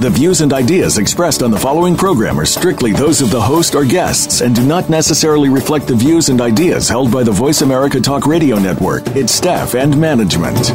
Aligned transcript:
The 0.00 0.10
views 0.10 0.40
and 0.40 0.52
ideas 0.52 0.98
expressed 0.98 1.40
on 1.40 1.52
the 1.52 1.58
following 1.58 1.96
program 1.96 2.38
are 2.40 2.44
strictly 2.44 2.92
those 2.92 3.22
of 3.22 3.30
the 3.30 3.40
host 3.40 3.76
or 3.76 3.84
guests 3.84 4.40
and 4.40 4.52
do 4.52 4.66
not 4.66 4.90
necessarily 4.90 5.48
reflect 5.48 5.86
the 5.86 5.94
views 5.94 6.30
and 6.30 6.40
ideas 6.40 6.88
held 6.88 7.12
by 7.12 7.22
the 7.22 7.30
Voice 7.30 7.62
America 7.62 8.00
Talk 8.00 8.26
Radio 8.26 8.58
Network, 8.58 9.06
its 9.14 9.32
staff, 9.32 9.76
and 9.76 9.98
management. 9.98 10.70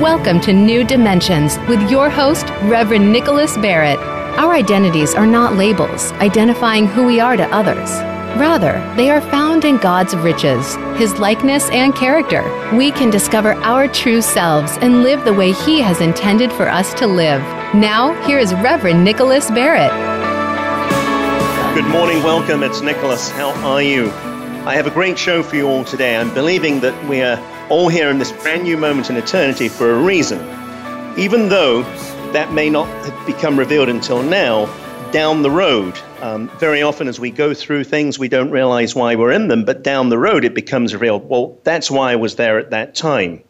Welcome 0.00 0.40
to 0.40 0.54
New 0.54 0.84
Dimensions 0.84 1.58
with 1.68 1.90
your 1.90 2.08
host, 2.08 2.46
Reverend 2.62 3.12
Nicholas 3.12 3.58
Barrett. 3.58 3.98
Our 4.38 4.54
identities 4.54 5.14
are 5.14 5.26
not 5.26 5.56
labels 5.56 6.12
identifying 6.12 6.86
who 6.86 7.04
we 7.04 7.20
are 7.20 7.36
to 7.36 7.44
others. 7.54 8.11
Rather, 8.36 8.80
they 8.96 9.10
are 9.10 9.20
found 9.20 9.62
in 9.66 9.76
God's 9.76 10.16
riches, 10.16 10.74
His 10.96 11.18
likeness 11.18 11.68
and 11.68 11.94
character. 11.94 12.42
We 12.74 12.90
can 12.90 13.10
discover 13.10 13.52
our 13.56 13.86
true 13.88 14.22
selves 14.22 14.78
and 14.80 15.02
live 15.02 15.26
the 15.26 15.34
way 15.34 15.52
He 15.52 15.82
has 15.82 16.00
intended 16.00 16.50
for 16.50 16.66
us 16.66 16.94
to 16.94 17.06
live. 17.06 17.42
Now, 17.74 18.14
here 18.26 18.38
is 18.38 18.54
Reverend 18.54 19.04
Nicholas 19.04 19.50
Barrett. 19.50 19.92
Good 21.74 21.86
morning, 21.90 22.22
welcome. 22.22 22.62
It's 22.62 22.80
Nicholas. 22.80 23.30
How 23.30 23.50
are 23.66 23.82
you? 23.82 24.10
I 24.64 24.76
have 24.76 24.86
a 24.86 24.90
great 24.90 25.18
show 25.18 25.42
for 25.42 25.56
you 25.56 25.68
all 25.68 25.84
today. 25.84 26.16
I'm 26.16 26.32
believing 26.32 26.80
that 26.80 27.08
we 27.08 27.20
are 27.20 27.38
all 27.68 27.88
here 27.88 28.08
in 28.08 28.18
this 28.18 28.32
brand 28.32 28.62
new 28.62 28.78
moment 28.78 29.10
in 29.10 29.16
eternity 29.16 29.68
for 29.68 29.92
a 29.92 30.02
reason. 30.02 30.38
Even 31.18 31.50
though 31.50 31.82
that 32.32 32.52
may 32.54 32.70
not 32.70 32.88
have 33.04 33.26
become 33.26 33.58
revealed 33.58 33.90
until 33.90 34.22
now, 34.22 34.64
down 35.12 35.42
the 35.42 35.50
road. 35.50 35.98
Um, 36.22 36.48
very 36.58 36.80
often, 36.80 37.06
as 37.06 37.20
we 37.20 37.30
go 37.30 37.52
through 37.52 37.84
things, 37.84 38.18
we 38.18 38.28
don't 38.28 38.50
realize 38.50 38.94
why 38.94 39.14
we're 39.14 39.30
in 39.30 39.48
them, 39.48 39.62
but 39.62 39.82
down 39.82 40.08
the 40.08 40.18
road, 40.18 40.42
it 40.42 40.54
becomes 40.54 40.96
real. 40.96 41.20
Well, 41.20 41.58
that's 41.64 41.90
why 41.90 42.12
I 42.12 42.16
was 42.16 42.36
there 42.36 42.58
at 42.58 42.70
that 42.70 42.94
time. 42.94 43.42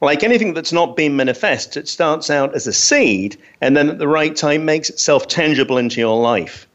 Like 0.00 0.22
anything 0.22 0.54
that's 0.54 0.72
not 0.72 0.96
been 0.96 1.16
manifest, 1.16 1.76
it 1.76 1.88
starts 1.88 2.30
out 2.30 2.54
as 2.54 2.68
a 2.68 2.72
seed 2.72 3.36
and 3.60 3.76
then 3.76 3.88
at 3.88 3.98
the 3.98 4.06
right 4.06 4.34
time 4.34 4.64
makes 4.64 4.90
itself 4.90 5.26
tangible 5.26 5.76
into 5.76 6.00
your 6.00 6.20
life. 6.20 6.68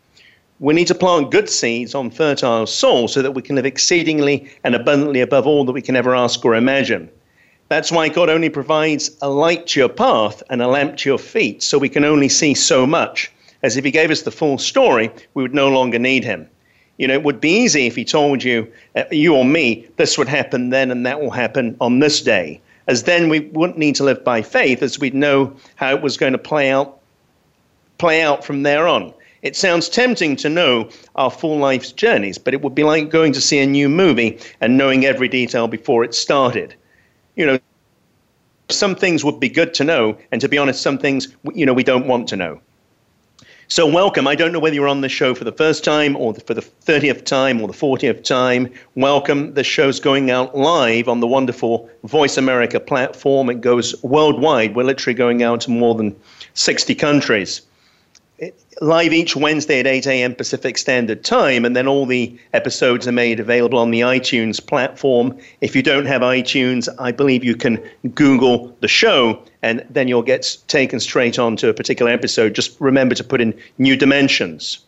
We 0.59 0.73
need 0.73 0.87
to 0.87 0.95
plant 0.95 1.31
good 1.31 1.49
seeds 1.49 1.95
on 1.95 2.09
fertile 2.09 2.67
soil 2.67 3.07
so 3.07 3.21
that 3.21 3.31
we 3.31 3.41
can 3.41 3.55
live 3.55 3.65
exceedingly 3.65 4.49
and 4.65 4.75
abundantly 4.75 5.21
above 5.21 5.47
all 5.47 5.63
that 5.65 5.71
we 5.71 5.81
can 5.81 5.95
ever 5.95 6.15
ask 6.15 6.43
or 6.43 6.55
imagine. 6.55 7.09
That's 7.69 7.91
why 7.93 8.09
God 8.09 8.29
only 8.29 8.49
provides 8.49 9.11
a 9.21 9.29
light 9.29 9.67
to 9.67 9.79
your 9.79 9.89
path 9.89 10.43
and 10.49 10.61
a 10.61 10.67
lamp 10.67 10.97
to 10.97 11.09
your 11.09 11.19
feet, 11.19 11.63
so 11.63 11.77
we 11.77 11.89
can 11.89 12.03
only 12.03 12.29
see 12.29 12.53
so 12.53 12.87
much 12.87 13.31
as 13.67 13.75
if 13.75 13.83
he 13.83 13.91
gave 13.91 14.09
us 14.09 14.21
the 14.21 14.31
full 14.31 14.57
story, 14.57 15.11
we 15.33 15.43
would 15.43 15.53
no 15.53 15.67
longer 15.67 15.99
need 15.99 16.23
him. 16.23 16.47
You 16.97 17.05
know, 17.07 17.13
it 17.15 17.23
would 17.23 17.41
be 17.41 17.49
easy 17.49 17.85
if 17.85 17.97
he 17.97 18.05
told 18.05 18.41
you, 18.41 18.65
uh, 18.95 19.03
you 19.11 19.35
or 19.35 19.43
me, 19.43 19.85
this 19.97 20.17
would 20.17 20.29
happen 20.29 20.69
then 20.69 20.89
and 20.89 21.05
that 21.05 21.19
will 21.19 21.31
happen 21.31 21.75
on 21.81 21.99
this 21.99 22.21
day. 22.21 22.61
As 22.87 23.03
then 23.03 23.27
we 23.27 23.41
wouldn't 23.41 23.77
need 23.77 23.95
to 23.95 24.05
live 24.05 24.23
by 24.23 24.41
faith, 24.41 24.81
as 24.81 24.97
we'd 24.97 25.13
know 25.13 25.53
how 25.75 25.93
it 25.93 26.01
was 26.01 26.15
going 26.15 26.31
to 26.31 26.37
play 26.37 26.71
out, 26.71 26.97
play 27.97 28.21
out 28.21 28.45
from 28.45 28.63
there 28.63 28.87
on. 28.87 29.13
It 29.41 29.57
sounds 29.57 29.89
tempting 29.89 30.37
to 30.37 30.49
know 30.49 30.89
our 31.17 31.29
full 31.29 31.57
life's 31.57 31.91
journeys, 31.91 32.37
but 32.37 32.53
it 32.53 32.61
would 32.61 32.73
be 32.73 32.85
like 32.85 33.09
going 33.09 33.33
to 33.33 33.41
see 33.41 33.59
a 33.59 33.67
new 33.67 33.89
movie 33.89 34.39
and 34.61 34.77
knowing 34.77 35.05
every 35.05 35.27
detail 35.27 35.67
before 35.67 36.05
it 36.05 36.15
started. 36.15 36.73
You 37.35 37.45
know, 37.45 37.59
some 38.69 38.95
things 38.95 39.25
would 39.25 39.41
be 39.41 39.49
good 39.49 39.73
to 39.75 39.83
know, 39.83 40.17
and 40.31 40.39
to 40.39 40.47
be 40.47 40.57
honest, 40.57 40.81
some 40.81 40.97
things 40.97 41.27
you 41.53 41.65
know 41.65 41.73
we 41.73 41.83
don't 41.83 42.07
want 42.07 42.29
to 42.29 42.37
know. 42.37 42.61
So, 43.69 43.85
welcome. 43.85 44.27
I 44.27 44.35
don't 44.35 44.53
know 44.53 44.59
whether 44.59 44.75
you're 44.75 44.87
on 44.87 45.01
the 45.01 45.09
show 45.09 45.35
for 45.35 45.43
the 45.43 45.51
first 45.51 45.83
time 45.83 46.15
or 46.15 46.33
for 46.33 46.53
the 46.53 46.61
30th 46.61 47.25
time 47.25 47.59
or 47.59 47.67
the 47.67 47.73
40th 47.73 48.23
time. 48.23 48.71
Welcome. 48.95 49.55
The 49.55 49.63
show's 49.65 49.99
going 49.99 50.31
out 50.31 50.57
live 50.57 51.09
on 51.09 51.19
the 51.19 51.27
wonderful 51.27 51.89
Voice 52.05 52.37
America 52.37 52.79
platform. 52.79 53.49
It 53.49 53.59
goes 53.59 54.01
worldwide. 54.03 54.73
We're 54.73 54.85
literally 54.85 55.15
going 55.15 55.43
out 55.43 55.59
to 55.61 55.71
more 55.71 55.95
than 55.95 56.15
60 56.53 56.95
countries 56.95 57.61
live 58.81 59.11
each 59.11 59.35
Wednesday 59.35 59.79
at 59.79 59.87
8 59.87 60.07
a.m. 60.07 60.35
Pacific 60.35 60.77
Standard 60.77 61.23
Time, 61.23 61.65
and 61.65 61.75
then 61.75 61.87
all 61.87 62.05
the 62.05 62.37
episodes 62.53 63.07
are 63.07 63.11
made 63.11 63.39
available 63.39 63.79
on 63.79 63.91
the 63.91 64.01
iTunes 64.01 64.65
platform. 64.65 65.37
If 65.61 65.75
you 65.75 65.81
don't 65.81 66.05
have 66.05 66.21
iTunes, 66.21 66.87
I 66.99 67.11
believe 67.11 67.43
you 67.43 67.55
can 67.55 67.83
Google 68.13 68.75
the 68.81 68.87
show, 68.87 69.41
and 69.67 69.85
then 69.89 70.07
you'll 70.07 70.21
get 70.21 70.57
taken 70.67 70.99
straight 70.99 71.37
on 71.37 71.55
to 71.57 71.69
a 71.69 71.73
particular 71.73 72.11
episode. 72.11 72.55
Just 72.55 72.79
remember 72.79 73.15
to 73.15 73.23
put 73.23 73.41
in 73.41 73.53
new 73.77 73.95
dimensions. 73.95 74.79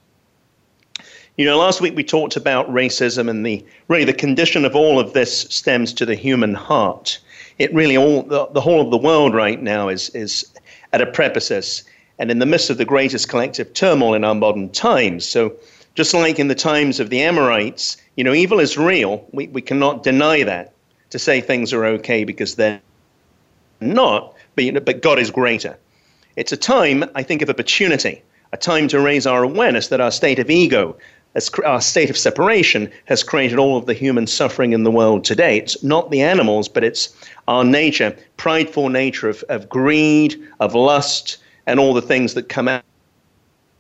You 1.38 1.46
know, 1.46 1.58
last 1.58 1.82
week 1.82 1.96
we 1.96 2.04
talked 2.04 2.36
about 2.36 2.70
racism, 2.72 3.30
and 3.30 3.46
the 3.46 3.66
really 3.88 4.06
the 4.06 4.14
condition 4.14 4.66
of 4.66 4.76
all 4.76 5.00
of 5.00 5.14
this 5.14 5.42
stems 5.42 5.94
to 5.94 6.06
the 6.06 6.16
human 6.16 6.54
heart. 6.54 7.20
It 7.58 7.74
really 7.74 7.98
all 7.98 8.24
the, 8.24 8.48
the 8.48 8.62
whole 8.62 8.82
of 8.82 8.92
the 8.92 8.98
world 8.98 9.36
right 9.36 9.62
now 9.62 9.90
is 9.90 10.10
is 10.12 10.46
at 10.94 11.02
a 11.02 11.06
precipice 11.06 11.84
and 12.18 12.30
in 12.30 12.40
the 12.40 12.46
midst 12.46 12.70
of 12.70 12.78
the 12.78 12.86
greatest 12.86 13.30
collective 13.30 13.74
turmoil 13.74 14.14
in 14.14 14.24
our 14.24 14.36
modern 14.36 14.70
times. 14.70 15.26
So, 15.26 15.54
just 15.96 16.14
like 16.14 16.40
in 16.40 16.50
the 16.50 16.56
times 16.56 17.00
of 17.00 17.10
the 17.10 17.22
Amorites, 17.22 17.98
you 18.16 18.24
know, 18.24 18.34
evil 18.34 18.60
is 18.60 18.78
real. 18.78 19.26
We, 19.32 19.48
we 19.48 19.62
cannot 19.62 20.04
deny 20.04 20.44
that. 20.44 20.74
To 21.12 21.18
say 21.18 21.42
things 21.42 21.74
are 21.74 21.86
okay 21.86 22.24
because 22.24 22.56
they're 22.56 22.82
not, 23.82 24.36
but, 24.56 24.64
you 24.64 24.72
know, 24.72 24.80
but 24.80 25.02
God 25.02 25.20
is 25.20 25.32
greater. 25.32 25.78
It's 26.36 26.52
a 26.52 26.58
time, 26.58 27.04
I 27.16 27.24
think, 27.24 27.42
of 27.42 27.50
opportunity, 27.50 28.22
a 28.54 28.58
time 28.58 28.88
to 28.90 29.00
raise 29.00 29.28
our 29.28 29.44
awareness 29.44 29.90
that 29.90 30.02
our 30.02 30.12
state 30.12 30.40
of 30.40 30.50
ego, 30.50 30.96
our 31.66 31.82
state 31.82 32.10
of 32.10 32.18
separation, 32.18 32.92
has 33.06 33.24
created 33.24 33.60
all 33.60 33.78
of 33.78 33.86
the 33.86 33.94
human 33.94 34.28
suffering 34.28 34.74
in 34.74 34.84
the 34.84 34.92
world 34.92 35.24
today. 35.24 35.58
It's 35.58 35.84
not 35.84 36.12
the 36.12 36.22
animals, 36.22 36.68
but 36.68 36.84
it's 36.84 37.14
our 37.48 37.64
nature, 37.64 38.16
prideful 38.38 38.90
nature 38.90 39.30
of, 39.30 39.44
of 39.50 39.70
greed, 39.70 40.42
of 40.60 40.76
lust, 40.76 41.38
and 41.68 41.80
all 41.80 41.94
the 41.94 42.02
things 42.02 42.34
that 42.34 42.50
come 42.50 42.68
out 42.68 42.84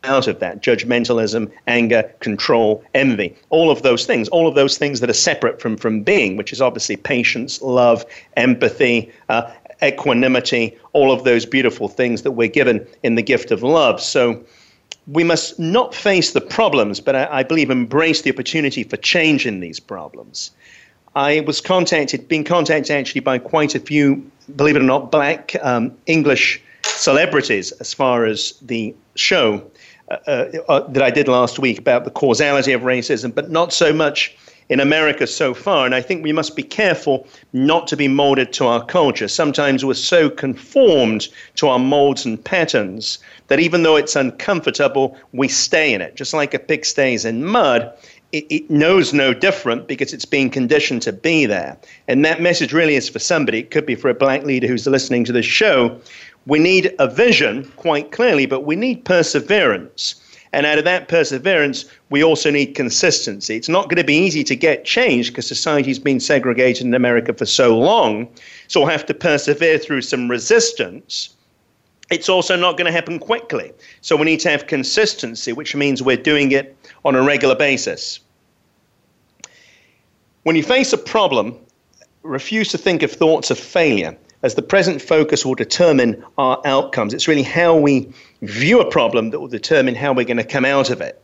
out 0.05 0.27
of 0.27 0.39
that 0.39 0.61
judgmentalism, 0.61 1.51
anger, 1.67 2.03
control, 2.19 2.83
envy, 2.93 3.35
all 3.49 3.69
of 3.69 3.81
those 3.81 4.05
things, 4.05 4.29
all 4.29 4.47
of 4.47 4.55
those 4.55 4.77
things 4.77 4.99
that 5.01 5.09
are 5.09 5.13
separate 5.13 5.59
from, 5.59 5.75
from 5.75 6.01
being, 6.01 6.37
which 6.37 6.53
is 6.53 6.61
obviously 6.61 6.95
patience, 6.95 7.61
love, 7.61 8.05
empathy, 8.37 9.11
uh, 9.27 9.51
equanimity, 9.83 10.77
all 10.93 11.11
of 11.11 11.23
those 11.23 11.45
beautiful 11.45 11.87
things 11.87 12.21
that 12.23 12.31
we're 12.31 12.49
given 12.49 12.85
in 13.03 13.15
the 13.15 13.21
gift 13.21 13.51
of 13.51 13.63
love. 13.63 14.01
So 14.01 14.43
we 15.07 15.23
must 15.23 15.59
not 15.59 15.95
face 15.95 16.33
the 16.33 16.41
problems, 16.41 16.99
but 16.99 17.15
I, 17.15 17.39
I 17.39 17.43
believe 17.43 17.69
embrace 17.69 18.21
the 18.21 18.31
opportunity 18.31 18.83
for 18.83 18.97
change 18.97 19.45
in 19.45 19.59
these 19.59 19.79
problems. 19.79 20.51
I 21.15 21.41
was 21.41 21.61
contacted, 21.61 22.27
being 22.27 22.43
contacted 22.43 22.95
actually 22.95 23.21
by 23.21 23.39
quite 23.39 23.75
a 23.75 23.79
few, 23.79 24.29
believe 24.55 24.75
it 24.75 24.81
or 24.81 24.85
not, 24.85 25.11
black 25.11 25.55
um, 25.63 25.95
English 26.05 26.61
celebrities 26.83 27.71
as 27.73 27.93
far 27.93 28.25
as 28.25 28.53
the 28.61 28.93
show 29.15 29.63
uh, 30.11 30.17
uh, 30.27 30.51
uh, 30.69 30.79
that 30.91 31.03
I 31.03 31.09
did 31.09 31.27
last 31.27 31.59
week 31.59 31.79
about 31.79 32.03
the 32.03 32.11
causality 32.11 32.73
of 32.73 32.81
racism, 32.81 33.33
but 33.33 33.49
not 33.49 33.73
so 33.73 33.91
much 33.93 34.35
in 34.69 34.79
America 34.79 35.27
so 35.27 35.53
far. 35.53 35.85
And 35.85 35.95
I 35.95 36.01
think 36.01 36.23
we 36.23 36.31
must 36.31 36.55
be 36.55 36.63
careful 36.63 37.27
not 37.53 37.87
to 37.87 37.97
be 37.97 38.07
molded 38.07 38.53
to 38.53 38.67
our 38.67 38.85
culture. 38.85 39.27
Sometimes 39.27 39.83
we're 39.83 39.95
so 39.95 40.29
conformed 40.29 41.27
to 41.55 41.67
our 41.67 41.79
molds 41.79 42.25
and 42.25 42.43
patterns 42.43 43.19
that 43.47 43.59
even 43.59 43.83
though 43.83 43.95
it's 43.95 44.15
uncomfortable, 44.15 45.17
we 45.33 45.47
stay 45.47 45.93
in 45.93 46.01
it. 46.01 46.15
Just 46.15 46.33
like 46.33 46.53
a 46.53 46.59
pig 46.59 46.85
stays 46.85 47.25
in 47.25 47.43
mud, 47.43 47.91
it, 48.31 48.45
it, 48.51 48.69
knows 48.69 49.11
no 49.11 49.33
different 49.33 49.87
because 49.87 50.13
it's 50.13 50.25
being 50.25 50.51
conditioned 50.51 51.01
to 51.01 51.11
be 51.11 51.47
there. 51.47 51.75
And 52.07 52.23
that 52.23 52.41
message 52.41 52.71
really 52.73 52.95
is 52.95 53.09
for 53.09 53.17
somebody. 53.17 53.57
It 53.57 53.71
could 53.71 53.87
be 53.87 53.95
for 53.95 54.09
a 54.09 54.13
black 54.13 54.43
leader 54.43 54.67
who's 54.67 54.85
listening 54.85 55.23
to 55.25 55.31
this 55.31 55.47
show 55.47 55.99
we 56.49 56.59
need 56.59 56.93
a 56.99 57.07
vision 57.07 57.71
quite 57.75 58.11
clearly, 58.11 58.45
but 58.45 58.61
we 58.65 58.75
need 58.75 59.05
perseverance. 59.05 60.15
And 60.51 60.65
out 60.65 60.79
of 60.79 60.85
that 60.85 61.07
perseverance, 61.07 61.85
we 62.09 62.23
also 62.23 62.49
need 62.49 62.73
consistency. 62.73 63.55
It's 63.55 63.69
not 63.69 63.83
going 63.83 63.97
to 63.97 64.03
be 64.03 64.17
easy 64.17 64.43
to 64.45 64.55
get 64.55 64.83
change 64.83 65.27
because 65.27 65.47
society's 65.47 65.99
been 65.99 66.19
segregated 66.19 66.87
in 66.87 66.93
America 66.95 67.33
for 67.33 67.45
so 67.45 67.77
long. 67.77 68.27
So 68.67 68.79
we'll 68.79 68.89
have 68.89 69.05
to 69.07 69.13
persevere 69.13 69.77
through 69.77 70.01
some 70.01 70.29
resistance. 70.29 71.29
It's 72.09 72.29
also 72.29 72.55
not 72.55 72.77
going 72.77 72.87
to 72.87 72.91
happen 72.91 73.19
quickly. 73.19 73.71
So 74.01 74.15
we 74.15 74.25
need 74.25 74.39
to 74.39 74.49
have 74.49 74.65
consistency, 74.65 75.53
which 75.53 75.75
means 75.75 76.01
we're 76.01 76.17
doing 76.17 76.51
it 76.51 76.75
on 77.05 77.15
a 77.15 77.21
regular 77.21 77.55
basis. 77.55 78.19
When 80.43 80.55
you 80.55 80.63
face 80.63 80.93
a 80.93 80.97
problem, 80.97 81.55
refuse 82.23 82.69
to 82.69 82.77
think 82.79 83.03
of 83.03 83.11
thoughts 83.11 83.51
of 83.51 83.59
failure 83.59 84.17
as 84.43 84.55
the 84.55 84.61
present 84.61 85.01
focus 85.01 85.45
will 85.45 85.55
determine 85.55 86.23
our 86.37 86.61
outcomes. 86.65 87.13
It's 87.13 87.27
really 87.27 87.43
how 87.43 87.75
we 87.75 88.11
view 88.41 88.79
a 88.79 88.89
problem 88.89 89.31
that 89.31 89.39
will 89.39 89.47
determine 89.47 89.95
how 89.95 90.13
we're 90.13 90.25
going 90.25 90.37
to 90.37 90.43
come 90.43 90.65
out 90.65 90.89
of 90.89 91.01
it. 91.01 91.21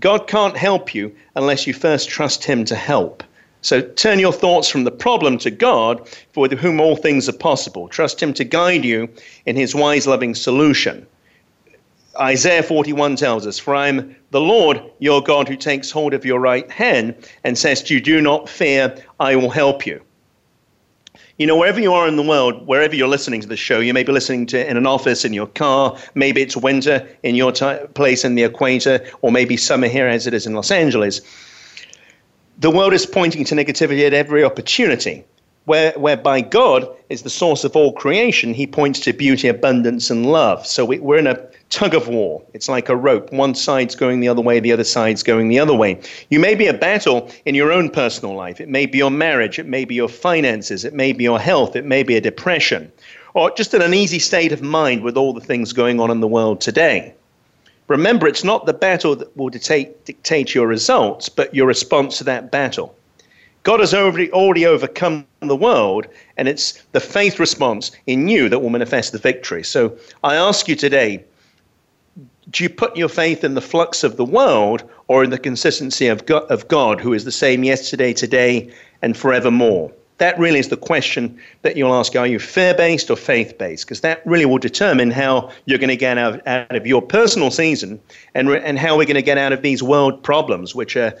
God 0.00 0.26
can't 0.26 0.56
help 0.56 0.94
you 0.94 1.14
unless 1.36 1.66
you 1.66 1.74
first 1.74 2.08
trust 2.08 2.44
Him 2.44 2.64
to 2.66 2.74
help. 2.74 3.22
So 3.60 3.80
turn 3.80 4.18
your 4.18 4.32
thoughts 4.32 4.68
from 4.68 4.84
the 4.84 4.90
problem 4.90 5.38
to 5.38 5.50
God, 5.50 6.08
for 6.32 6.42
with 6.42 6.52
whom 6.52 6.80
all 6.80 6.96
things 6.96 7.28
are 7.28 7.32
possible. 7.32 7.88
Trust 7.88 8.22
Him 8.22 8.34
to 8.34 8.44
guide 8.44 8.84
you 8.84 9.08
in 9.46 9.56
His 9.56 9.74
wise, 9.74 10.06
loving 10.06 10.34
solution. 10.34 11.06
Isaiah 12.20 12.62
41 12.62 13.16
tells 13.16 13.46
us, 13.46 13.58
For 13.58 13.74
I 13.74 13.88
am 13.88 14.14
the 14.30 14.40
Lord 14.40 14.80
your 14.98 15.22
God 15.22 15.48
who 15.48 15.56
takes 15.56 15.90
hold 15.90 16.14
of 16.14 16.24
your 16.24 16.38
right 16.38 16.70
hand 16.70 17.14
and 17.42 17.58
says 17.58 17.82
to 17.84 17.94
you, 17.94 18.00
Do 18.00 18.20
not 18.20 18.48
fear, 18.48 18.96
I 19.18 19.36
will 19.36 19.50
help 19.50 19.86
you. 19.86 20.00
You 21.36 21.48
know, 21.48 21.56
wherever 21.56 21.80
you 21.80 21.92
are 21.92 22.06
in 22.06 22.14
the 22.14 22.22
world, 22.22 22.64
wherever 22.64 22.94
you're 22.94 23.08
listening 23.08 23.40
to 23.40 23.48
the 23.48 23.56
show, 23.56 23.80
you 23.80 23.92
may 23.92 24.04
be 24.04 24.12
listening 24.12 24.46
to 24.46 24.70
in 24.70 24.76
an 24.76 24.86
office, 24.86 25.24
in 25.24 25.32
your 25.32 25.48
car, 25.48 25.98
maybe 26.14 26.40
it's 26.40 26.56
winter 26.56 27.08
in 27.24 27.34
your 27.34 27.50
t- 27.50 27.76
place 27.94 28.24
in 28.24 28.36
the 28.36 28.44
equator, 28.44 29.04
or 29.20 29.32
maybe 29.32 29.56
summer 29.56 29.88
here 29.88 30.06
as 30.06 30.28
it 30.28 30.34
is 30.34 30.46
in 30.46 30.54
Los 30.54 30.70
Angeles. 30.70 31.20
The 32.58 32.70
world 32.70 32.92
is 32.92 33.04
pointing 33.04 33.44
to 33.46 33.56
negativity 33.56 34.06
at 34.06 34.14
every 34.14 34.44
opportunity. 34.44 35.24
Where, 35.66 35.92
whereby 35.92 36.42
God 36.42 36.86
is 37.08 37.22
the 37.22 37.30
source 37.30 37.64
of 37.64 37.74
all 37.74 37.92
creation, 37.92 38.52
he 38.52 38.66
points 38.66 39.00
to 39.00 39.12
beauty, 39.12 39.48
abundance, 39.48 40.10
and 40.10 40.26
love. 40.26 40.66
So 40.66 40.84
we, 40.84 40.98
we're 40.98 41.18
in 41.18 41.26
a 41.26 41.40
tug 41.70 41.94
of 41.94 42.06
war. 42.06 42.42
It's 42.52 42.68
like 42.68 42.88
a 42.88 42.96
rope. 42.96 43.32
One 43.32 43.54
side's 43.54 43.94
going 43.94 44.20
the 44.20 44.28
other 44.28 44.42
way, 44.42 44.60
the 44.60 44.72
other 44.72 44.84
side's 44.84 45.22
going 45.22 45.48
the 45.48 45.58
other 45.58 45.74
way. 45.74 46.00
You 46.30 46.38
may 46.38 46.54
be 46.54 46.66
a 46.66 46.74
battle 46.74 47.30
in 47.46 47.54
your 47.54 47.72
own 47.72 47.90
personal 47.90 48.34
life. 48.34 48.60
It 48.60 48.68
may 48.68 48.86
be 48.86 48.98
your 48.98 49.10
marriage, 49.10 49.58
it 49.58 49.66
may 49.66 49.84
be 49.84 49.94
your 49.94 50.08
finances, 50.08 50.84
it 50.84 50.94
may 50.94 51.12
be 51.12 51.24
your 51.24 51.40
health, 51.40 51.76
it 51.76 51.84
may 51.84 52.02
be 52.02 52.16
a 52.16 52.20
depression, 52.20 52.92
or 53.34 53.50
just 53.50 53.74
an 53.74 53.82
uneasy 53.82 54.18
state 54.18 54.52
of 54.52 54.62
mind 54.62 55.02
with 55.02 55.16
all 55.16 55.32
the 55.32 55.40
things 55.40 55.72
going 55.72 55.98
on 55.98 56.10
in 56.10 56.20
the 56.20 56.28
world 56.28 56.60
today. 56.60 57.14
Remember, 57.88 58.26
it's 58.26 58.44
not 58.44 58.66
the 58.66 58.72
battle 58.72 59.16
that 59.16 59.36
will 59.36 59.50
dictate, 59.50 60.04
dictate 60.04 60.54
your 60.54 60.66
results, 60.66 61.28
but 61.28 61.54
your 61.54 61.66
response 61.66 62.18
to 62.18 62.24
that 62.24 62.50
battle. 62.50 62.94
God 63.64 63.80
has 63.80 63.94
already, 63.94 64.30
already 64.30 64.66
overcome 64.66 65.26
the 65.40 65.56
world, 65.56 66.06
and 66.36 66.48
it's 66.48 66.82
the 66.92 67.00
faith 67.00 67.40
response 67.40 67.90
in 68.06 68.28
you 68.28 68.48
that 68.50 68.58
will 68.60 68.70
manifest 68.70 69.12
the 69.12 69.18
victory. 69.18 69.64
So 69.64 69.96
I 70.22 70.36
ask 70.36 70.68
you 70.68 70.76
today 70.76 71.24
do 72.50 72.62
you 72.62 72.68
put 72.68 72.94
your 72.94 73.08
faith 73.08 73.42
in 73.42 73.54
the 73.54 73.62
flux 73.62 74.04
of 74.04 74.16
the 74.18 74.24
world 74.24 74.84
or 75.08 75.24
in 75.24 75.30
the 75.30 75.38
consistency 75.38 76.08
of 76.08 76.26
God, 76.26 76.44
of 76.50 76.68
God, 76.68 77.00
who 77.00 77.14
is 77.14 77.24
the 77.24 77.32
same 77.32 77.64
yesterday, 77.64 78.12
today, 78.12 78.70
and 79.00 79.16
forevermore? 79.16 79.90
That 80.18 80.38
really 80.38 80.60
is 80.60 80.68
the 80.68 80.76
question 80.76 81.40
that 81.62 81.76
you'll 81.76 81.94
ask. 81.94 82.14
Are 82.14 82.26
you 82.26 82.38
fear 82.38 82.74
based 82.74 83.10
or 83.10 83.16
faith 83.16 83.58
based? 83.58 83.86
Because 83.86 84.02
that 84.02 84.24
really 84.24 84.44
will 84.44 84.58
determine 84.58 85.10
how 85.10 85.50
you're 85.64 85.78
going 85.78 85.88
to 85.88 85.96
get 85.96 86.18
out, 86.18 86.46
out 86.46 86.76
of 86.76 86.86
your 86.86 87.02
personal 87.02 87.50
season 87.50 87.98
and, 88.34 88.48
and 88.48 88.78
how 88.78 88.96
we're 88.96 89.06
going 89.06 89.16
to 89.16 89.22
get 89.22 89.38
out 89.38 89.52
of 89.52 89.62
these 89.62 89.82
world 89.82 90.22
problems, 90.22 90.74
which 90.74 90.96
are 90.96 91.14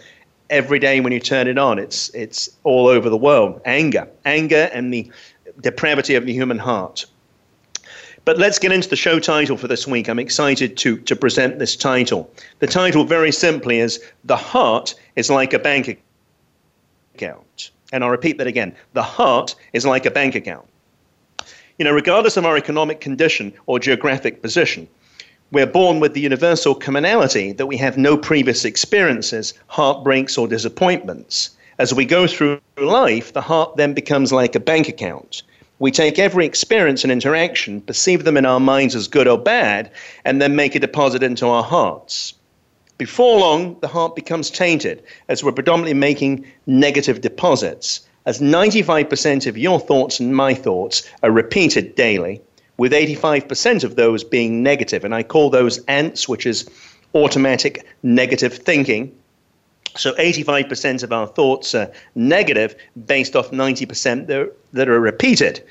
every 0.50 0.78
day 0.78 1.00
when 1.00 1.12
you 1.12 1.20
turn 1.20 1.48
it 1.48 1.58
on, 1.58 1.78
it's 1.78 2.10
it's 2.10 2.50
all 2.64 2.86
over 2.86 3.08
the 3.08 3.16
world. 3.16 3.60
Anger, 3.64 4.08
anger, 4.24 4.70
and 4.72 4.92
the 4.92 5.10
depravity 5.60 6.14
of 6.14 6.26
the 6.26 6.32
human 6.32 6.58
heart. 6.58 7.06
But 8.24 8.38
let's 8.38 8.58
get 8.58 8.72
into 8.72 8.88
the 8.88 8.96
show 8.96 9.20
title 9.20 9.58
for 9.58 9.68
this 9.68 9.86
week. 9.86 10.08
I'm 10.08 10.18
excited 10.18 10.76
to 10.78 10.96
to 10.98 11.16
present 11.16 11.58
this 11.58 11.76
title. 11.76 12.30
The 12.60 12.66
title, 12.66 13.04
very 13.04 13.32
simply, 13.32 13.80
is 13.80 14.02
"The 14.24 14.36
Heart 14.36 14.94
is 15.16 15.30
like 15.30 15.52
a 15.52 15.58
bank 15.58 15.98
account." 17.14 17.70
And 17.92 18.02
I'll 18.02 18.10
repeat 18.10 18.38
that 18.38 18.46
again: 18.46 18.74
the 18.94 19.02
heart 19.02 19.54
is 19.72 19.84
like 19.84 20.06
a 20.06 20.10
bank 20.10 20.34
account. 20.34 20.66
You 21.78 21.84
know, 21.84 21.92
regardless 21.92 22.36
of 22.36 22.46
our 22.46 22.56
economic 22.56 23.00
condition 23.00 23.52
or 23.66 23.78
geographic 23.78 24.40
position, 24.40 24.88
we're 25.54 25.66
born 25.66 26.00
with 26.00 26.14
the 26.14 26.20
universal 26.20 26.74
commonality 26.74 27.52
that 27.52 27.66
we 27.66 27.76
have 27.76 27.96
no 27.96 28.16
previous 28.16 28.64
experiences, 28.64 29.54
heartbreaks, 29.68 30.36
or 30.36 30.48
disappointments. 30.48 31.50
As 31.78 31.94
we 31.94 32.04
go 32.04 32.26
through 32.26 32.60
life, 32.76 33.32
the 33.32 33.40
heart 33.40 33.76
then 33.76 33.94
becomes 33.94 34.32
like 34.32 34.56
a 34.56 34.60
bank 34.60 34.88
account. 34.88 35.44
We 35.78 35.92
take 35.92 36.18
every 36.18 36.44
experience 36.44 37.04
and 37.04 37.12
interaction, 37.12 37.80
perceive 37.80 38.24
them 38.24 38.36
in 38.36 38.46
our 38.46 38.58
minds 38.58 38.96
as 38.96 39.06
good 39.06 39.28
or 39.28 39.38
bad, 39.38 39.92
and 40.24 40.42
then 40.42 40.56
make 40.56 40.74
a 40.74 40.80
deposit 40.80 41.22
into 41.22 41.46
our 41.46 41.62
hearts. 41.62 42.34
Before 42.98 43.38
long, 43.38 43.76
the 43.80 43.88
heart 43.88 44.16
becomes 44.16 44.50
tainted 44.50 45.04
as 45.28 45.44
we're 45.44 45.52
predominantly 45.52 45.94
making 45.94 46.46
negative 46.66 47.20
deposits, 47.20 48.00
as 48.26 48.40
95% 48.40 49.46
of 49.46 49.56
your 49.56 49.78
thoughts 49.78 50.18
and 50.18 50.34
my 50.34 50.52
thoughts 50.52 51.08
are 51.22 51.30
repeated 51.30 51.94
daily 51.94 52.42
with 52.76 52.92
85% 52.92 53.84
of 53.84 53.96
those 53.96 54.24
being 54.24 54.62
negative. 54.62 55.04
And 55.04 55.14
I 55.14 55.22
call 55.22 55.50
those 55.50 55.78
ants, 55.86 56.28
which 56.28 56.46
is 56.46 56.68
automatic 57.14 57.86
negative 58.02 58.54
thinking. 58.54 59.14
So 59.96 60.12
85% 60.14 61.04
of 61.04 61.12
our 61.12 61.26
thoughts 61.26 61.74
are 61.74 61.90
negative 62.14 62.74
based 63.06 63.36
off 63.36 63.50
90% 63.50 64.26
that 64.26 64.52
that 64.72 64.88
are 64.88 65.00
repeated. 65.00 65.62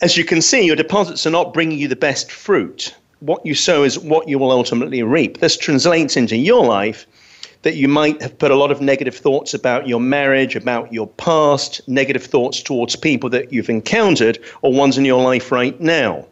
As 0.00 0.16
you 0.16 0.24
can 0.24 0.42
see, 0.42 0.64
your 0.64 0.76
deposits 0.76 1.26
are 1.26 1.30
not 1.30 1.52
bringing 1.52 1.78
you 1.78 1.86
the 1.86 1.94
best 1.94 2.32
fruit. 2.32 2.94
What 3.20 3.44
you 3.44 3.54
sow 3.54 3.84
is 3.84 3.98
what 3.98 4.28
you 4.28 4.38
will 4.38 4.50
ultimately 4.50 5.02
reap. 5.02 5.38
This 5.38 5.56
translates 5.56 6.16
into 6.16 6.36
your 6.36 6.64
life 6.64 7.06
that 7.62 7.76
you 7.76 7.88
might 7.88 8.20
have 8.22 8.38
put 8.38 8.50
a 8.50 8.56
lot 8.56 8.70
of 8.70 8.80
negative 8.80 9.14
thoughts 9.14 9.52
about 9.52 9.86
your 9.86 10.00
marriage, 10.00 10.56
about 10.56 10.92
your 10.92 11.06
past, 11.06 11.86
negative 11.88 12.24
thoughts 12.24 12.62
towards 12.62 12.96
people 12.96 13.28
that 13.30 13.52
you've 13.52 13.68
encountered, 13.68 14.38
or 14.62 14.72
ones 14.72 14.96
in 14.96 15.04
your 15.04 15.22
life 15.22 15.52
right 15.52 15.78
now. 15.80 16.26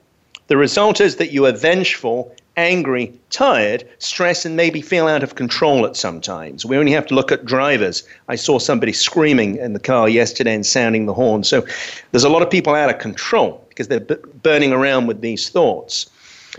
The 0.46 0.56
result 0.56 1.00
is 1.00 1.16
that 1.16 1.30
you 1.30 1.44
are 1.44 1.52
vengeful, 1.52 2.34
angry, 2.56 3.12
tired, 3.30 3.86
stressed, 3.98 4.46
and 4.46 4.56
maybe 4.56 4.80
feel 4.80 5.06
out 5.06 5.22
of 5.22 5.34
control 5.34 5.84
at 5.84 5.96
some 5.96 6.20
times. 6.20 6.64
We 6.64 6.78
only 6.78 6.92
have 6.92 7.06
to 7.08 7.14
look 7.14 7.30
at 7.30 7.44
drivers. 7.44 8.02
I 8.28 8.36
saw 8.36 8.58
somebody 8.58 8.92
screaming 8.92 9.56
in 9.56 9.74
the 9.74 9.80
car 9.80 10.08
yesterday 10.08 10.54
and 10.54 10.64
sounding 10.64 11.04
the 11.04 11.14
horn. 11.14 11.44
So 11.44 11.64
there's 12.10 12.24
a 12.24 12.30
lot 12.30 12.42
of 12.42 12.50
people 12.50 12.74
out 12.74 12.90
of 12.90 12.98
control 12.98 13.64
because 13.68 13.88
they're 13.88 14.00
b- 14.00 14.16
burning 14.42 14.72
around 14.72 15.06
with 15.06 15.20
these 15.20 15.50
thoughts. 15.50 16.08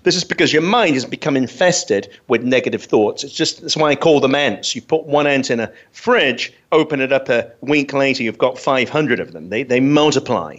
This 0.04 0.16
is 0.16 0.24
because 0.24 0.54
your 0.54 0.62
mind 0.62 0.96
has 0.96 1.06
become 1.06 1.36
infested 1.36 2.10
with 2.28 2.44
negative 2.44 2.84
thoughts. 2.84 3.24
It's 3.24 3.34
just 3.34 3.62
that's 3.62 3.76
why 3.76 3.90
I 3.90 3.96
call 3.96 4.20
them 4.20 4.36
ants. 4.36 4.76
You 4.76 4.82
put 4.82 5.06
one 5.06 5.28
ant 5.28 5.52
in 5.52 5.60
a 5.60 5.72
fridge, 5.92 6.54
open 6.72 7.02
it 7.02 7.12
up 7.12 7.30
a 7.30 7.52
week 7.62 7.94
later, 7.94 8.24
you've 8.24 8.38
got 8.38 8.58
500 8.58 9.20
of 9.20 9.34
them. 9.34 9.50
They, 9.50 9.64
they 9.64 9.80
multiply. 9.80 10.58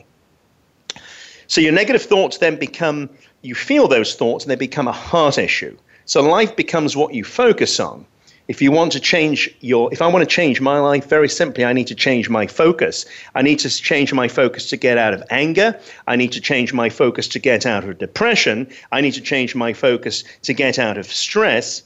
So 1.46 1.60
your 1.60 1.72
negative 1.72 2.02
thoughts 2.02 2.38
then 2.38 2.56
become, 2.56 3.10
you 3.42 3.54
feel 3.54 3.88
those 3.88 4.14
thoughts 4.14 4.44
and 4.44 4.50
they 4.50 4.56
become 4.56 4.86
a 4.86 4.92
heart 4.92 5.38
issue. 5.38 5.76
So 6.04 6.22
life 6.22 6.54
becomes 6.54 6.96
what 6.96 7.14
you 7.14 7.24
focus 7.24 7.80
on. 7.80 8.06
If 8.50 8.60
you 8.60 8.72
want 8.72 8.90
to 8.92 8.98
change 8.98 9.48
your, 9.60 9.92
if 9.92 10.02
I 10.02 10.08
want 10.08 10.28
to 10.28 10.34
change 10.34 10.60
my 10.60 10.80
life, 10.80 11.08
very 11.08 11.28
simply, 11.28 11.64
I 11.64 11.72
need 11.72 11.86
to 11.86 11.94
change 11.94 12.28
my 12.28 12.48
focus. 12.48 13.06
I 13.36 13.42
need 13.42 13.60
to 13.60 13.68
change 13.68 14.12
my 14.12 14.26
focus 14.26 14.68
to 14.70 14.76
get 14.76 14.98
out 14.98 15.14
of 15.14 15.22
anger. 15.30 15.78
I 16.08 16.16
need 16.16 16.32
to 16.32 16.40
change 16.40 16.72
my 16.72 16.88
focus 16.88 17.28
to 17.28 17.38
get 17.38 17.64
out 17.64 17.84
of 17.84 17.98
depression. 17.98 18.66
I 18.90 19.02
need 19.02 19.12
to 19.12 19.20
change 19.20 19.54
my 19.54 19.72
focus 19.72 20.24
to 20.42 20.52
get 20.52 20.80
out 20.80 20.98
of 20.98 21.06
stress. 21.06 21.84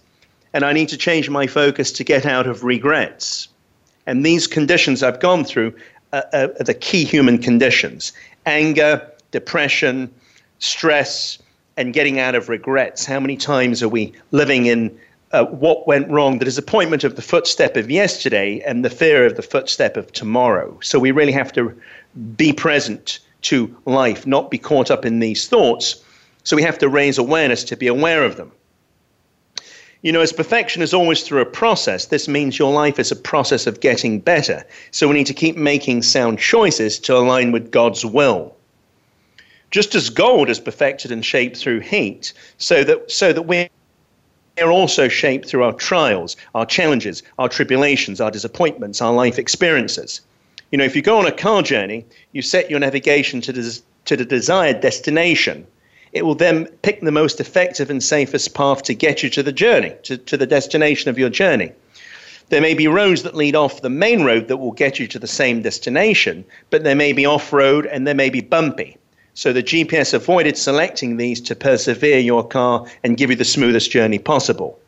And 0.54 0.64
I 0.64 0.72
need 0.72 0.88
to 0.88 0.96
change 0.96 1.28
my 1.28 1.46
focus 1.46 1.92
to 1.92 2.02
get 2.02 2.24
out 2.24 2.46
of 2.46 2.64
regrets. 2.64 3.48
And 4.06 4.24
these 4.24 4.46
conditions 4.46 5.02
I've 5.02 5.20
gone 5.20 5.44
through 5.44 5.74
are, 6.14 6.24
are 6.32 6.64
the 6.64 6.72
key 6.72 7.04
human 7.04 7.36
conditions 7.42 8.14
anger, 8.46 9.06
depression, 9.32 10.14
stress, 10.60 11.38
and 11.76 11.92
getting 11.92 12.18
out 12.18 12.34
of 12.34 12.48
regrets. 12.48 13.04
How 13.04 13.20
many 13.20 13.36
times 13.36 13.82
are 13.82 13.88
we 13.90 14.14
living 14.30 14.64
in 14.64 14.98
uh, 15.34 15.44
what 15.46 15.84
went 15.88 16.08
wrong, 16.08 16.38
the 16.38 16.44
disappointment 16.44 17.02
of 17.02 17.16
the 17.16 17.22
footstep 17.22 17.76
of 17.76 17.90
yesterday 17.90 18.60
and 18.60 18.84
the 18.84 18.90
fear 18.90 19.26
of 19.26 19.34
the 19.34 19.42
footstep 19.42 19.96
of 19.96 20.12
tomorrow. 20.12 20.78
So 20.80 21.00
we 21.00 21.10
really 21.10 21.32
have 21.32 21.52
to 21.54 21.76
be 22.36 22.52
present 22.52 23.18
to 23.42 23.76
life, 23.84 24.28
not 24.28 24.48
be 24.48 24.58
caught 24.58 24.92
up 24.92 25.04
in 25.04 25.18
these 25.18 25.48
thoughts. 25.48 26.02
So 26.44 26.54
we 26.54 26.62
have 26.62 26.78
to 26.78 26.88
raise 26.88 27.18
awareness 27.18 27.64
to 27.64 27.76
be 27.76 27.88
aware 27.88 28.22
of 28.22 28.36
them. 28.36 28.52
You 30.02 30.12
know, 30.12 30.20
as 30.20 30.32
perfection 30.32 30.82
is 30.82 30.94
always 30.94 31.22
through 31.22 31.40
a 31.40 31.46
process, 31.46 32.06
this 32.06 32.28
means 32.28 32.58
your 32.58 32.72
life 32.72 33.00
is 33.00 33.10
a 33.10 33.16
process 33.16 33.66
of 33.66 33.80
getting 33.80 34.20
better. 34.20 34.64
So 34.92 35.08
we 35.08 35.14
need 35.14 35.26
to 35.26 35.34
keep 35.34 35.56
making 35.56 36.02
sound 36.02 36.38
choices 36.38 36.98
to 37.00 37.16
align 37.16 37.50
with 37.50 37.72
God's 37.72 38.04
will. 38.04 38.54
Just 39.72 39.96
as 39.96 40.10
gold 40.10 40.48
is 40.48 40.60
perfected 40.60 41.10
and 41.10 41.24
shaped 41.24 41.56
through 41.56 41.80
heat, 41.80 42.32
so 42.58 42.84
that 42.84 43.10
so 43.10 43.32
that 43.32 43.42
we 43.42 43.68
are 44.62 44.70
also 44.70 45.08
shaped 45.08 45.48
through 45.48 45.64
our 45.64 45.72
trials, 45.72 46.36
our 46.54 46.66
challenges, 46.66 47.22
our 47.38 47.48
tribulations, 47.48 48.20
our 48.20 48.30
disappointments, 48.30 49.02
our 49.02 49.12
life 49.12 49.38
experiences. 49.38 50.20
You 50.70 50.78
know, 50.78 50.84
if 50.84 50.94
you 50.94 51.02
go 51.02 51.18
on 51.18 51.26
a 51.26 51.32
car 51.32 51.62
journey, 51.62 52.04
you 52.32 52.42
set 52.42 52.70
your 52.70 52.80
navigation 52.80 53.40
to, 53.42 53.52
des- 53.52 53.82
to 54.06 54.16
the 54.16 54.24
desired 54.24 54.80
destination. 54.80 55.66
It 56.12 56.24
will 56.24 56.36
then 56.36 56.66
pick 56.82 57.00
the 57.00 57.10
most 57.10 57.40
effective 57.40 57.90
and 57.90 58.02
safest 58.02 58.54
path 58.54 58.84
to 58.84 58.94
get 58.94 59.22
you 59.22 59.30
to 59.30 59.42
the 59.42 59.52
journey, 59.52 59.94
to, 60.04 60.16
to 60.16 60.36
the 60.36 60.46
destination 60.46 61.10
of 61.10 61.18
your 61.18 61.30
journey. 61.30 61.72
There 62.50 62.60
may 62.60 62.74
be 62.74 62.86
roads 62.86 63.22
that 63.22 63.34
lead 63.34 63.56
off 63.56 63.82
the 63.82 63.90
main 63.90 64.22
road 64.22 64.48
that 64.48 64.58
will 64.58 64.72
get 64.72 64.98
you 64.98 65.08
to 65.08 65.18
the 65.18 65.26
same 65.26 65.62
destination, 65.62 66.44
but 66.70 66.84
there 66.84 66.94
may 66.94 67.12
be 67.12 67.26
off 67.26 67.52
road 67.52 67.86
and 67.86 68.06
there 68.06 68.14
may 68.14 68.30
be 68.30 68.40
bumpy. 68.40 68.96
So 69.34 69.52
the 69.52 69.62
GPS 69.62 70.14
avoided 70.14 70.56
selecting 70.56 71.16
these 71.16 71.40
to 71.42 71.56
persevere 71.56 72.20
your 72.20 72.46
car 72.46 72.86
and 73.02 73.16
give 73.16 73.30
you 73.30 73.36
the 73.36 73.44
smoothest 73.44 73.90
journey 73.90 74.18
possible. 74.18 74.78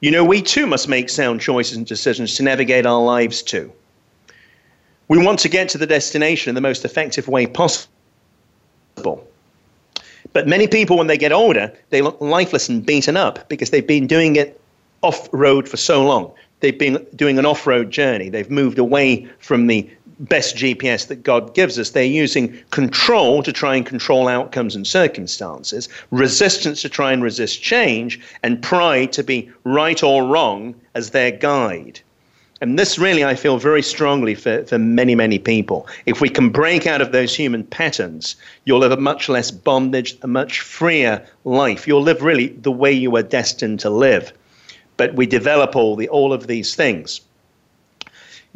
You 0.00 0.10
know, 0.10 0.24
we 0.24 0.42
too 0.42 0.66
must 0.66 0.88
make 0.88 1.08
sound 1.08 1.40
choices 1.40 1.76
and 1.76 1.86
decisions 1.86 2.34
to 2.34 2.42
navigate 2.42 2.84
our 2.84 3.00
lives 3.00 3.42
too. 3.42 3.72
We 5.06 5.24
want 5.24 5.38
to 5.40 5.48
get 5.48 5.68
to 5.70 5.78
the 5.78 5.86
destination 5.86 6.50
in 6.50 6.54
the 6.54 6.60
most 6.60 6.84
effective 6.84 7.28
way 7.28 7.46
possible. 7.46 7.88
But 10.32 10.46
many 10.46 10.66
people, 10.66 10.98
when 10.98 11.06
they 11.06 11.16
get 11.16 11.32
older, 11.32 11.72
they 11.90 12.02
look 12.02 12.20
lifeless 12.20 12.68
and 12.68 12.84
beaten 12.84 13.16
up 13.16 13.48
because 13.48 13.70
they've 13.70 13.86
been 13.86 14.06
doing 14.06 14.36
it 14.36 14.60
off 15.02 15.28
road 15.32 15.68
for 15.68 15.76
so 15.76 16.04
long. 16.04 16.32
They've 16.60 16.78
been 16.78 17.06
doing 17.14 17.38
an 17.38 17.46
off 17.46 17.66
road 17.66 17.90
journey. 17.90 18.28
They've 18.28 18.50
moved 18.50 18.78
away 18.78 19.28
from 19.38 19.68
the 19.68 19.88
best 20.20 20.56
GPS 20.56 21.06
that 21.08 21.22
God 21.22 21.54
gives 21.54 21.78
us. 21.78 21.90
They're 21.90 22.04
using 22.04 22.58
control 22.70 23.42
to 23.42 23.52
try 23.52 23.76
and 23.76 23.86
control 23.86 24.28
outcomes 24.28 24.74
and 24.74 24.86
circumstances, 24.86 25.88
resistance 26.10 26.82
to 26.82 26.88
try 26.88 27.12
and 27.12 27.22
resist 27.22 27.62
change, 27.62 28.20
and 28.42 28.62
pride 28.62 29.12
to 29.12 29.22
be 29.22 29.50
right 29.64 30.02
or 30.02 30.24
wrong 30.24 30.74
as 30.94 31.10
their 31.10 31.30
guide. 31.30 32.00
And 32.60 32.76
this 32.76 32.98
really, 32.98 33.24
I 33.24 33.36
feel 33.36 33.58
very 33.58 33.82
strongly 33.82 34.34
for, 34.34 34.64
for 34.64 34.78
many, 34.78 35.14
many 35.14 35.38
people. 35.38 35.86
If 36.06 36.20
we 36.20 36.28
can 36.28 36.50
break 36.50 36.88
out 36.88 37.00
of 37.00 37.12
those 37.12 37.34
human 37.34 37.62
patterns, 37.62 38.34
you'll 38.64 38.80
live 38.80 38.90
a 38.90 38.96
much 38.96 39.28
less 39.28 39.52
bondage, 39.52 40.16
a 40.22 40.26
much 40.26 40.60
freer 40.60 41.24
life. 41.44 41.86
You'll 41.86 42.02
live 42.02 42.22
really 42.22 42.48
the 42.48 42.72
way 42.72 42.92
you 42.92 43.12
were 43.12 43.22
destined 43.22 43.78
to 43.80 43.90
live. 43.90 44.32
But 44.96 45.14
we 45.14 45.26
develop 45.26 45.76
all, 45.76 45.94
the, 45.94 46.08
all 46.08 46.32
of 46.32 46.48
these 46.48 46.74
things. 46.74 47.20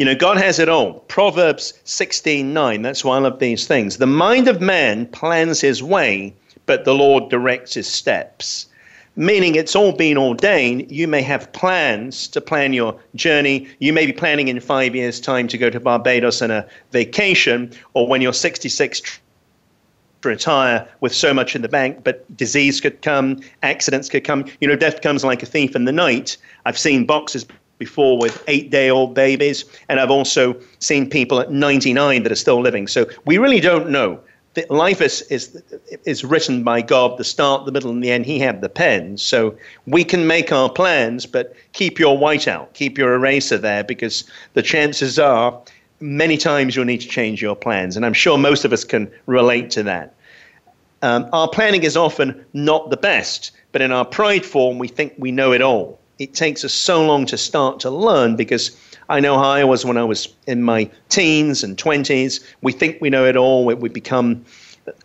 You 0.03 0.07
know, 0.07 0.17
God 0.17 0.37
has 0.39 0.59
it 0.59 0.69
all. 0.69 0.95
Proverbs 1.07 1.75
16:9, 1.85 2.83
that's 2.83 3.05
one 3.05 3.25
of 3.25 3.39
these 3.39 3.69
things. 3.69 3.99
The 3.99 4.07
mind 4.09 4.49
of 4.49 4.61
man 4.61 5.07
plans 5.07 5.61
his 5.61 5.81
way, 5.81 6.35
but 6.67 6.85
the 6.85 6.93
Lord 6.93 7.31
directs 7.31 7.75
his 7.75 7.87
steps 7.87 8.67
meaning 9.15 9.55
it's 9.55 9.77
all 9.77 9.93
been 9.93 10.19
ordained. 10.19 10.91
You 10.91 11.07
may 11.07 11.23
have 11.23 11.53
plans 11.53 12.27
to 12.29 12.41
plan 12.41 12.73
your 12.73 12.99
journey. 13.15 13.69
You 13.79 13.93
may 13.93 14.07
be 14.07 14.13
planning 14.13 14.49
in 14.49 14.59
five 14.59 14.97
years' 14.97 15.21
time 15.21 15.47
to 15.49 15.57
go 15.57 15.71
to 15.71 15.79
Barbados 15.79 16.43
on 16.43 16.51
a 16.51 16.67
vacation, 16.91 17.71
or 17.95 18.09
when 18.09 18.23
you're 18.23 18.33
66 18.33 19.03
to 20.23 20.29
retire 20.29 20.89
with 21.01 21.15
so 21.15 21.33
much 21.33 21.55
in 21.55 21.63
the 21.63 21.69
bank, 21.69 22.03
but 22.03 22.25
disease 22.37 22.81
could 22.81 23.03
come, 23.03 23.41
accidents 23.63 24.09
could 24.09 24.25
come. 24.25 24.47
You 24.61 24.67
know, 24.67 24.77
death 24.77 25.01
comes 25.01 25.25
like 25.25 25.45
a 25.45 25.47
thief 25.47 25.77
in 25.77 25.85
the 25.85 25.93
night. 25.93 26.37
I've 26.65 26.79
seen 26.79 27.05
boxes 27.05 27.47
before 27.87 28.17
with 28.19 28.35
eight 28.47 28.71
day 28.71 28.91
old 28.91 29.15
babies, 29.15 29.65
and 29.89 29.99
I've 30.01 30.11
also 30.19 30.57
seen 30.79 31.11
people 31.11 31.41
at 31.41 31.51
99 31.51 32.23
that 32.23 32.33
are 32.33 32.43
still 32.47 32.61
living. 32.61 32.87
So 32.87 33.07
we 33.25 33.39
really 33.39 33.61
don't 33.61 33.91
know 33.91 34.21
life 34.69 35.01
is, 35.01 35.23
is, 35.23 35.63
is 36.05 36.25
written 36.25 36.63
by 36.63 36.83
God, 36.83 37.19
the 37.19 37.25
start, 37.25 37.65
the 37.65 37.73
middle, 37.73 37.91
and 37.91 38.05
the 38.05 38.11
end. 38.11 38.27
He 38.27 38.39
had 38.39 38.61
the 38.61 38.69
pen. 38.69 39.17
So 39.17 39.57
we 39.87 40.05
can 40.05 40.27
make 40.27 40.53
our 40.53 40.69
plans, 40.71 41.27
but 41.27 41.55
keep 41.73 41.99
your 41.99 42.19
whiteout, 42.19 42.73
keep 42.75 42.99
your 42.99 43.15
eraser 43.15 43.59
there, 43.59 43.83
because 43.83 44.25
the 44.53 44.63
chances 44.63 45.19
are 45.19 45.59
many 46.01 46.37
times 46.37 46.77
you'll 46.77 46.85
need 46.85 47.01
to 47.01 47.09
change 47.09 47.41
your 47.41 47.57
plans. 47.57 47.97
And 47.97 48.05
I'm 48.05 48.13
sure 48.13 48.37
most 48.37 48.65
of 48.65 48.73
us 48.73 48.85
can 48.85 49.11
relate 49.27 49.71
to 49.73 49.83
that. 49.85 50.15
Um, 51.01 51.29
our 51.33 51.49
planning 51.49 51.83
is 51.83 51.97
often 51.97 52.45
not 52.53 52.91
the 52.91 52.97
best, 52.97 53.53
but 53.73 53.81
in 53.81 53.91
our 53.91 54.05
pride 54.05 54.45
form, 54.45 54.79
we 54.79 54.89
think 54.89 55.15
we 55.19 55.33
know 55.33 55.53
it 55.53 55.63
all. 55.63 55.99
It 56.19 56.35
takes 56.35 56.65
us 56.65 56.73
so 56.73 57.05
long 57.05 57.27
to 57.27 57.39
start 57.39 57.81
to 57.81 57.91
learn 57.91 58.37
because 58.37 58.77
I 59.09 59.21
know 59.21 59.39
how 59.39 59.51
I 59.51 59.65
was 59.65 59.85
when 59.85 59.97
I 59.97 60.05
was 60.05 60.29
in 60.47 60.63
my 60.63 60.91
teens 61.09 61.63
and 61.63 61.77
20s. 61.77 62.43
We 62.63 62.73
think 62.73 63.01
we 63.01 63.11
know 63.11 63.27
it 63.27 63.37
all. 63.37 63.65
We, 63.65 63.75
we 63.75 63.89
become 63.89 64.45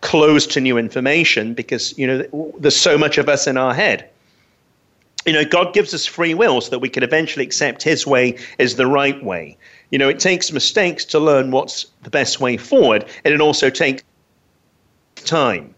closed 0.00 0.50
to 0.52 0.60
new 0.60 0.78
information 0.78 1.54
because, 1.54 1.96
you 1.98 2.06
know, 2.06 2.52
there's 2.58 2.76
so 2.76 2.98
much 2.98 3.18
of 3.18 3.28
us 3.28 3.46
in 3.46 3.56
our 3.56 3.74
head. 3.74 4.08
You 5.26 5.32
know, 5.32 5.44
God 5.44 5.74
gives 5.74 5.92
us 5.92 6.06
free 6.06 6.34
will 6.34 6.60
so 6.60 6.70
that 6.70 6.78
we 6.78 6.88
can 6.88 7.02
eventually 7.02 7.44
accept 7.44 7.82
His 7.82 8.06
way 8.06 8.38
is 8.58 8.76
the 8.76 8.86
right 8.86 9.22
way. 9.22 9.56
You 9.90 9.98
know, 9.98 10.08
it 10.08 10.20
takes 10.20 10.52
mistakes 10.52 11.04
to 11.06 11.18
learn 11.18 11.50
what's 11.50 11.86
the 12.02 12.10
best 12.10 12.40
way 12.40 12.56
forward, 12.56 13.04
and 13.24 13.34
it 13.34 13.40
also 13.40 13.68
takes 13.68 14.02
time. 15.16 15.74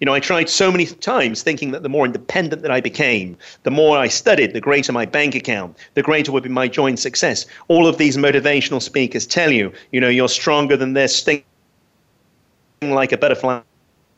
You 0.00 0.06
know, 0.06 0.14
I 0.14 0.20
tried 0.20 0.48
so 0.48 0.72
many 0.72 0.86
times 0.86 1.42
thinking 1.42 1.72
that 1.72 1.82
the 1.82 1.90
more 1.90 2.06
independent 2.06 2.62
that 2.62 2.70
I 2.70 2.80
became, 2.80 3.36
the 3.64 3.70
more 3.70 3.98
I 3.98 4.08
studied, 4.08 4.54
the 4.54 4.60
greater 4.60 4.92
my 4.92 5.04
bank 5.04 5.34
account, 5.34 5.76
the 5.92 6.02
greater 6.02 6.32
would 6.32 6.42
be 6.42 6.48
my 6.48 6.68
joint 6.68 6.98
success. 6.98 7.44
All 7.68 7.86
of 7.86 7.98
these 7.98 8.16
motivational 8.16 8.80
speakers 8.80 9.26
tell 9.26 9.52
you, 9.52 9.70
you 9.92 10.00
know, 10.00 10.08
you're 10.08 10.30
stronger 10.30 10.74
than 10.74 10.94
this, 10.94 11.14
sting 11.14 11.44
like 12.82 13.12
a 13.12 13.18
butterfly. 13.18 13.60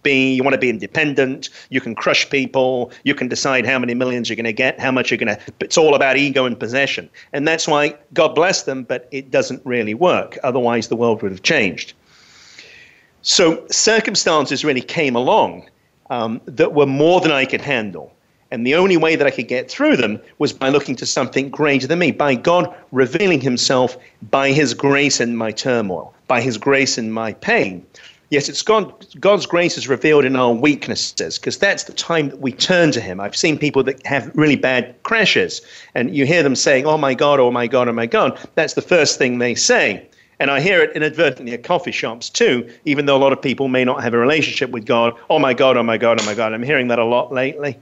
Be 0.04 0.34
you 0.34 0.42
want 0.42 0.54
to 0.54 0.58
be 0.58 0.68
independent 0.68 1.48
you 1.68 1.80
can 1.80 1.94
crush 1.94 2.28
people 2.28 2.90
you 3.04 3.14
can 3.14 3.28
decide 3.28 3.64
how 3.64 3.78
many 3.78 3.94
millions 3.94 4.28
you're 4.28 4.34
going 4.34 4.44
to 4.46 4.52
get 4.52 4.80
how 4.80 4.90
much 4.90 5.12
you're 5.12 5.18
going 5.18 5.36
to 5.36 5.40
it's 5.60 5.78
all 5.78 5.94
about 5.94 6.16
ego 6.16 6.44
and 6.44 6.58
possession. 6.58 7.08
And 7.32 7.46
that's 7.46 7.68
why 7.68 7.94
god 8.12 8.34
bless 8.34 8.64
them 8.64 8.82
but 8.82 9.06
it 9.12 9.30
doesn't 9.30 9.64
really 9.64 9.94
work 9.94 10.38
otherwise 10.42 10.88
the 10.88 10.96
world 10.96 11.22
would 11.22 11.30
have 11.30 11.42
changed 11.42 11.94
so 13.22 13.64
circumstances 13.68 14.64
really 14.64 14.80
came 14.80 15.16
along 15.16 15.68
um, 16.10 16.40
that 16.44 16.74
were 16.74 16.86
more 16.86 17.20
than 17.20 17.32
I 17.32 17.44
could 17.44 17.60
handle. 17.60 18.12
And 18.50 18.66
the 18.66 18.74
only 18.74 18.98
way 18.98 19.16
that 19.16 19.26
I 19.26 19.30
could 19.30 19.48
get 19.48 19.70
through 19.70 19.96
them 19.96 20.20
was 20.38 20.52
by 20.52 20.68
looking 20.68 20.94
to 20.96 21.06
something 21.06 21.48
greater 21.48 21.86
than 21.86 22.00
me, 22.00 22.10
by 22.10 22.34
God 22.34 22.72
revealing 22.90 23.40
Himself 23.40 23.96
by 24.30 24.52
His 24.52 24.74
grace 24.74 25.20
in 25.20 25.36
my 25.36 25.52
turmoil, 25.52 26.12
by 26.28 26.42
His 26.42 26.58
grace 26.58 26.98
in 26.98 27.10
my 27.12 27.32
pain. 27.32 27.86
Yes, 28.28 28.48
it's 28.48 28.60
God, 28.60 29.06
God's 29.20 29.46
grace 29.46 29.78
is 29.78 29.88
revealed 29.88 30.24
in 30.24 30.36
our 30.36 30.52
weaknesses 30.52 31.38
because 31.38 31.58
that's 31.58 31.84
the 31.84 31.92
time 31.92 32.28
that 32.28 32.40
we 32.40 32.52
turn 32.52 32.90
to 32.92 33.00
Him. 33.00 33.20
I've 33.20 33.36
seen 33.36 33.56
people 33.56 33.82
that 33.84 34.04
have 34.06 34.30
really 34.34 34.56
bad 34.56 35.02
crashes, 35.02 35.62
and 35.94 36.14
you 36.14 36.26
hear 36.26 36.42
them 36.42 36.56
saying, 36.56 36.86
Oh 36.86 36.98
my 36.98 37.14
God, 37.14 37.40
oh 37.40 37.50
my 37.50 37.66
God, 37.66 37.88
oh 37.88 37.92
my 37.92 38.06
God. 38.06 38.38
That's 38.54 38.74
the 38.74 38.82
first 38.82 39.16
thing 39.16 39.38
they 39.38 39.54
say. 39.54 40.06
And 40.42 40.50
I 40.50 40.60
hear 40.60 40.82
it 40.82 40.96
inadvertently 40.96 41.52
at 41.52 41.62
coffee 41.62 41.92
shops 41.92 42.28
too, 42.28 42.68
even 42.84 43.06
though 43.06 43.16
a 43.16 43.22
lot 43.22 43.32
of 43.32 43.40
people 43.40 43.68
may 43.68 43.84
not 43.84 44.02
have 44.02 44.12
a 44.12 44.18
relationship 44.18 44.70
with 44.70 44.84
God. 44.84 45.14
Oh 45.30 45.38
my 45.38 45.54
God, 45.54 45.76
oh 45.76 45.84
my 45.84 45.96
God, 45.96 46.20
oh 46.20 46.24
my 46.26 46.34
God. 46.34 46.52
I'm 46.52 46.64
hearing 46.64 46.88
that 46.88 46.98
a 46.98 47.04
lot 47.04 47.32
lately. 47.32 47.78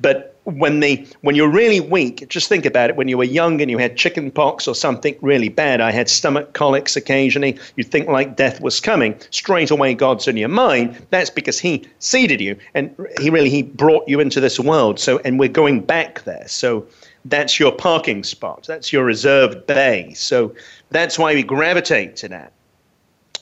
But 0.00 0.38
when 0.44 0.78
they 0.78 1.06
when 1.22 1.34
you're 1.34 1.50
really 1.50 1.80
weak, 1.80 2.28
just 2.28 2.48
think 2.48 2.66
about 2.66 2.90
it. 2.90 2.94
When 2.94 3.08
you 3.08 3.18
were 3.18 3.24
young 3.24 3.60
and 3.60 3.68
you 3.68 3.78
had 3.78 3.96
chicken 3.96 4.30
pox 4.30 4.68
or 4.68 4.76
something 4.76 5.16
really 5.22 5.48
bad, 5.48 5.80
I 5.80 5.90
had 5.90 6.08
stomach 6.08 6.52
colics 6.52 6.94
occasionally. 6.94 7.58
You'd 7.74 7.90
think 7.90 8.06
like 8.06 8.36
death 8.36 8.60
was 8.60 8.78
coming. 8.78 9.18
Straight 9.30 9.72
away, 9.72 9.94
God's 9.94 10.28
in 10.28 10.36
your 10.36 10.48
mind. 10.48 11.04
That's 11.10 11.30
because 11.30 11.58
He 11.58 11.84
seeded 11.98 12.40
you, 12.40 12.56
and 12.74 12.94
He 13.20 13.28
really 13.28 13.50
He 13.50 13.62
brought 13.62 14.08
you 14.08 14.20
into 14.20 14.38
this 14.38 14.60
world. 14.60 15.00
So, 15.00 15.18
and 15.24 15.36
we're 15.36 15.48
going 15.48 15.80
back 15.80 16.22
there. 16.22 16.46
So 16.46 16.86
that's 17.24 17.58
your 17.58 17.72
parking 17.72 18.22
spot. 18.24 18.64
That's 18.66 18.92
your 18.92 19.04
reserved 19.04 19.66
bay. 19.66 20.12
So 20.14 20.54
that's 20.90 21.18
why 21.18 21.34
we 21.34 21.42
gravitate 21.42 22.16
to 22.16 22.28
that. 22.28 22.52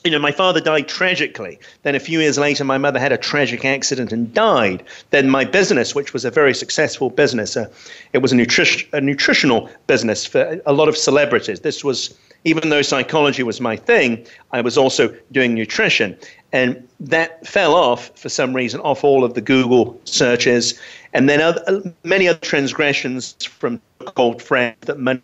You 0.03 0.11
know, 0.11 0.19
my 0.19 0.33
father 0.33 0.59
died 0.59 0.89
tragically. 0.89 1.57
Then 1.83 1.95
a 1.95 1.99
few 1.99 2.19
years 2.19 2.37
later, 2.37 2.65
my 2.65 2.77
mother 2.77 2.99
had 2.99 3.13
a 3.13 3.17
tragic 3.17 3.63
accident 3.63 4.11
and 4.11 4.33
died. 4.33 4.83
Then 5.11 5.29
my 5.29 5.45
business, 5.45 5.95
which 5.95 6.11
was 6.11 6.25
a 6.25 6.31
very 6.31 6.53
successful 6.53 7.09
business, 7.09 7.55
uh, 7.55 7.69
it 8.11 8.17
was 8.17 8.33
a, 8.33 8.35
nutrition, 8.35 8.89
a 8.91 8.99
nutritional 8.99 9.69
business 9.87 10.25
for 10.25 10.59
a 10.65 10.73
lot 10.73 10.89
of 10.89 10.97
celebrities. 10.97 11.61
This 11.61 11.85
was, 11.85 12.17
even 12.43 12.69
though 12.69 12.81
psychology 12.81 13.43
was 13.43 13.61
my 13.61 13.77
thing, 13.77 14.25
I 14.51 14.59
was 14.59 14.77
also 14.77 15.15
doing 15.31 15.53
nutrition. 15.53 16.17
And 16.51 16.85
that 16.99 17.47
fell 17.47 17.73
off 17.73 18.11
for 18.19 18.27
some 18.27 18.53
reason, 18.53 18.81
off 18.81 19.05
all 19.05 19.23
of 19.23 19.35
the 19.35 19.41
Google 19.41 19.99
searches. 20.03 20.77
And 21.13 21.29
then 21.29 21.41
other, 21.41 21.93
many 22.03 22.27
other 22.27 22.39
transgressions 22.39 23.35
from 23.45 23.79
called 24.15 24.41
friends 24.41 24.77
that 24.81 24.99
money 24.99 25.21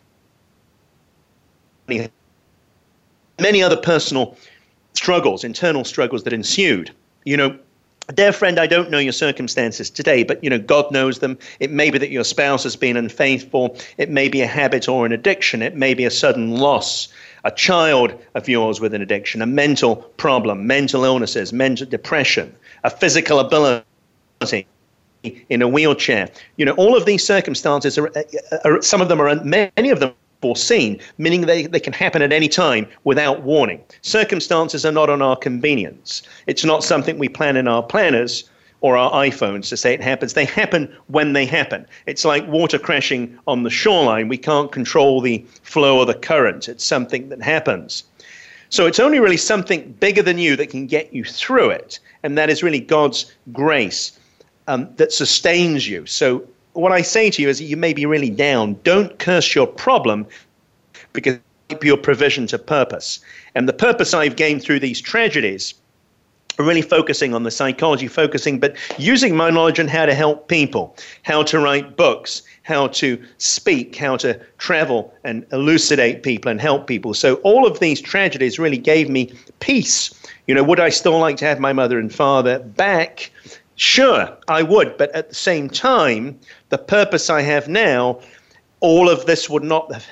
many 3.40 3.64
other 3.64 3.78
personal 3.78 4.38
struggles, 4.94 5.44
internal 5.44 5.84
struggles 5.84 6.24
that 6.24 6.34
ensued. 6.34 6.92
You 7.26 7.38
know, 7.38 7.60
Dear 8.16 8.32
friend, 8.34 8.60
I 8.60 8.66
don't 8.66 8.90
know 8.90 8.98
your 8.98 9.14
circumstances 9.14 9.88
today, 9.88 10.24
but 10.24 10.44
you 10.44 10.50
know 10.50 10.58
God 10.58 10.92
knows 10.92 11.20
them. 11.20 11.38
It 11.60 11.70
may 11.70 11.92
be 11.92 12.00
that 12.00 12.10
your 12.10 12.24
spouse 12.24 12.64
has 12.64 12.76
been 12.76 12.98
unfaithful. 12.98 13.78
It 14.00 14.10
may 14.10 14.30
be 14.30 14.42
a 14.42 14.48
habit 14.48 14.90
or 14.90 15.06
an 15.06 15.12
addiction. 15.12 15.62
It 15.62 15.76
may 15.76 15.94
be 15.94 16.06
a 16.06 16.10
sudden 16.10 16.58
loss, 16.58 17.08
a 17.44 17.52
child 17.52 18.20
of 18.34 18.50
yours 18.50 18.82
with 18.82 18.96
an 18.96 19.04
addiction, 19.04 19.44
a 19.44 19.46
mental 19.46 19.98
problem, 20.18 20.66
mental 20.66 21.04
illnesses, 21.04 21.54
mental 21.54 21.86
depression, 21.86 22.52
a 22.84 22.90
physical 22.90 23.40
ability 23.40 23.86
in 25.24 25.62
a 25.62 25.68
wheelchair. 25.68 26.30
You 26.58 26.66
know, 26.66 26.74
all 26.74 26.96
of 26.96 27.06
these 27.06 27.26
circumstances 27.26 27.98
are, 27.98 28.10
uh, 28.18 28.58
are 28.66 28.82
some 28.82 29.02
of 29.02 29.10
them 29.10 29.22
are 29.22 29.36
many 29.44 29.90
of 29.90 30.00
them 30.00 30.14
foreseen, 30.42 31.00
meaning 31.18 31.42
they, 31.42 31.66
they 31.66 31.80
can 31.80 31.94
happen 31.94 32.22
at 32.22 32.32
any 32.32 32.48
time 32.48 32.88
without 33.04 33.42
warning. 33.44 33.84
Circumstances 34.02 34.86
are 34.86 34.92
not 34.92 35.10
on 35.10 35.22
our 35.22 35.36
convenience. 35.36 36.24
It's 36.48 36.64
not 36.64 36.84
something 36.84 37.18
we 37.18 37.30
plan 37.30 37.58
in 37.58 37.68
our 37.68 37.84
planners 37.84 38.50
or 38.82 38.96
our 38.96 39.12
iPhones 39.12 39.68
to 39.70 39.78
say 39.78 39.94
it 39.94 40.02
happens. 40.02 40.34
They 40.34 40.46
happen 40.46 40.96
when 41.08 41.34
they 41.34 41.46
happen. 41.46 41.86
It's 42.06 42.24
like 42.24 42.48
water 42.48 42.80
crashing 42.80 43.38
on 43.48 43.64
the 43.64 43.70
shoreline. 43.70 44.30
We 44.30 44.38
can't 44.38 44.72
control 44.72 45.20
the 45.20 45.46
flow 45.64 45.98
or 46.00 46.06
the 46.06 46.14
current. 46.14 46.70
It's 46.70 46.86
something 46.86 47.28
that 47.30 47.42
happens. 47.42 48.06
So 48.70 48.86
it's 48.86 49.00
only 49.00 49.20
really 49.20 49.38
something 49.38 49.92
bigger 50.00 50.22
than 50.22 50.38
you 50.38 50.56
that 50.56 50.70
can 50.70 50.86
get 50.86 51.12
you 51.12 51.26
through 51.26 51.72
it. 51.72 52.00
And 52.24 52.38
that 52.38 52.50
is 52.50 52.64
really 52.64 52.80
God's 52.80 53.34
grace 53.52 54.19
um, 54.70 54.88
that 54.98 55.12
sustains 55.12 55.88
you. 55.88 56.06
So 56.06 56.44
what 56.74 56.92
I 56.92 57.02
say 57.02 57.32
to 57.32 57.42
you 57.42 57.50
is 57.50 57.60
you 57.60 57.76
may 57.76 57.92
be 57.92 58.06
really 58.06 58.30
down. 58.30 58.76
Don't 58.84 59.18
curse 59.18 59.56
your 59.56 59.66
problem 59.66 60.28
because 61.12 61.40
your 61.82 61.98
provision 61.98 62.48
to 62.48 62.58
purpose. 62.58 63.20
And 63.56 63.68
the 63.68 63.74
purpose 63.74 64.14
I've 64.14 64.36
gained 64.36 64.62
through 64.64 64.80
these 64.80 65.02
tragedies 65.02 65.74
are 66.60 66.66
really 66.66 66.82
focusing 66.82 67.34
on 67.34 67.44
the 67.44 67.52
psychology, 67.52 68.08
focusing, 68.08 68.60
but 68.60 68.76
using 68.98 69.36
my 69.36 69.50
knowledge 69.50 69.80
on 69.80 69.88
how 69.88 70.06
to 70.06 70.14
help 70.14 70.48
people, 70.48 70.96
how 71.24 71.42
to 71.44 71.60
write 71.60 71.96
books, 71.96 72.44
how 72.64 72.88
to 72.88 73.24
speak, 73.38 73.96
how 73.96 74.18
to 74.18 74.40
travel 74.58 75.14
and 75.24 75.46
elucidate 75.52 76.22
people 76.22 76.52
and 76.52 76.62
help 76.62 76.86
people. 76.86 77.14
So 77.14 77.36
all 77.38 77.66
of 77.66 77.80
these 77.80 78.02
tragedies 78.02 78.60
really 78.60 78.78
gave 78.78 79.10
me 79.10 79.34
peace. 79.60 80.14
You 80.48 80.56
know, 80.56 80.64
would 80.64 80.80
I 80.80 80.90
still 80.90 81.18
like 81.18 81.38
to 81.38 81.46
have 81.46 81.60
my 81.60 81.74
mother 81.74 81.98
and 81.98 82.14
father 82.14 82.60
back? 82.60 83.32
Sure, 83.80 84.38
I 84.50 84.62
would, 84.62 84.98
but 84.98 85.10
at 85.16 85.30
the 85.30 85.36
same 85.36 85.70
time, 85.70 86.38
the 86.68 86.78
purpose 86.78 87.30
I 87.30 87.42
have 87.44 87.70
now 87.70 88.20
all 88.82 89.10
of 89.10 89.26
this 89.26 89.50
would 89.50 89.64
not 89.64 89.90
have 89.94 90.06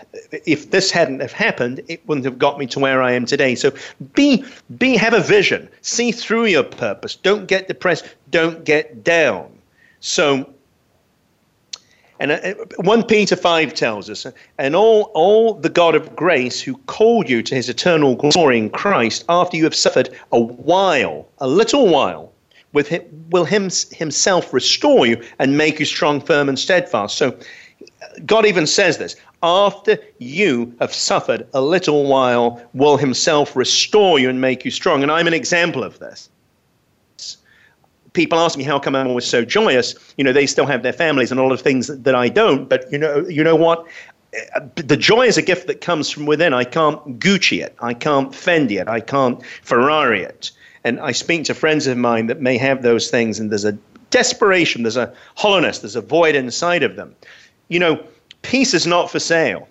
if 0.46 0.72
this 0.72 0.90
hadn't 0.90 1.20
have 1.20 1.34
happened 1.34 1.82
it 1.90 2.02
wouldn't 2.08 2.24
have 2.24 2.40
got 2.40 2.58
me 2.60 2.66
to 2.68 2.80
where 2.80 3.02
i 3.02 3.12
am 3.12 3.26
today. 3.26 3.56
So 3.56 3.74
be 4.14 4.46
be 4.78 4.96
have 4.96 5.14
a 5.14 5.20
vision. 5.20 5.68
See 5.82 6.14
through 6.14 6.46
your 6.46 6.64
purpose. 6.64 7.18
Don't 7.18 7.46
get 7.46 7.68
depressed. 7.68 8.06
Don't 8.32 8.64
get 8.64 9.04
down. 9.04 9.52
So 10.00 10.50
and 12.22 12.32
uh, 12.32 12.54
1 12.78 13.04
Peter 13.04 13.36
5 13.36 13.74
tells 13.74 14.10
us, 14.10 14.26
and 14.58 14.78
all, 14.78 15.12
all 15.14 15.54
the 15.56 15.70
God 15.70 15.94
of 15.94 16.16
grace 16.16 16.62
who 16.62 16.78
called 16.88 17.30
you 17.30 17.44
to 17.44 17.54
his 17.54 17.68
eternal 17.68 18.16
glory 18.16 18.58
in 18.58 18.70
Christ, 18.70 19.26
after 19.28 19.58
you 19.58 19.66
have 19.66 19.76
suffered 19.76 20.18
a 20.32 20.40
while, 20.40 21.28
a 21.40 21.48
little 21.48 21.88
while, 21.90 22.34
with 22.74 22.88
him, 22.88 23.04
will 23.30 23.46
him, 23.46 23.70
himself 23.92 24.54
restore 24.54 25.06
you 25.06 25.24
and 25.40 25.58
make 25.58 25.80
you 25.80 25.86
strong, 25.86 26.22
firm, 26.22 26.50
and 26.50 26.60
steadfast. 26.60 27.18
So 27.18 27.38
God 28.26 28.46
even 28.46 28.68
says 28.68 28.98
this 28.98 29.16
after 29.44 29.98
you 30.18 30.76
have 30.80 30.94
suffered 30.94 31.48
a 31.54 31.62
little 31.62 32.06
while, 32.06 32.62
will 32.74 32.98
himself 32.98 33.56
restore 33.56 34.20
you 34.20 34.30
and 34.30 34.42
make 34.42 34.66
you 34.66 34.72
strong. 34.72 35.04
And 35.04 35.12
I'm 35.12 35.28
an 35.28 35.34
example 35.34 35.84
of 35.84 36.00
this. 36.00 36.30
People 38.14 38.40
ask 38.40 38.58
me 38.58 38.64
how 38.64 38.80
come 38.80 38.96
I'm 38.96 39.08
always 39.08 39.26
so 39.26 39.46
joyous. 39.46 39.94
You 40.18 40.24
know, 40.24 40.34
they 40.34 40.48
still 40.48 40.66
have 40.66 40.82
their 40.82 40.94
families 40.94 41.30
and 41.30 41.40
a 41.40 41.44
lot 41.44 41.52
of 41.52 41.62
things 41.62 41.86
that, 41.86 42.04
that 42.04 42.16
I 42.16 42.30
don't. 42.30 42.68
But 42.68 42.92
you 42.92 42.98
know, 42.98 43.28
you 43.28 43.44
know 43.44 43.56
what? 43.56 43.86
The 44.76 44.98
joy 44.98 45.28
is 45.28 45.38
a 45.38 45.42
gift 45.44 45.68
that 45.68 45.82
comes 45.82 46.10
from 46.10 46.26
within. 46.26 46.54
I 46.54 46.64
can't 46.64 47.20
Gucci 47.20 47.64
it. 47.64 47.76
I 47.80 47.94
can't 47.94 48.32
Fendi 48.32 48.82
it. 48.82 48.88
I 48.88 49.02
can't 49.02 49.44
Ferrari 49.62 50.24
it. 50.24 50.52
And 50.84 51.00
I 51.00 51.12
speak 51.12 51.46
to 51.46 51.54
friends 51.54 51.88
of 51.88 51.98
mine 51.98 52.28
that 52.28 52.42
may 52.42 52.58
have 52.58 52.82
those 52.82 53.10
things, 53.10 53.40
and 53.40 53.52
there's 53.52 53.66
a 53.66 53.78
desperation, 54.10 54.84
there's 54.84 54.98
a 54.98 55.14
hollowness, 55.36 55.80
there's 55.80 55.96
a 55.96 56.02
void 56.02 56.36
inside 56.36 56.84
of 56.84 56.96
them 56.96 57.16
you 57.70 57.80
know, 57.80 58.02
peace 58.42 58.74
is 58.74 58.88
not 58.88 59.12
for 59.12 59.20
sale. 59.20 59.68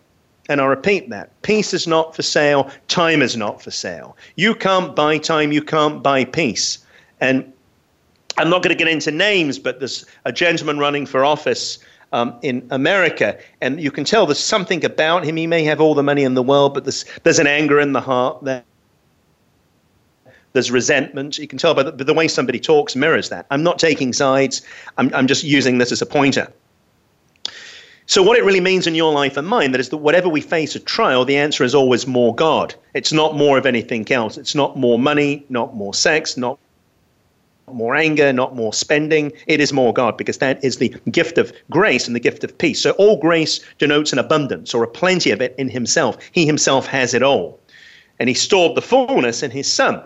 And 0.48 0.60
I 0.60 0.66
repeat 0.66 1.10
that 1.10 1.30
peace 1.42 1.74
is 1.74 1.86
not 1.86 2.14
for 2.14 2.22
sale, 2.22 2.70
time 2.88 3.20
is 3.20 3.36
not 3.36 3.60
for 3.60 3.70
sale. 3.70 4.16
You 4.36 4.54
can't 4.54 4.94
buy 4.94 5.18
time, 5.18 5.50
you 5.50 5.62
can't 5.62 6.02
buy 6.02 6.24
peace. 6.24 6.78
And 7.20 7.52
I'm 8.38 8.50
not 8.50 8.62
going 8.62 8.76
to 8.76 8.78
get 8.78 8.90
into 8.90 9.10
names, 9.10 9.58
but 9.58 9.80
there's 9.80 10.04
a 10.24 10.32
gentleman 10.32 10.78
running 10.78 11.06
for 11.06 11.24
office 11.24 11.78
um, 12.12 12.38
in 12.42 12.64
America, 12.70 13.36
and 13.60 13.80
you 13.80 13.90
can 13.90 14.04
tell 14.04 14.26
there's 14.26 14.38
something 14.38 14.84
about 14.84 15.24
him. 15.24 15.36
He 15.36 15.46
may 15.48 15.64
have 15.64 15.80
all 15.80 15.94
the 15.94 16.02
money 16.02 16.22
in 16.22 16.34
the 16.34 16.42
world, 16.42 16.74
but 16.74 16.84
there's, 16.84 17.04
there's 17.24 17.40
an 17.40 17.48
anger 17.48 17.80
in 17.80 17.92
the 17.92 18.00
heart 18.00 18.44
there. 18.44 18.62
There's 20.56 20.70
resentment. 20.70 21.36
You 21.36 21.46
can 21.46 21.58
tell 21.58 21.74
by 21.74 21.82
the, 21.82 21.92
the 21.92 22.14
way 22.14 22.28
somebody 22.28 22.58
talks 22.58 22.96
mirrors 22.96 23.28
that. 23.28 23.44
I'm 23.50 23.62
not 23.62 23.78
taking 23.78 24.14
sides. 24.14 24.62
I'm, 24.96 25.12
I'm 25.14 25.26
just 25.26 25.44
using 25.44 25.76
this 25.76 25.92
as 25.92 26.00
a 26.00 26.06
pointer. 26.06 26.50
So, 28.06 28.22
what 28.22 28.38
it 28.38 28.44
really 28.44 28.62
means 28.62 28.86
in 28.86 28.94
your 28.94 29.12
life 29.12 29.36
and 29.36 29.46
mine, 29.46 29.72
that 29.72 29.80
is 29.82 29.90
that 29.90 29.98
whatever 29.98 30.30
we 30.30 30.40
face 30.40 30.74
a 30.74 30.80
trial, 30.80 31.26
the 31.26 31.36
answer 31.36 31.62
is 31.62 31.74
always 31.74 32.06
more 32.06 32.34
God. 32.34 32.74
It's 32.94 33.12
not 33.12 33.36
more 33.36 33.58
of 33.58 33.66
anything 33.66 34.10
else. 34.10 34.38
It's 34.38 34.54
not 34.54 34.78
more 34.78 34.98
money, 34.98 35.44
not 35.50 35.76
more 35.76 35.92
sex, 35.92 36.38
not 36.38 36.58
more 37.70 37.94
anger, 37.94 38.32
not 38.32 38.56
more 38.56 38.72
spending. 38.72 39.32
It 39.46 39.60
is 39.60 39.74
more 39.74 39.92
God 39.92 40.16
because 40.16 40.38
that 40.38 40.64
is 40.64 40.78
the 40.78 40.88
gift 41.10 41.36
of 41.36 41.52
grace 41.68 42.06
and 42.06 42.16
the 42.16 42.20
gift 42.20 42.44
of 42.44 42.56
peace. 42.56 42.80
So, 42.80 42.92
all 42.92 43.18
grace 43.18 43.60
denotes 43.76 44.10
an 44.10 44.18
abundance 44.18 44.72
or 44.72 44.82
a 44.84 44.88
plenty 44.88 45.32
of 45.32 45.42
it 45.42 45.54
in 45.58 45.68
Himself. 45.68 46.16
He 46.32 46.46
Himself 46.46 46.86
has 46.86 47.12
it 47.12 47.22
all. 47.22 47.60
And 48.18 48.30
He 48.30 48.34
stored 48.34 48.74
the 48.74 48.80
fullness 48.80 49.42
in 49.42 49.50
His 49.50 49.70
Son. 49.70 50.02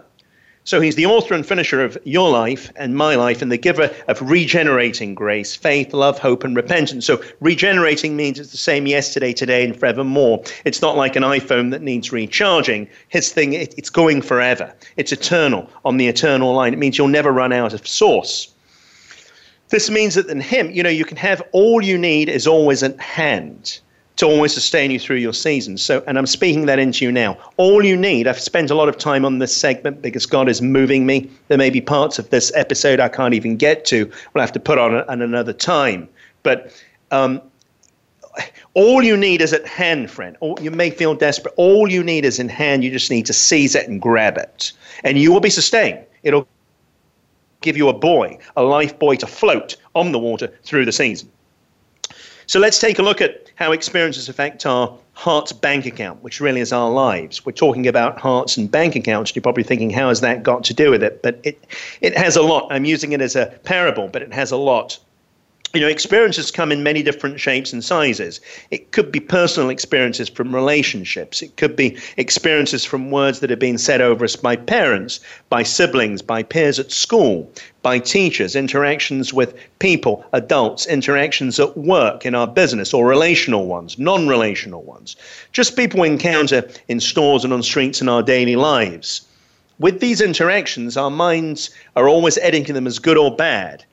So 0.65 0.81
he's 0.81 0.95
the 0.95 1.07
author 1.07 1.35
and 1.35 1.45
finisher 1.45 1.83
of 1.83 1.97
your 2.05 2.31
life 2.31 2.71
and 2.77 2.95
my 2.95 3.15
life 3.15 3.41
and 3.41 3.51
the 3.51 3.57
giver 3.57 3.91
of 4.09 4.21
regenerating 4.21 5.15
grace, 5.15 5.57
faith, 5.57 5.95
love, 5.95 6.19
hope, 6.19 6.45
and 6.45 6.55
repentance. 6.55 7.07
So 7.07 7.23
regenerating 7.41 8.15
means 8.15 8.39
it's 8.39 8.51
the 8.51 8.59
same 8.59 8.87
yesterday, 8.87 9.33
today, 9.33 9.65
and 9.65 9.75
forevermore. 9.79 10.45
It's 10.65 10.83
not 10.83 10.97
like 10.97 11.17
an 11.17 11.23
iPhone 11.23 11.71
that 11.71 11.81
needs 11.81 12.13
recharging. 12.13 12.89
His 13.09 13.33
thing, 13.33 13.55
it, 13.55 13.75
it's 13.79 13.91
going 13.91 14.21
forever. 14.21 14.75
It's 14.97 15.13
eternal 15.13 15.71
on 15.85 15.97
the 15.97 16.09
eternal 16.09 16.53
line. 16.53 16.75
It 16.75 16.79
means 16.79 16.99
you'll 16.99 17.09
never 17.09 17.33
run 17.33 17.53
out 17.53 17.73
of 17.73 17.89
source. 17.89 18.53
This 19.71 19.89
means 19.89 20.15
that 20.17 20.29
in 20.29 20.41
him, 20.41 20.71
you 20.71 20.83
know, 20.83 20.91
you 20.91 21.05
can 21.05 21.17
have 21.17 21.43
all 21.53 21.83
you 21.83 21.97
need 21.97 22.29
is 22.29 22.47
always 22.47 22.83
at 22.83 23.01
hand 23.01 23.81
to 24.17 24.27
always 24.27 24.53
sustain 24.53 24.91
you 24.91 24.99
through 24.99 25.17
your 25.17 25.33
season. 25.33 25.79
So, 25.79 26.05
and 26.07 26.19
I'm 26.19 26.27
speaking 26.27 26.67
that 26.67 26.79
into 26.79 27.05
you 27.05 27.13
now. 27.13 27.39
All 27.57 27.85
you 27.85 27.97
need, 27.97 28.27
I've 28.27 28.41
spent 28.41 28.71
a 28.71 28.75
lot 28.75 28.89
of 28.89 28.99
time 28.99 29.25
on 29.25 29.39
this 29.39 29.57
segment 29.57 30.03
because 30.03 30.27
God 30.27 30.49
is 30.49 30.61
moving 30.61 31.07
me. 31.07 31.31
There 31.49 31.57
may 31.57 31.71
be 31.71 31.81
parts 31.81 32.19
of 32.19 32.29
this 32.31 32.53
episode 32.55 33.01
I 33.01 33.09
can't 33.09 33.35
even 33.35 33.57
get 33.57 33.85
to. 33.87 34.11
We'll 34.35 34.43
have 34.43 34.53
to 34.53 34.61
put 34.61 34.79
on 34.79 34.95
at 34.95 35.09
another 35.09 35.55
time. 35.55 36.09
But 36.43 36.73
um, 37.11 37.41
all 38.75 39.03
you 39.03 39.17
need 39.17 39.41
is 39.41 39.53
at 39.53 39.67
hand, 39.67 40.11
friend. 40.11 40.37
you 40.61 40.71
may 40.71 40.91
feel 40.91 41.15
desperate. 41.15 41.55
All 41.57 41.91
you 41.91 42.03
need 42.03 42.25
is 42.25 42.39
in 42.39 42.49
hand. 42.49 42.85
You 42.85 42.91
just 42.91 43.11
need 43.11 43.27
to 43.27 43.33
seize 43.33 43.75
it 43.75 43.89
and 43.89 44.01
grab 44.01 44.37
it. 44.37 44.73
And 45.03 45.19
you 45.19 45.33
will 45.33 45.41
be 45.41 45.51
sustained. 45.51 46.05
It'll 46.23 46.47
give 47.61 47.77
you 47.77 47.89
a 47.89 47.95
buoy, 47.95 48.39
a 48.57 48.63
life 48.63 48.99
buoy 48.99 49.17
to 49.19 49.27
float 49.27 49.77
on 49.95 50.13
the 50.13 50.19
water 50.19 50.49
through 50.63 50.85
the 50.85 50.93
season. 50.93 51.31
So 52.51 52.59
let's 52.59 52.81
take 52.81 52.99
a 52.99 53.03
look 53.03 53.21
at 53.21 53.49
how 53.55 53.71
experiences 53.71 54.29
affect 54.29 54.67
our 54.67 54.99
heart's 55.13 55.53
bank 55.53 55.87
account, 55.87 56.21
which 56.25 56.41
really 56.41 56.61
is 56.61 56.73
our 56.73 56.91
lives. 56.91 57.47
We're 57.47 57.53
talking 57.53 57.87
about 57.87 58.19
hearts 58.19 58.57
and 58.57 58.69
bank 58.69 58.97
accounts. 58.97 59.37
You're 59.37 59.43
probably 59.45 59.63
thinking, 59.63 59.89
how 59.89 60.09
has 60.09 60.21
that 60.23 60.43
got 60.43 60.65
to 60.65 60.75
do 60.75 60.91
with 60.91 61.01
it? 61.01 61.23
But 61.23 61.39
it, 61.45 61.65
it 62.01 62.19
has 62.19 62.35
a 62.35 62.43
lot. 62.43 62.67
I'm 62.73 62.85
using 62.85 63.13
it 63.13 63.21
as 63.21 63.37
a 63.37 63.57
parable, 63.63 64.09
but 64.09 64.23
it 64.23 64.33
has 64.33 64.51
a 64.51 64.57
lot 64.57 64.99
you 65.73 65.81
know, 65.81 65.87
experiences 65.87 66.51
come 66.51 66.73
in 66.73 66.83
many 66.83 67.01
different 67.01 67.39
shapes 67.39 67.73
and 67.73 67.85
sizes. 67.85 68.41
It 68.73 68.91
could 68.91 69.13
be 69.13 69.21
personal 69.21 69.71
experiences 69.71 70.29
from 70.29 70.53
relationships. 70.53 71.43
It 71.43 71.57
could 71.57 71.77
be 71.77 71.97
experiences 72.17 72.85
from 72.85 73.13
words 73.13 73.39
that 73.39 73.51
have 73.51 73.61
been 73.61 73.79
said 73.79 74.01
over 74.01 74.25
us 74.25 74.35
by 74.35 74.57
parents, 74.57 75.21
by 75.49 75.63
siblings, 75.63 76.23
by 76.23 76.43
peers 76.43 76.81
at 76.81 76.91
school, 76.91 77.49
by 77.83 78.01
teachers, 78.01 78.57
interactions 78.57 79.33
with 79.33 79.55
people, 79.79 80.25
adults, 80.33 80.87
interactions 80.89 81.61
at 81.61 81.77
work, 81.77 82.27
in 82.27 82.35
our 82.35 82.49
business, 82.49 82.93
or 82.93 83.07
relational 83.07 83.67
ones, 83.67 83.97
non 83.97 84.27
relational 84.27 84.83
ones. 84.83 85.15
Just 85.53 85.77
people 85.77 86.01
we 86.01 86.09
encounter 86.09 86.69
in 86.89 86.99
stores 86.99 87.45
and 87.45 87.53
on 87.53 87.63
streets 87.63 88.01
in 88.01 88.09
our 88.09 88.25
daily 88.25 88.57
lives. 88.57 89.21
With 89.79 90.01
these 90.01 90.21
interactions, 90.21 90.97
our 90.97 91.11
minds 91.11 91.71
are 91.95 92.09
always 92.09 92.39
editing 92.39 92.75
them 92.75 92.89
as 92.89 92.99
good 92.99 93.17
or 93.17 93.35
bad 93.35 93.85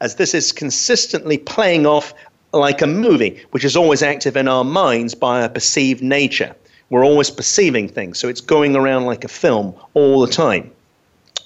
as 0.00 0.16
this 0.16 0.34
is 0.34 0.52
consistently 0.52 1.38
playing 1.38 1.86
off 1.86 2.14
like 2.52 2.82
a 2.82 2.86
movie, 2.86 3.42
which 3.50 3.64
is 3.64 3.76
always 3.76 4.02
active 4.02 4.36
in 4.36 4.48
our 4.48 4.64
minds 4.64 5.14
by 5.14 5.42
a 5.42 5.48
perceived 5.48 6.02
nature. 6.02 6.54
We're 6.90 7.04
always 7.04 7.30
perceiving 7.30 7.88
things, 7.88 8.18
so 8.18 8.28
it's 8.28 8.40
going 8.40 8.76
around 8.76 9.06
like 9.06 9.24
a 9.24 9.28
film 9.28 9.74
all 9.94 10.20
the 10.20 10.32
time 10.32 10.70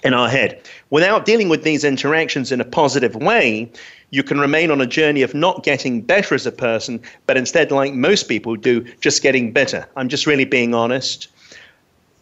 in 0.05 0.15
our 0.15 0.29
head. 0.29 0.63
Without 0.91 1.25
dealing 1.25 1.49
with 1.49 1.63
these 1.63 1.85
interactions 1.85 2.53
in 2.53 2.61
a 2.61 2.65
positive 2.65 3.17
way, 3.17 3.71
you 4.11 4.23
can 4.23 4.41
remain 4.41 4.71
on 4.71 4.81
a 4.81 4.87
journey 4.87 5.23
of 5.23 5.35
not 5.35 5.63
getting 5.63 6.01
better 6.01 6.35
as 6.35 6.47
a 6.47 6.53
person, 6.53 7.01
but 7.27 7.37
instead, 7.37 7.71
like 7.71 7.95
most 7.95 8.29
people 8.29 8.57
do, 8.57 8.83
just 9.01 9.23
getting 9.23 9.53
better. 9.53 9.87
I'm 9.97 10.09
just 10.09 10.27
really 10.27 10.45
being 10.45 10.75
honest 10.75 11.29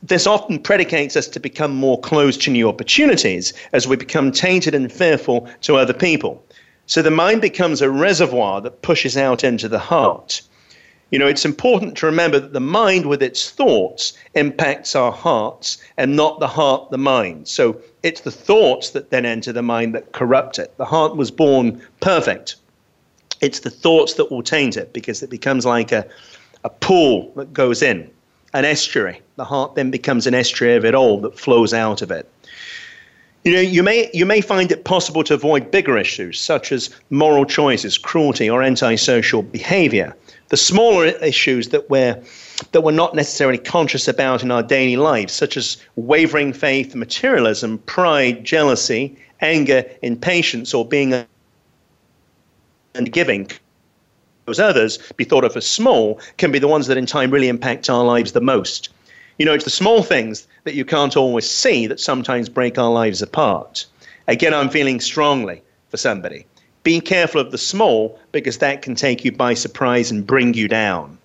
this 0.02 0.26
often 0.26 0.61
predicates 0.61 1.16
us 1.16 1.26
to 1.28 1.40
become 1.40 1.74
more 1.74 2.00
closed 2.00 2.42
to 2.42 2.50
new 2.50 2.68
opportunities 2.68 3.52
as 3.72 3.88
we 3.88 3.96
become 3.96 4.30
tainted 4.30 4.74
and 4.74 4.92
fearful 4.92 5.48
to 5.62 5.76
other 5.76 5.92
people. 5.92 6.44
So 6.87 7.02
the 7.02 7.11
mind 7.11 7.40
becomes 7.40 7.82
a 7.82 7.90
reservoir 7.90 8.61
that 8.61 8.82
pushes 8.82 9.16
out 9.16 9.42
into 9.44 9.68
the 9.68 9.78
heart. 9.78 10.40
You 11.11 11.18
know, 11.18 11.26
it's 11.26 11.44
important 11.44 11.96
to 11.98 12.06
remember 12.06 12.38
that 12.38 12.52
the 12.52 12.61
mind 12.61 13.06
with 13.06 13.22
its 13.22 13.50
thoughts 13.50 14.12
impacts 14.34 14.94
our 14.94 15.11
hearts 15.11 15.78
and 15.96 16.14
not 16.14 16.38
the 16.38 16.46
heart, 16.46 16.90
the 16.90 16.98
mind. 16.98 17.48
So 17.48 17.80
it's 18.02 18.20
the 18.20 18.30
thoughts 18.30 18.90
that 18.90 19.11
then 19.11 19.26
enter 19.26 19.52
the 19.52 19.62
mind 19.62 19.94
that 19.94 20.12
corrupt 20.12 20.58
it. 20.58 20.76
The 20.76 20.84
heart 20.84 21.16
was 21.16 21.30
born 21.30 21.82
perfect. 22.00 22.56
It's 23.40 23.61
the 23.61 23.70
thoughts 23.70 24.14
that 24.14 24.30
will 24.30 24.42
taint 24.42 24.76
it 24.76 24.92
because 24.92 25.22
it 25.22 25.30
becomes 25.30 25.64
like 25.64 25.92
a, 25.92 26.06
a 26.64 26.70
pool 26.70 27.32
that 27.37 27.52
goes 27.52 27.82
in 27.82 28.11
an 28.59 28.64
estuary. 28.64 29.23
The 29.37 29.44
heart 29.44 29.75
then 29.75 29.90
becomes 29.90 30.27
an 30.27 30.35
estuary 30.35 30.77
of 30.77 30.85
it 30.85 30.94
all 30.94 31.21
that 31.21 31.38
flows 31.38 31.73
out 31.73 32.03
of 32.03 32.11
it. 32.11 32.29
You 33.44 33.53
know, 33.53 33.61
you 33.61 33.83
may 33.83 34.11
you 34.12 34.27
may 34.27 34.40
find 34.40 34.71
it 34.73 34.85
possible 34.85 35.23
to 35.25 35.35
avoid 35.35 35.71
bigger 35.71 35.97
issues 35.97 36.40
such 36.40 36.73
as 36.73 36.90
moral 37.11 37.44
choices, 37.44 37.97
cruelty, 37.97 38.51
or 38.51 38.62
antisocial 38.62 39.42
behavior. 39.42 40.14
The 40.49 40.57
smaller 40.57 41.07
issues 41.07 41.68
that 41.68 41.88
we're 41.88 42.21
that 42.73 42.83
we're 42.83 42.90
not 42.90 43.14
necessarily 43.14 43.59
conscious 43.59 44.09
about 44.09 44.42
in 44.42 44.51
our 44.51 44.62
daily 44.62 44.97
lives, 44.97 45.33
such 45.33 45.57
as 45.57 45.77
wavering 45.94 46.53
faith, 46.53 46.94
materialism, 46.94 47.79
pride, 47.87 48.44
jealousy, 48.44 49.16
anger, 49.40 49.85
impatience, 50.03 50.75
or 50.75 50.85
being 50.87 51.14
and 52.94 53.12
giving, 53.12 53.51
those 54.48 54.58
others 54.58 54.98
be 55.16 55.24
thought 55.24 55.44
of 55.44 55.56
as 55.56 55.66
small, 55.66 56.18
can 56.38 56.50
be 56.50 56.58
the 56.58 56.68
ones 56.68 56.87
that 56.87 56.96
in 56.96 57.04
time 57.04 57.30
really 57.30 57.48
impact 57.48 57.90
our 57.90 58.02
lives 58.02 58.32
the 58.32 58.40
most. 58.40 58.88
You 59.38 59.44
know, 59.44 59.52
it's 59.52 59.64
the 59.64 59.70
small 59.70 60.02
things 60.02 60.48
that 60.64 60.74
you 60.74 60.84
can't 60.84 61.16
always 61.16 61.48
see 61.48 61.87
that 61.87 62.00
sometimes 62.00 62.48
break 62.48 62.78
our 62.78 62.90
lives 62.90 63.20
apart. 63.20 63.84
Again, 64.26 64.54
I'm 64.54 64.70
feeling 64.70 65.00
strongly 65.00 65.62
for 65.90 65.98
somebody. 65.98 66.46
Be 66.82 66.98
careful 67.00 67.40
of 67.42 67.50
the 67.50 67.58
small 67.58 68.18
because 68.32 68.58
that 68.58 68.80
can 68.80 68.94
take 68.94 69.22
you 69.22 69.32
by 69.32 69.52
surprise 69.52 70.11
and 70.11 70.26
bring 70.26 70.54
you 70.54 70.66
down. 70.66 71.18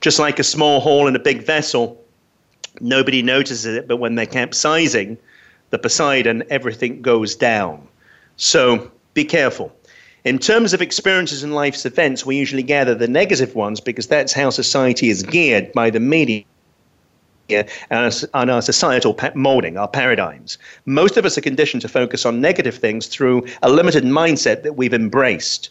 Just 0.00 0.20
like 0.20 0.38
a 0.38 0.44
small 0.44 0.78
hole 0.78 1.08
in 1.08 1.16
a 1.16 1.18
big 1.18 1.42
vessel, 1.44 2.00
nobody 2.80 3.20
notices 3.20 3.64
it, 3.66 3.88
but 3.88 3.96
when 3.96 4.14
they're 4.14 4.26
capsizing, 4.26 5.18
the 5.70 5.78
Poseidon, 5.78 6.44
everything 6.50 7.02
goes 7.02 7.34
down. 7.34 7.86
So 8.36 8.90
be 9.14 9.24
careful. 9.24 9.72
In 10.24 10.38
terms 10.38 10.74
of 10.74 10.82
experiences 10.82 11.42
and 11.42 11.54
life's 11.54 11.86
events, 11.86 12.26
we 12.26 12.36
usually 12.36 12.64
gather 12.64 12.94
the 12.94 13.06
negative 13.06 13.54
ones 13.54 13.80
because 13.80 14.08
that's 14.08 14.32
how 14.32 14.50
society 14.50 15.10
is 15.10 15.22
geared 15.22 15.72
by 15.72 15.90
the 15.90 16.00
media 16.00 16.44
and 17.48 18.50
our 18.50 18.60
societal 18.60 19.18
molding, 19.34 19.78
our 19.78 19.88
paradigms. 19.88 20.58
Most 20.86 21.16
of 21.16 21.24
us 21.24 21.38
are 21.38 21.42
conditioned 21.42 21.82
to 21.82 21.88
focus 21.88 22.26
on 22.26 22.40
negative 22.40 22.76
things 22.76 23.06
through 23.06 23.46
a 23.62 23.70
limited 23.70 24.04
mindset 24.04 24.64
that 24.64 24.76
we've 24.76 24.92
embraced. 24.92 25.70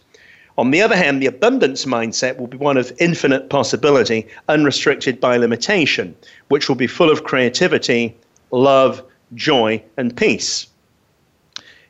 On 0.58 0.72
the 0.72 0.82
other 0.82 0.96
hand, 0.96 1.22
the 1.22 1.28
abundance 1.28 1.86
mindset 1.86 2.38
will 2.38 2.48
be 2.48 2.58
one 2.58 2.78
of 2.78 2.92
infinite 2.98 3.50
possibility, 3.50 4.26
unrestricted 4.50 5.20
by 5.20 5.38
limitation, 5.38 6.16
which 6.48 6.68
will 6.68 6.76
be 6.76 6.88
full 6.88 7.12
of 7.12 7.26
creativity, 7.26 8.16
love, 8.50 9.04
joy, 9.36 9.84
and 9.98 10.18
peace. 10.18 10.68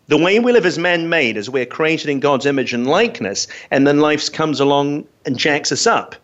The 0.07 0.17
way 0.17 0.39
we 0.39 0.53
live 0.53 0.65
is 0.65 0.77
man 0.77 1.09
made, 1.09 1.35
as 1.35 1.49
we're 1.49 1.65
created 1.65 2.09
in 2.09 2.21
God's 2.21 2.45
image 2.45 2.73
and 2.73 2.87
likeness, 2.87 3.45
and 3.71 3.85
then 3.85 3.99
life 3.99 4.31
comes 4.31 4.61
along 4.61 5.05
and 5.25 5.37
jacks 5.37 5.69
us 5.71 5.85
up. 5.85 6.15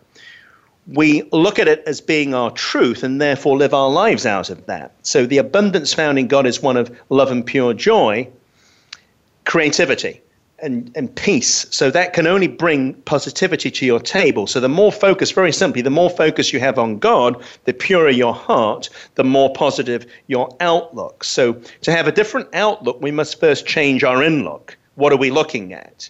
We 0.86 1.22
look 1.32 1.58
at 1.58 1.68
it 1.68 1.82
as 1.86 2.00
being 2.00 2.34
our 2.34 2.50
truth 2.50 3.02
and 3.02 3.20
therefore 3.20 3.58
live 3.58 3.74
our 3.74 3.90
lives 3.90 4.24
out 4.24 4.48
of 4.48 4.64
that. 4.66 4.92
So 5.02 5.26
the 5.26 5.38
abundance 5.38 5.92
found 5.92 6.18
in 6.18 6.28
God 6.28 6.46
is 6.46 6.62
one 6.62 6.78
of 6.78 6.98
love 7.10 7.30
and 7.30 7.44
pure 7.44 7.74
joy, 7.74 8.28
creativity, 9.44 10.22
and, 10.64 10.90
and 10.96 11.14
peace. 11.14 11.66
So 11.70 11.90
that 11.90 12.14
can 12.14 12.26
only 12.26 12.48
bring 12.48 12.94
positivity 13.02 13.70
to 13.70 13.86
your 13.86 14.00
table. 14.00 14.46
So 14.46 14.60
the 14.60 14.68
more 14.68 14.90
focus, 14.90 15.30
very 15.30 15.52
simply, 15.52 15.82
the 15.82 15.90
more 15.90 16.10
focus 16.10 16.52
you 16.52 16.60
have 16.60 16.78
on 16.78 16.98
God, 16.98 17.42
the 17.64 17.74
purer 17.74 18.10
your 18.10 18.34
heart, 18.34 18.88
the 19.14 19.24
more 19.24 19.52
positive 19.52 20.06
your 20.26 20.48
outlook. 20.60 21.22
So 21.22 21.60
to 21.82 21.92
have 21.92 22.08
a 22.08 22.12
different 22.12 22.48
outlook, 22.54 23.00
we 23.00 23.10
must 23.10 23.38
first 23.38 23.66
change 23.66 24.02
our 24.02 24.22
inlook. 24.22 24.76
What 24.94 25.12
are 25.12 25.18
we 25.18 25.30
looking 25.30 25.72
at? 25.72 26.08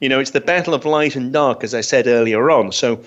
You 0.00 0.08
know, 0.08 0.20
it's 0.20 0.30
the 0.30 0.40
battle 0.40 0.72
of 0.72 0.84
light 0.84 1.16
and 1.16 1.32
dark, 1.32 1.64
as 1.64 1.74
I 1.74 1.82
said 1.82 2.06
earlier 2.06 2.50
on. 2.50 2.72
So 2.72 3.02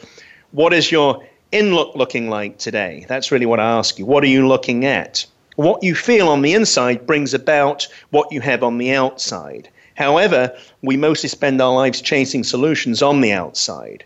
what 0.51 0.73
is 0.73 0.91
your 0.91 1.25
inlook 1.51 1.95
looking 1.95 2.29
like 2.29 2.57
today? 2.57 3.05
That's 3.07 3.31
really 3.31 3.45
what 3.45 3.59
I 3.59 3.77
ask 3.77 3.97
you. 3.97 4.05
What 4.05 4.23
are 4.23 4.27
you 4.27 4.47
looking 4.47 4.85
at? 4.85 5.25
What 5.55 5.83
you 5.83 5.95
feel 5.95 6.29
on 6.29 6.41
the 6.41 6.53
inside 6.53 7.05
brings 7.05 7.33
about 7.33 7.87
what 8.09 8.31
you 8.31 8.41
have 8.41 8.63
on 8.63 8.79
the 8.79 8.91
outside. 8.91 9.69
However, 9.95 10.55
we 10.81 10.97
mostly 10.97 11.29
spend 11.29 11.61
our 11.61 11.73
lives 11.73 12.01
chasing 12.01 12.43
solutions 12.43 13.01
on 13.01 13.21
the 13.21 13.31
outside. 13.31 14.03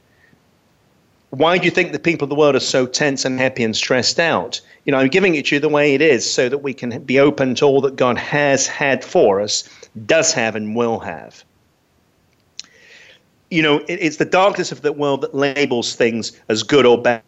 Why 1.29 1.57
do 1.57 1.65
you 1.65 1.71
think 1.71 1.91
the 1.91 1.99
people 1.99 2.25
of 2.25 2.29
the 2.29 2.35
world 2.35 2.55
are 2.55 2.61
so 2.61 2.85
tense 2.85 3.25
and 3.25 3.39
happy 3.39 3.63
and 3.63 3.75
stressed 3.75 4.19
out? 4.19 4.61
You 4.85 4.91
know, 4.91 4.99
I'm 4.99 5.09
giving 5.09 5.35
it 5.35 5.47
to 5.47 5.55
you 5.55 5.59
the 5.59 5.69
way 5.69 5.93
it 5.93 6.01
is 6.01 6.29
so 6.29 6.47
that 6.47 6.59
we 6.59 6.73
can 6.73 7.01
be 7.03 7.19
open 7.19 7.55
to 7.55 7.65
all 7.65 7.81
that 7.81 7.97
God 7.97 8.17
has 8.17 8.65
had 8.65 9.03
for 9.03 9.41
us, 9.41 9.67
does 10.05 10.33
have, 10.33 10.55
and 10.55 10.75
will 10.75 10.99
have. 10.99 11.43
You 13.49 13.61
know, 13.61 13.79
it, 13.79 13.99
it's 14.01 14.17
the 14.17 14.25
darkness 14.25 14.71
of 14.71 14.81
the 14.81 14.93
world 14.93 15.21
that 15.21 15.35
labels 15.35 15.95
things 15.95 16.31
as 16.47 16.63
good 16.63 16.85
or 16.85 17.01
bad, 17.01 17.21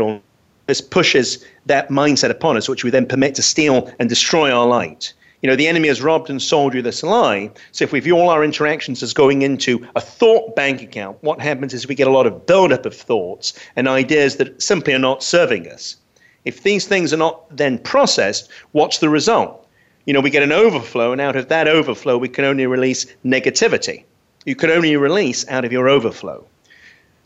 or 0.00 0.20
this 0.66 0.80
pushes 0.80 1.44
that 1.66 1.88
mindset 1.90 2.30
upon 2.30 2.56
us, 2.56 2.68
which 2.68 2.84
we 2.84 2.90
then 2.90 3.06
permit 3.06 3.34
to 3.36 3.42
steal 3.42 3.92
and 3.98 4.08
destroy 4.08 4.50
our 4.50 4.66
light. 4.66 5.12
You 5.42 5.50
know, 5.50 5.56
the 5.56 5.68
enemy 5.68 5.88
has 5.88 6.00
robbed 6.00 6.30
and 6.30 6.40
sold 6.40 6.74
you 6.74 6.82
this 6.82 7.02
lie. 7.02 7.50
So 7.72 7.84
if 7.84 7.92
we 7.92 8.00
view 8.00 8.16
all 8.16 8.30
our 8.30 8.42
interactions 8.42 9.02
as 9.02 9.12
going 9.12 9.42
into 9.42 9.86
a 9.94 10.00
thought 10.00 10.56
bank 10.56 10.82
account, 10.82 11.18
what 11.22 11.40
happens 11.40 11.74
is 11.74 11.86
we 11.86 11.94
get 11.94 12.08
a 12.08 12.12
lot 12.12 12.26
of 12.26 12.46
buildup 12.46 12.86
of 12.86 12.96
thoughts 12.96 13.52
and 13.76 13.86
ideas 13.86 14.36
that 14.36 14.62
simply 14.62 14.94
are 14.94 14.98
not 14.98 15.22
serving 15.22 15.68
us. 15.68 15.96
If 16.44 16.62
these 16.62 16.86
things 16.86 17.12
are 17.12 17.18
not 17.18 17.54
then 17.54 17.78
processed, 17.78 18.50
what's 18.72 18.98
the 18.98 19.08
result? 19.08 19.66
You 20.06 20.14
know, 20.14 20.20
we 20.20 20.30
get 20.30 20.44
an 20.44 20.52
overflow, 20.52 21.10
and 21.10 21.20
out 21.20 21.34
of 21.34 21.48
that 21.48 21.66
overflow, 21.66 22.16
we 22.16 22.28
can 22.28 22.44
only 22.44 22.66
release 22.66 23.06
negativity. 23.24 24.04
You 24.44 24.54
can 24.54 24.70
only 24.70 24.96
release 24.96 25.46
out 25.48 25.64
of 25.64 25.72
your 25.72 25.88
overflow. 25.88 26.46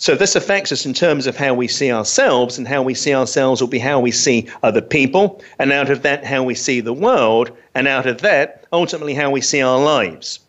So 0.00 0.14
this 0.14 0.34
affects 0.34 0.72
us 0.72 0.86
in 0.86 0.94
terms 0.94 1.26
of 1.26 1.36
how 1.36 1.52
we 1.52 1.68
see 1.68 1.92
ourselves, 1.92 2.56
and 2.56 2.66
how 2.66 2.80
we 2.80 2.94
see 2.94 3.12
ourselves 3.12 3.60
will 3.60 3.68
be 3.68 3.78
how 3.78 4.00
we 4.00 4.10
see 4.10 4.48
other 4.62 4.80
people, 4.80 5.42
and 5.58 5.70
out 5.72 5.90
of 5.90 6.00
that, 6.00 6.24
how 6.24 6.42
we 6.42 6.54
see 6.54 6.80
the 6.80 6.94
world, 6.94 7.50
and 7.74 7.86
out 7.86 8.06
of 8.06 8.22
that, 8.22 8.64
ultimately, 8.72 9.12
how 9.12 9.30
we 9.30 9.42
see 9.42 9.60
our 9.60 9.78
lives. 9.78 10.40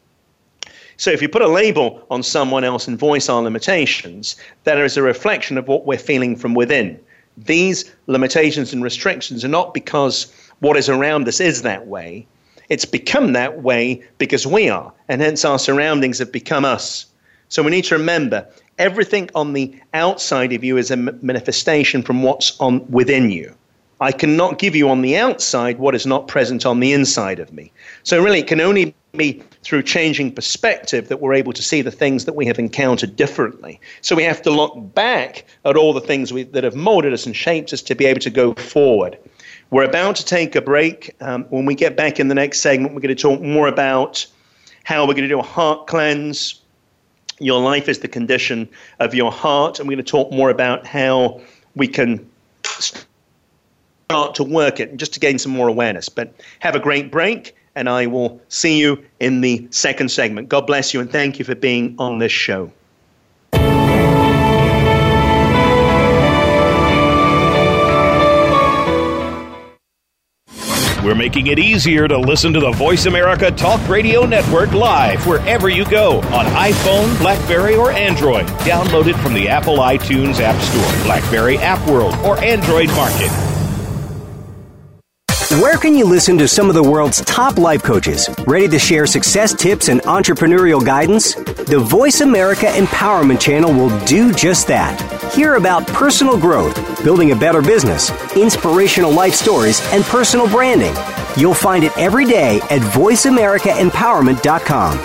So 0.95 1.11
if 1.11 1.21
you 1.21 1.27
put 1.27 1.41
a 1.41 1.49
label 1.49 2.01
on 2.09 2.23
someone 2.23 2.63
else 2.63 2.87
and 2.87 2.97
voice 2.97 3.27
our 3.27 3.41
limitations, 3.41 4.37
that 4.63 4.77
is 4.77 4.95
a 4.95 5.01
reflection 5.01 5.57
of 5.57 5.67
what 5.67 5.85
we're 5.85 5.97
feeling 5.97 6.37
from 6.37 6.53
within. 6.53 6.97
These 7.35 7.93
limitations 8.07 8.71
and 8.71 8.81
restrictions 8.81 9.43
are 9.43 9.49
not 9.49 9.73
because 9.73 10.33
what 10.59 10.77
is 10.77 10.87
around 10.87 11.27
us 11.27 11.41
is 11.41 11.61
that 11.63 11.87
way. 11.87 12.25
It's 12.69 12.85
become 12.85 13.33
that 13.33 13.63
way 13.63 14.01
because 14.17 14.47
we 14.47 14.69
are, 14.69 14.93
and 15.09 15.19
hence 15.19 15.43
our 15.43 15.59
surroundings 15.59 16.19
have 16.19 16.31
become 16.31 16.63
us. 16.63 17.05
So 17.49 17.61
we 17.61 17.71
need 17.71 17.83
to 17.85 17.97
remember 17.97 18.47
everything 18.77 19.29
on 19.35 19.53
the 19.53 19.73
outside 19.93 20.53
of 20.53 20.63
you 20.63 20.77
is 20.77 20.91
a 20.91 20.97
manifestation 20.97 22.01
from 22.01 22.23
what's 22.23 22.59
on 22.59 22.89
within 22.91 23.29
you. 23.31 23.53
I 23.99 24.11
cannot 24.11 24.57
give 24.57 24.75
you 24.75 24.89
on 24.89 25.03
the 25.03 25.15
outside 25.15 25.77
what 25.77 25.93
is 25.93 26.07
not 26.07 26.27
present 26.27 26.65
on 26.65 26.79
the 26.79 26.91
inside 26.91 27.39
of 27.39 27.53
me. 27.53 27.71
So 28.01 28.21
really, 28.21 28.39
it 28.39 28.47
can 28.47 28.59
only 28.59 28.95
be 29.15 29.43
through 29.63 29.83
changing 29.83 30.33
perspective 30.33 31.07
that 31.09 31.21
we're 31.21 31.33
able 31.33 31.53
to 31.53 31.61
see 31.61 31.83
the 31.83 31.91
things 31.91 32.25
that 32.25 32.33
we 32.33 32.47
have 32.47 32.57
encountered 32.57 33.15
differently. 33.15 33.79
So 34.01 34.15
we 34.15 34.23
have 34.23 34.41
to 34.43 34.49
look 34.49 34.73
back 34.95 35.45
at 35.65 35.75
all 35.75 35.93
the 35.93 36.01
things 36.01 36.33
we, 36.33 36.43
that 36.43 36.63
have 36.63 36.75
molded 36.75 37.13
us 37.13 37.27
and 37.27 37.35
shaped 37.35 37.73
us 37.73 37.81
to 37.83 37.93
be 37.93 38.05
able 38.05 38.21
to 38.21 38.31
go 38.31 38.53
forward. 38.55 39.19
We're 39.69 39.83
about 39.83 40.15
to 40.15 40.25
take 40.25 40.55
a 40.55 40.61
break. 40.61 41.15
Um, 41.21 41.43
when 41.49 41.65
we 41.65 41.75
get 41.75 41.95
back 41.95 42.19
in 42.19 42.27
the 42.27 42.35
next 42.35 42.61
segment, 42.61 42.95
we're 42.95 43.01
going 43.01 43.15
to 43.15 43.21
talk 43.21 43.41
more 43.41 43.67
about 43.67 44.25
how 44.83 45.03
we're 45.03 45.13
going 45.13 45.23
to 45.23 45.27
do 45.27 45.39
a 45.39 45.43
heart 45.43 45.87
cleanse, 45.87 46.60
your 47.41 47.61
life 47.61 47.89
is 47.89 47.99
the 47.99 48.07
condition 48.07 48.69
of 48.99 49.13
your 49.13 49.31
heart. 49.31 49.79
And 49.79 49.87
we're 49.87 49.95
going 49.95 50.05
to 50.05 50.11
talk 50.11 50.31
more 50.31 50.49
about 50.49 50.85
how 50.85 51.41
we 51.75 51.87
can 51.87 52.29
start 52.63 54.35
to 54.35 54.43
work 54.43 54.79
it 54.79 54.89
and 54.89 54.99
just 54.99 55.13
to 55.13 55.19
gain 55.19 55.39
some 55.39 55.51
more 55.51 55.67
awareness. 55.67 56.09
But 56.09 56.33
have 56.59 56.75
a 56.75 56.79
great 56.79 57.11
break, 57.11 57.55
and 57.75 57.89
I 57.89 58.07
will 58.07 58.41
see 58.49 58.79
you 58.79 59.03
in 59.19 59.41
the 59.41 59.67
second 59.71 60.11
segment. 60.11 60.49
God 60.49 60.67
bless 60.67 60.93
you, 60.93 60.99
and 60.99 61.09
thank 61.09 61.39
you 61.39 61.45
for 61.45 61.55
being 61.55 61.95
on 61.97 62.19
this 62.19 62.31
show. 62.31 62.71
We're 71.03 71.15
making 71.15 71.47
it 71.47 71.57
easier 71.57 72.07
to 72.07 72.15
listen 72.15 72.53
to 72.53 72.59
the 72.59 72.71
Voice 72.73 73.07
America 73.07 73.49
Talk 73.49 73.85
Radio 73.89 74.23
Network 74.23 74.71
live 74.71 75.25
wherever 75.25 75.67
you 75.67 75.83
go 75.85 76.19
on 76.19 76.45
iPhone, 76.45 77.17
Blackberry, 77.17 77.75
or 77.75 77.91
Android. 77.91 78.45
Download 78.59 79.07
it 79.07 79.15
from 79.15 79.33
the 79.33 79.49
Apple 79.49 79.77
iTunes 79.77 80.39
App 80.39 80.61
Store, 80.61 81.03
Blackberry 81.03 81.57
App 81.57 81.83
World, 81.89 82.13
or 82.23 82.37
Android 82.43 82.89
Market. 82.89 83.31
Where 85.59 85.77
can 85.77 85.95
you 85.95 86.05
listen 86.05 86.37
to 86.37 86.47
some 86.47 86.69
of 86.69 86.75
the 86.75 86.83
world's 86.83 87.25
top 87.25 87.57
life 87.57 87.81
coaches 87.81 88.29
ready 88.45 88.67
to 88.67 88.77
share 88.77 89.07
success 89.07 89.55
tips 89.55 89.89
and 89.89 90.01
entrepreneurial 90.01 90.85
guidance? 90.85 91.33
The 91.33 91.79
Voice 91.79 92.21
America 92.21 92.67
Empowerment 92.67 93.41
Channel 93.41 93.73
will 93.73 94.05
do 94.05 94.31
just 94.33 94.67
that. 94.67 95.20
Hear 95.33 95.55
about 95.55 95.87
personal 95.87 96.37
growth, 96.37 96.75
building 97.05 97.31
a 97.31 97.35
better 97.35 97.61
business, 97.61 98.11
inspirational 98.35 99.13
life 99.13 99.33
stories, 99.33 99.79
and 99.93 100.03
personal 100.03 100.49
branding. 100.49 100.93
You'll 101.37 101.53
find 101.53 101.85
it 101.85 101.97
every 101.97 102.25
day 102.25 102.57
at 102.69 102.81
VoiceAmericaEmpowerment.com. 102.81 104.97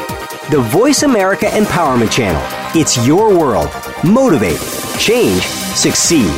The 0.51 0.61
Voice 0.62 1.05
America 1.05 1.47
Empowerment 1.47 2.11
Channel. 2.11 2.43
It's 2.75 3.07
your 3.07 3.39
world. 3.39 3.71
Motivate, 4.03 4.59
change, 4.99 5.43
succeed. 5.43 6.33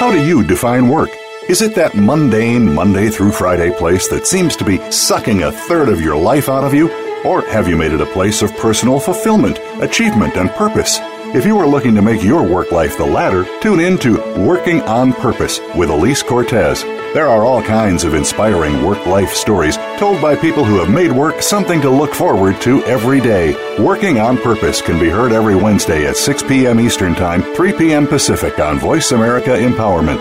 How 0.00 0.10
do 0.10 0.20
you 0.20 0.42
define 0.42 0.88
work? 0.88 1.10
Is 1.48 1.62
it 1.62 1.76
that 1.76 1.94
mundane 1.94 2.74
Monday 2.74 3.08
through 3.08 3.30
Friday 3.30 3.70
place 3.70 4.08
that 4.08 4.26
seems 4.26 4.56
to 4.56 4.64
be 4.64 4.78
sucking 4.90 5.44
a 5.44 5.52
third 5.52 5.88
of 5.88 6.00
your 6.00 6.16
life 6.16 6.48
out 6.48 6.64
of 6.64 6.74
you? 6.74 6.90
Or 7.24 7.42
have 7.42 7.68
you 7.68 7.76
made 7.76 7.92
it 7.92 8.00
a 8.00 8.06
place 8.06 8.40
of 8.40 8.56
personal 8.56 8.98
fulfillment, 8.98 9.58
achievement, 9.82 10.36
and 10.36 10.48
purpose? 10.50 10.98
If 11.32 11.44
you 11.44 11.58
are 11.58 11.66
looking 11.66 11.94
to 11.94 12.02
make 12.02 12.22
your 12.22 12.42
work 12.42 12.72
life 12.72 12.96
the 12.96 13.04
latter, 13.04 13.44
tune 13.60 13.78
in 13.78 13.98
to 13.98 14.16
Working 14.44 14.80
on 14.82 15.12
Purpose 15.12 15.60
with 15.76 15.90
Elise 15.90 16.22
Cortes. 16.22 16.82
There 17.12 17.28
are 17.28 17.44
all 17.44 17.62
kinds 17.62 18.04
of 18.04 18.14
inspiring 18.14 18.82
work 18.82 19.04
life 19.04 19.32
stories 19.34 19.76
told 19.98 20.22
by 20.22 20.34
people 20.34 20.64
who 20.64 20.78
have 20.78 20.88
made 20.88 21.12
work 21.12 21.42
something 21.42 21.80
to 21.82 21.90
look 21.90 22.14
forward 22.14 22.60
to 22.62 22.82
every 22.84 23.20
day. 23.20 23.54
Working 23.78 24.18
on 24.18 24.38
Purpose 24.38 24.80
can 24.80 24.98
be 24.98 25.10
heard 25.10 25.32
every 25.32 25.54
Wednesday 25.54 26.06
at 26.06 26.16
6 26.16 26.42
p.m. 26.44 26.80
Eastern 26.80 27.14
Time, 27.14 27.42
3 27.54 27.74
p.m. 27.74 28.06
Pacific 28.06 28.58
on 28.58 28.78
Voice 28.78 29.12
America 29.12 29.50
Empowerment. 29.50 30.20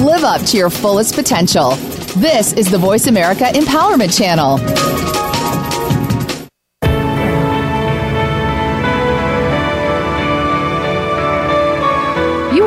Live 0.00 0.24
up 0.24 0.42
to 0.42 0.56
your 0.56 0.70
fullest 0.70 1.14
potential. 1.14 1.76
This 2.18 2.52
is 2.54 2.68
the 2.68 2.78
Voice 2.78 3.06
America 3.06 3.44
Empowerment 3.44 4.18
Channel. 4.18 4.58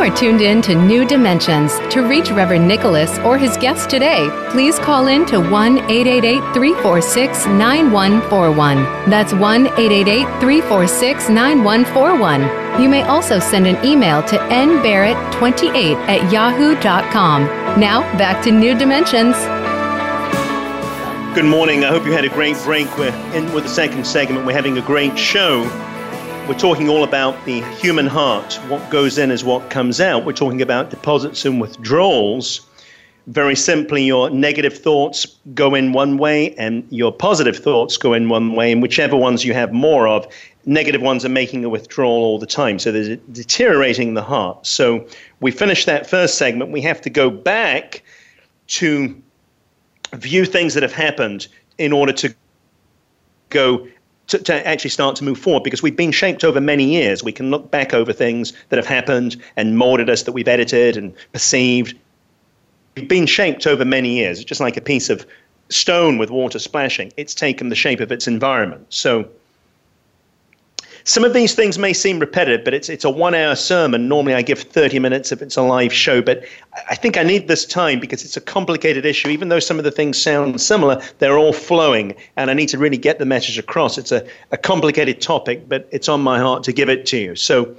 You 0.02 0.08
are 0.08 0.18
tuned 0.18 0.42
in 0.42 0.64
to 0.64 0.74
New 0.74 1.06
Dimensions. 1.06 1.78
To 1.94 2.02
reach 2.02 2.32
Reverend 2.32 2.68
Nicholas 2.68 3.20
or 3.20 3.38
his 3.38 3.56
guest 3.58 3.88
today, 3.88 4.28
please 4.50 4.80
call 4.80 5.06
in 5.06 5.28
to 5.28 5.40
1 5.40 5.78
888 5.78 6.40
346 6.56 7.46
9141. 7.46 8.78
That's 9.12 9.32
1 9.32 9.68
888 9.68 10.24
346 10.42 11.30
9141. 11.30 12.82
You 12.82 12.90
may 12.90 13.04
also 13.04 13.38
send 13.38 13.68
an 13.68 13.86
email 13.86 14.24
to 14.24 14.38
nbarrett28 14.38 15.96
at 16.08 16.32
yahoo.com. 16.34 17.44
Now, 17.80 18.02
back 18.18 18.44
to 18.46 18.52
New 18.52 18.76
Dimensions. 18.76 19.36
Good 21.36 21.46
morning. 21.46 21.84
I 21.84 21.90
hope 21.90 22.08
you 22.08 22.12
had 22.12 22.26
a 22.26 22.30
great 22.30 22.58
break. 22.64 22.88
We're 22.98 23.14
in 23.36 23.54
with 23.54 23.66
the 23.66 23.70
second 23.70 24.08
segment. 24.08 24.48
We're 24.48 24.54
having 24.54 24.80
a 24.80 24.82
great 24.82 25.16
show. 25.20 25.90
We're 26.47 26.58
talking 26.58 26.89
all 26.89 27.04
about 27.04 27.45
the 27.45 27.62
human 27.75 28.08
heart. 28.08 28.56
What 28.67 28.89
goes 28.89 29.17
in 29.17 29.32
is 29.32 29.43
what 29.43 29.69
comes 29.69 30.01
out. 30.01 30.25
We're 30.25 30.34
talking 30.34 30.62
about 30.62 30.89
deposits 30.89 31.45
and 31.45 31.62
withdrawals. 31.62 32.67
Very 33.27 33.56
simply, 33.56 34.04
your 34.04 34.30
negative 34.32 34.77
thoughts 34.77 35.25
go 35.54 35.75
in 35.75 35.93
one 35.93 36.17
way 36.17 36.56
and 36.56 36.86
your 36.89 37.12
positive 37.13 37.56
thoughts 37.58 37.95
go 37.95 38.13
in 38.13 38.27
one 38.27 38.54
way, 38.56 38.71
and 38.71 38.82
whichever 38.82 39.15
ones 39.15 39.45
you 39.45 39.54
have 39.54 39.71
more 39.71 40.08
of 40.08 40.27
negative 40.65 41.01
ones 41.01 41.23
are 41.23 41.30
making 41.30 41.63
a 41.63 41.69
withdrawal 41.69 42.23
all 42.23 42.39
the 42.39 42.47
time. 42.47 42.80
So 42.80 42.91
there's 42.91 43.08
a 43.08 43.17
deteriorating 43.17 44.15
the 44.15 44.23
heart. 44.23 44.65
So 44.65 45.08
we 45.39 45.51
finished 45.51 45.86
that 45.86 46.10
first 46.10 46.38
segment. 46.38 46.71
We 46.71 46.82
have 46.82 47.01
to 47.01 47.10
go 47.10 47.30
back 47.30 48.04
to 48.67 49.15
view 50.13 50.45
things 50.45 50.73
that 50.73 50.84
have 50.84 50.93
happened 50.93 51.47
in 51.77 51.93
order 51.93 52.13
to 52.13 52.34
go 53.49 53.88
to, 54.32 54.39
to, 54.39 54.67
actually 54.67 54.89
start 54.89 55.15
to 55.17 55.24
move 55.24 55.38
forward 55.38 55.63
because 55.63 55.84
we've 55.84 55.96
been 55.96 56.12
shaped 56.12 56.44
over 56.44 56.60
many 56.60 56.86
years. 56.86 57.24
We 57.24 57.32
can 57.32 57.52
look 57.52 57.70
back 57.70 57.94
over 57.94 58.13
things 58.13 58.54
that 58.70 58.78
have 58.78 58.86
happened 58.86 59.36
and 59.58 59.78
molded 59.78 60.10
us 60.10 60.24
that 60.24 60.32
we've 60.32 60.48
edited 60.48 60.98
and 60.98 61.13
perceived. 61.34 61.98
We've 62.96 63.08
been 63.08 63.26
shaped 63.26 63.67
over 63.67 63.86
many 63.86 64.15
years. 64.15 64.44
Just 64.44 64.62
like 64.62 64.78
a 64.78 64.82
piece 64.82 65.10
of 65.10 65.26
stone 65.70 66.17
with 66.17 66.30
water 66.30 66.60
splashing. 66.60 67.12
It's 67.17 67.36
taken 67.36 67.70
the 67.70 67.76
shape 67.76 68.00
of 68.00 68.12
its 68.12 68.28
environment. 68.28 68.86
So 68.89 69.30
some 71.04 71.24
of 71.24 71.34
these 71.34 71.56
things 71.56 71.78
may 71.78 71.94
seem 71.94 72.20
repetitive, 72.20 72.64
but 72.64 72.74
it's 72.74 72.90
it's 72.90 73.04
a 73.04 73.10
one 73.10 73.34
hour 73.34 73.56
sermon. 73.56 74.08
Normally 74.08 74.34
I 74.34 74.42
give 74.42 74.60
30 74.60 75.00
minutes 75.00 75.32
if 75.32 75.42
it's 75.42 75.58
a 75.58 75.62
live 75.62 75.94
show, 75.94 76.22
but 76.22 76.44
I 76.90 76.96
think 76.96 77.18
I 77.18 77.24
need 77.24 77.48
this 77.48 77.66
time 77.66 78.00
because 78.00 78.24
it's 78.24 78.38
a 78.38 78.42
complicated 78.42 79.06
issue. 79.06 79.30
Even 79.30 79.50
though 79.50 79.60
some 79.60 79.78
of 79.78 79.84
the 79.84 79.92
things 79.92 80.22
sound 80.22 80.60
similar, 80.62 81.02
they're 81.20 81.38
all 81.38 81.54
flowing, 81.54 82.16
and 82.38 82.50
I 82.50 82.54
need 82.54 82.70
to 82.70 82.78
really 82.78 82.98
get 82.98 83.20
the 83.20 83.26
message 83.26 83.58
across. 83.58 83.98
It's 83.98 84.12
a, 84.12 84.26
a 84.52 84.58
complicated 84.58 85.22
topic, 85.22 85.68
but 85.68 85.88
it's 85.92 86.10
on 86.10 86.22
my 86.22 86.40
heart 86.40 86.64
to 86.64 86.74
give 86.74 86.90
it 86.90 87.06
to 87.08 87.18
you. 87.18 87.36
So 87.36 87.76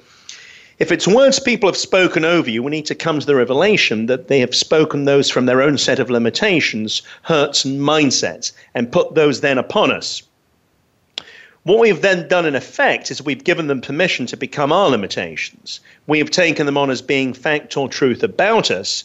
if 0.79 0.91
it's 0.91 1.07
words 1.07 1.39
people 1.39 1.69
have 1.69 1.77
spoken 1.77 2.25
over 2.25 2.51
you, 2.51 2.63
we 2.63 2.71
need 2.71 2.87
to 2.87 2.95
come 2.95 3.21
to 3.21 3.27
the 3.27 3.37
revelation 3.37 4.07
that 4.07 4.27
they 4.27 4.41
have 4.41 4.55
spoken 4.55 5.05
those 5.05 5.31
from 5.31 5.47
their 5.47 5.63
own 5.63 5.79
set 5.79 6.01
of 6.01 6.11
limitations, 6.11 7.03
hurts, 7.23 7.65
and 7.65 7.81
mindsets, 7.81 8.51
and 8.75 8.91
put 8.91 9.15
those 9.15 9.43
then 9.43 9.59
upon 9.59 9.93
us. 9.93 10.23
What 11.65 11.79
we've 11.79 12.03
then 12.03 12.27
done 12.27 12.45
in 12.45 12.57
effect 12.57 13.13
is 13.13 13.23
we've 13.23 13.45
given 13.45 13.69
them 13.69 13.81
permission 13.81 14.27
to 14.27 14.37
become 14.37 14.73
our 14.73 14.91
limitations. 14.91 15.79
We 16.09 16.19
have 16.19 16.31
taken 16.31 16.67
them 16.67 16.77
on 16.77 16.91
as 16.91 17.01
being 17.01 17.33
fact 17.33 17.77
or 17.77 17.89
truth 17.89 18.25
about 18.25 18.73
us. 18.73 19.05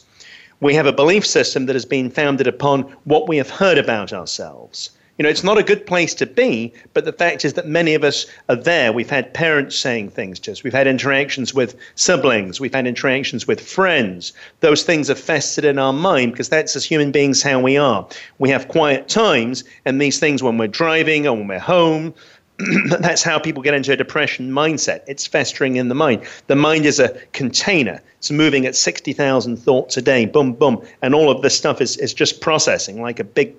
We 0.60 0.74
have 0.74 0.88
a 0.88 0.92
belief 0.92 1.24
system 1.24 1.68
that 1.68 1.76
has 1.76 1.86
been 1.86 2.10
founded 2.10 2.48
upon 2.48 2.82
what 3.04 3.28
we 3.28 3.38
have 3.38 3.52
heard 3.52 3.78
about 3.78 4.12
ourselves. 4.12 4.90
You 5.18 5.24
know, 5.24 5.30
it's 5.30 5.44
not 5.44 5.58
a 5.58 5.64
good 5.64 5.88
place 5.88 6.14
to 6.16 6.28
be, 6.28 6.74
but 6.94 7.06
the 7.06 7.14
fact 7.14 7.44
is 7.44 7.54
that 7.54 7.68
many 7.68 7.96
of 7.96 8.04
us 8.04 8.28
are 8.50 8.56
there. 8.56 8.94
We've 8.94 9.10
had 9.10 9.34
parents 9.34 9.76
saying 9.76 10.10
things 10.10 10.40
to 10.42 10.52
us. 10.52 10.64
We've 10.64 10.74
had 10.74 10.86
interactions 10.86 11.56
with 11.56 11.76
siblings. 11.96 12.60
We've 12.60 12.74
had 12.74 12.86
interactions 12.86 13.48
with 13.48 13.60
friends. 13.60 14.34
Those 14.60 14.84
things 14.84 15.10
are 15.10 15.16
festered 15.16 15.66
in 15.66 15.80
our 15.80 15.94
mind 15.94 16.34
because 16.34 16.50
that's 16.50 16.76
as 16.76 16.86
human 16.86 17.12
beings 17.12 17.42
how 17.42 17.60
we 17.60 17.78
are. 17.78 18.08
We 18.38 18.50
have 18.50 18.68
quiet 18.68 19.10
times, 19.10 19.64
and 19.86 20.00
these 20.00 20.20
things 20.20 20.44
when 20.44 20.60
we're 20.60 20.68
driving 20.68 21.26
or 21.26 21.34
when 21.34 21.48
we're 21.48 21.60
home, 21.60 22.14
that's 23.00 23.22
how 23.22 23.38
people 23.38 23.62
get 23.62 23.74
into 23.74 23.92
a 23.92 23.96
depression 23.96 24.52
mindset. 24.52 25.02
It's 25.08 25.28
festering 25.28 25.76
in 25.76 25.90
the 25.90 25.96
mind. 25.96 26.24
The 26.48 26.56
mind 26.56 26.86
is 26.86 27.00
a 27.00 27.10
container. 27.34 28.02
It's 28.18 28.32
moving 28.32 28.66
at 28.66 28.76
60,000 28.76 29.58
thoughts 29.58 29.96
a 29.96 30.02
day, 30.02 30.26
boom, 30.26 30.54
boom. 30.54 30.84
And 31.02 31.14
all 31.14 31.30
of 31.30 31.42
this 31.44 31.56
stuff 31.56 31.82
is, 31.82 31.98
is 31.98 32.14
just 32.14 32.42
processing 32.42 33.02
like 33.02 33.20
a 33.20 33.24
big 33.24 33.54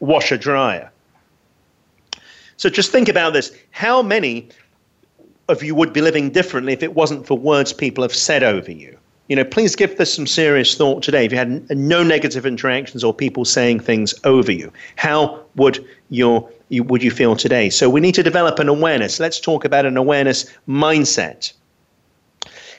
washer 0.00 0.36
dryer. 0.36 0.90
So 2.58 2.68
just 2.68 2.92
think 2.92 3.08
about 3.08 3.32
this. 3.32 3.56
How 3.70 4.02
many 4.02 4.48
of 5.48 5.62
you 5.62 5.74
would 5.74 5.92
be 5.92 6.00
living 6.00 6.30
differently 6.30 6.72
if 6.72 6.82
it 6.82 6.94
wasn't 6.94 7.26
for 7.26 7.38
words 7.38 7.72
people 7.72 8.02
have 8.02 8.14
said 8.14 8.42
over 8.42 8.70
you? 8.70 8.96
You 9.28 9.36
know, 9.36 9.44
please 9.44 9.74
give 9.74 9.96
this 9.96 10.12
some 10.12 10.26
serious 10.26 10.74
thought 10.74 11.02
today. 11.02 11.24
If 11.24 11.32
you 11.32 11.38
had 11.38 11.70
no 11.70 12.02
negative 12.02 12.44
interactions 12.44 13.02
or 13.02 13.14
people 13.14 13.46
saying 13.46 13.80
things 13.80 14.14
over 14.24 14.52
you, 14.52 14.70
how 14.96 15.40
would 15.56 15.82
your 16.10 16.46
you, 16.68 16.82
would 16.82 17.02
you 17.02 17.10
feel 17.10 17.36
today? 17.36 17.70
So 17.70 17.88
we 17.88 18.00
need 18.00 18.14
to 18.14 18.22
develop 18.22 18.58
an 18.58 18.68
awareness. 18.68 19.20
Let's 19.20 19.40
talk 19.40 19.64
about 19.64 19.86
an 19.86 19.96
awareness 19.96 20.46
mindset. 20.68 21.52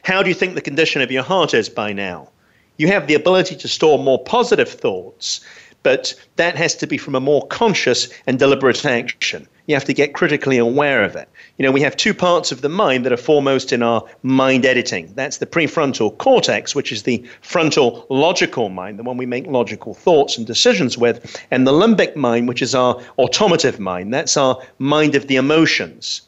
How 0.04 0.21
do 0.21 0.30
you 0.30 0.36
think 0.36 0.56
the 0.56 0.62
condition 0.62 1.02
of 1.02 1.12
your 1.12 1.24
heart 1.24 1.54
is 1.54 1.69
by 1.69 1.93
now? 1.93 2.30
You 2.78 2.88
have 2.88 3.08
the 3.08 3.15
ability 3.15 3.56
to 3.56 3.67
store 3.67 3.98
more 3.98 4.24
positive 4.24 4.69
thoughts, 4.69 5.41
but 5.84 6.13
that 6.36 6.56
has 6.56 6.76
to 6.76 6.88
be 6.88 6.98
from 6.98 7.15
a 7.15 7.19
more 7.19 7.48
conscious 7.48 8.10
and 8.28 8.38
deliberate 8.38 8.86
action. 8.86 9.48
You 9.67 9.75
have 9.75 9.86
to 9.86 9.93
get 9.93 10.13
critically 10.13 10.58
aware 10.58 11.04
of 11.04 11.15
it 11.15 11.28
you 11.58 11.63
know, 11.63 11.71
we 11.71 11.82
have 11.82 11.95
two 11.95 12.13
parts 12.13 12.51
of 12.51 12.62
the 12.62 12.69
mind 12.69 13.06
that 13.06 13.13
are 13.13 13.17
foremost 13.17 13.71
in 13.71 13.82
our 13.82 14.04
mind 14.23 14.65
editing. 14.65 15.13
That's 15.15 15.38
the 15.38 15.45
prefrontal 15.45 16.17
cortex, 16.17 16.75
which 16.75 16.91
is 16.91 17.04
the 17.04 17.23
frontal 17.41 18.06
logical 18.10 18.67
mind, 18.67 18.99
the 18.99 19.04
one 19.04 19.15
we 19.15 19.25
make 19.25 19.47
logical 19.47 19.93
thoughts 19.93 20.38
and 20.38 20.45
decisions 20.45 20.97
with, 20.97 21.41
and 21.51 21.65
the 21.65 21.71
limbic 21.71 22.15
mind, 22.17 22.49
which 22.49 22.62
is 22.62 22.75
our 22.75 23.01
automative 23.17 23.80
mind. 23.80 24.13
That's 24.13 24.36
our 24.36 24.62
mind 24.80 25.15
of 25.15 25.28
the 25.28 25.38
emotions. 25.38 26.23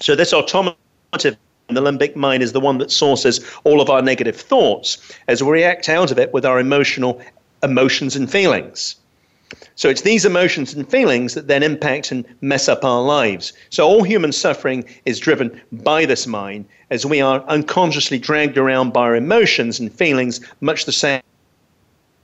So 0.00 0.14
this 0.14 0.32
automative 0.32 0.76
the 1.68 1.80
limbic 1.80 2.14
mind 2.14 2.42
is 2.42 2.52
the 2.52 2.60
one 2.60 2.76
that 2.78 2.90
sources 2.90 3.40
all 3.64 3.80
of 3.80 3.88
our 3.88 4.02
negative 4.02 4.36
thoughts 4.36 4.98
as 5.28 5.42
we 5.42 5.50
react 5.50 5.88
out 5.88 6.10
of 6.10 6.18
it 6.18 6.30
with 6.32 6.44
our 6.44 6.60
emotional 6.60 7.22
emotions 7.62 8.14
and 8.14 8.30
feelings. 8.30 8.96
So 9.76 9.88
it's 9.88 10.02
these 10.02 10.24
emotions 10.24 10.74
and 10.74 10.88
feelings 10.88 11.34
that 11.34 11.48
then 11.48 11.62
impact 11.62 12.10
and 12.12 12.24
mess 12.40 12.68
up 12.68 12.84
our 12.84 13.02
lives. 13.02 13.52
So 13.70 13.86
all 13.86 14.02
human 14.02 14.32
suffering 14.32 14.84
is 15.04 15.18
driven 15.18 15.60
by 15.72 16.06
this 16.06 16.26
mind 16.26 16.66
as 16.90 17.06
we 17.06 17.20
are 17.20 17.42
unconsciously 17.48 18.18
dragged 18.18 18.58
around 18.58 18.92
by 18.92 19.02
our 19.02 19.16
emotions 19.16 19.80
and 19.80 19.92
feelings, 19.92 20.40
much 20.60 20.84
the 20.84 20.92
same 20.92 21.22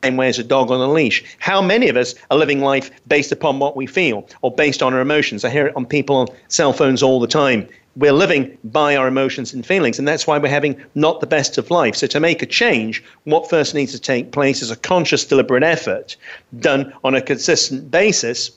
way 0.05 0.29
as 0.29 0.39
a 0.39 0.45
dog 0.45 0.71
on 0.71 0.81
a 0.81 0.91
leash. 0.91 1.25
How 1.39 1.61
many 1.61 1.89
of 1.89 1.97
us 1.97 2.15
are 2.31 2.39
living 2.39 2.61
life 2.61 2.91
based 3.07 3.33
upon 3.33 3.59
what 3.59 3.77
we 3.77 3.87
feel 3.87 4.27
or 4.43 4.55
based 4.55 4.83
on 4.83 4.95
our 4.95 5.01
emotions? 5.01 5.45
I 5.45 5.51
hear 5.51 5.67
it 5.67 5.77
on 5.77 5.87
people 5.87 6.17
on 6.17 6.29
cell 6.49 6.73
phones 6.73 7.03
all 7.03 7.21
the 7.21 7.27
time 7.27 7.69
we're 7.97 8.13
living 8.13 8.57
by 8.65 8.97
our 8.97 9.09
emotions 9.09 9.53
and 9.53 9.67
feelings, 9.67 9.99
and 9.99 10.07
that's 10.07 10.27
why 10.27 10.39
we're 10.39 10.49
having 10.49 10.81
not 10.95 11.21
the 11.21 11.27
best 11.27 11.59
of 11.59 11.71
life. 11.71 11.97
So, 11.97 12.07
to 12.09 12.21
make 12.21 12.43
a 12.43 12.47
change, 12.47 13.03
what 13.25 13.51
first 13.51 13.75
needs 13.75 13.93
to 13.93 13.99
take 13.99 14.33
place 14.33 14.63
is 14.63 14.71
a 14.71 14.77
conscious, 14.77 15.25
deliberate 15.25 15.65
effort 15.65 16.17
done 16.61 16.93
on 17.03 17.15
a 17.15 17.23
consistent 17.23 17.91
basis. 17.91 18.53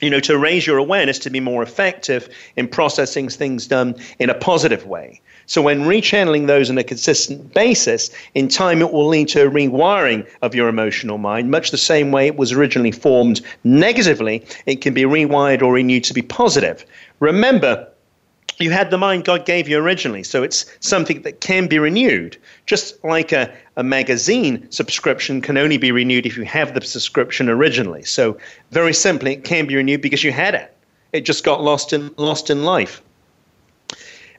You 0.00 0.10
know, 0.10 0.20
to 0.20 0.36
raise 0.36 0.66
your 0.66 0.76
awareness 0.76 1.18
to 1.20 1.30
be 1.30 1.40
more 1.40 1.62
effective 1.62 2.28
in 2.56 2.68
processing 2.68 3.30
things 3.30 3.66
done 3.66 3.94
in 4.18 4.28
a 4.28 4.34
positive 4.34 4.84
way. 4.84 5.22
So, 5.46 5.62
when 5.62 5.84
rechanneling 5.84 6.48
those 6.48 6.68
on 6.68 6.76
a 6.76 6.82
consistent 6.82 7.54
basis, 7.54 8.10
in 8.34 8.48
time 8.48 8.82
it 8.82 8.92
will 8.92 9.06
lead 9.06 9.28
to 9.28 9.46
a 9.46 9.50
rewiring 9.50 10.26
of 10.42 10.56
your 10.56 10.68
emotional 10.68 11.18
mind, 11.18 11.52
much 11.52 11.70
the 11.70 11.78
same 11.78 12.10
way 12.10 12.26
it 12.26 12.36
was 12.36 12.52
originally 12.52 12.90
formed 12.90 13.40
negatively, 13.62 14.44
it 14.66 14.80
can 14.80 14.92
be 14.92 15.04
rewired 15.04 15.62
or 15.62 15.74
renewed 15.74 16.02
to 16.04 16.14
be 16.14 16.22
positive. 16.22 16.84
Remember, 17.20 17.86
you 18.58 18.70
had 18.70 18.90
the 18.90 18.98
mind 18.98 19.24
God 19.24 19.44
gave 19.44 19.68
you 19.68 19.78
originally. 19.78 20.22
So 20.22 20.42
it's 20.42 20.64
something 20.80 21.22
that 21.22 21.40
can 21.40 21.66
be 21.66 21.78
renewed. 21.78 22.36
Just 22.66 23.02
like 23.04 23.32
a, 23.32 23.52
a 23.76 23.82
magazine 23.82 24.70
subscription 24.70 25.40
can 25.40 25.56
only 25.56 25.76
be 25.76 25.92
renewed 25.92 26.26
if 26.26 26.36
you 26.36 26.44
have 26.44 26.74
the 26.74 26.80
subscription 26.80 27.48
originally. 27.48 28.02
So 28.02 28.38
very 28.70 28.94
simply, 28.94 29.34
it 29.34 29.44
can 29.44 29.66
be 29.66 29.76
renewed 29.76 30.00
because 30.00 30.24
you 30.24 30.32
had 30.32 30.54
it. 30.54 30.74
It 31.12 31.22
just 31.22 31.44
got 31.44 31.62
lost 31.62 31.92
in 31.92 32.12
lost 32.16 32.50
in 32.50 32.64
life. 32.64 33.02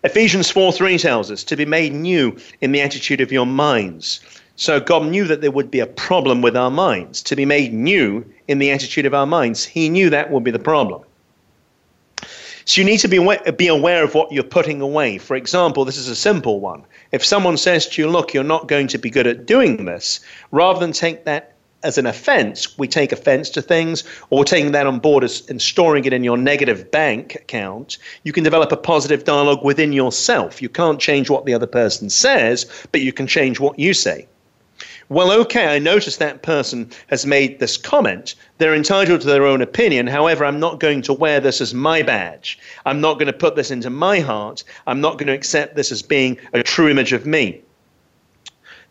Ephesians 0.03 0.49
4 0.49 0.71
3 0.71 0.97
tells 0.97 1.31
us 1.31 1.43
to 1.43 1.55
be 1.55 1.65
made 1.65 1.93
new 1.93 2.35
in 2.61 2.71
the 2.71 2.81
attitude 2.81 3.21
of 3.21 3.31
your 3.31 3.45
minds. 3.45 4.19
So 4.55 4.79
God 4.79 5.07
knew 5.07 5.25
that 5.25 5.41
there 5.41 5.51
would 5.51 5.69
be 5.69 5.79
a 5.79 5.85
problem 5.87 6.41
with 6.41 6.57
our 6.57 6.71
minds. 6.71 7.21
To 7.23 7.35
be 7.35 7.45
made 7.45 7.73
new 7.73 8.25
in 8.47 8.57
the 8.57 8.71
attitude 8.71 9.05
of 9.05 9.13
our 9.13 9.27
minds, 9.27 9.65
He 9.65 9.89
knew 9.89 10.09
that 10.09 10.31
would 10.31 10.43
be 10.43 10.51
the 10.51 10.59
problem. 10.59 11.03
So 12.67 12.81
you 12.81 12.85
need 12.85 12.97
to 12.97 13.07
be 13.07 13.15
aware, 13.15 13.39
be 13.53 13.67
aware 13.67 14.03
of 14.03 14.13
what 14.13 14.29
you're 14.29 14.43
putting 14.43 14.81
away. 14.81 15.19
For 15.19 15.37
example, 15.37 15.85
this 15.85 15.95
is 15.95 16.09
a 16.09 16.15
simple 16.15 16.59
one. 16.59 16.83
If 17.13 17.23
someone 17.23 17.55
says 17.55 17.87
to 17.87 18.01
you, 18.01 18.09
look, 18.09 18.33
you're 18.33 18.43
not 18.43 18.67
going 18.67 18.87
to 18.89 18.97
be 18.97 19.09
good 19.09 19.25
at 19.25 19.45
doing 19.45 19.85
this, 19.85 20.19
rather 20.51 20.77
than 20.77 20.91
take 20.91 21.23
that 21.23 21.53
as 21.83 21.97
an 21.97 22.05
offense, 22.05 22.77
we 22.77 22.85
take 22.89 23.13
offense 23.13 23.49
to 23.51 23.61
things, 23.61 24.03
or 24.31 24.43
taking 24.43 24.73
that 24.73 24.85
on 24.85 24.99
board 24.99 25.23
as, 25.23 25.49
and 25.49 25.61
storing 25.61 26.03
it 26.03 26.11
in 26.11 26.25
your 26.25 26.35
negative 26.35 26.91
bank 26.91 27.35
account, 27.35 27.99
you 28.23 28.33
can 28.33 28.43
develop 28.43 28.69
a 28.73 28.77
positive 28.77 29.23
dialogue 29.23 29.63
within 29.63 29.93
yourself. 29.93 30.61
You 30.61 30.67
can't 30.67 30.99
change 30.99 31.29
what 31.29 31.45
the 31.45 31.53
other 31.53 31.67
person 31.67 32.09
says, 32.09 32.65
but 32.91 32.99
you 32.99 33.13
can 33.13 33.27
change 33.27 33.61
what 33.61 33.79
you 33.79 33.93
say 33.93 34.27
well, 35.09 35.31
okay, 35.31 35.67
I 35.67 35.79
notice 35.79 36.17
that 36.17 36.41
person 36.41 36.89
has 37.07 37.25
made 37.25 37.59
this 37.59 37.77
comment. 37.77 38.35
They're 38.57 38.75
entitled 38.75 39.21
to 39.21 39.27
their 39.27 39.45
own 39.45 39.61
opinion. 39.61 40.07
However, 40.07 40.43
I'm 40.43 40.59
not 40.59 40.81
going 40.81 41.01
to 41.03 41.13
wear 41.13 41.39
this 41.39 41.61
as 41.61 41.73
my 41.73 42.01
badge. 42.01 42.59
I'm 42.85 42.99
not 42.99 43.13
going 43.13 43.27
to 43.27 43.33
put 43.33 43.55
this 43.55 43.71
into 43.71 43.89
my 43.89 44.19
heart. 44.19 44.63
I'm 44.85 44.99
not 44.99 45.13
going 45.17 45.27
to 45.27 45.33
accept 45.33 45.75
this 45.75 45.91
as 45.91 46.01
being 46.01 46.37
a 46.51 46.61
true 46.61 46.89
image 46.89 47.13
of 47.13 47.25
me. 47.25 47.61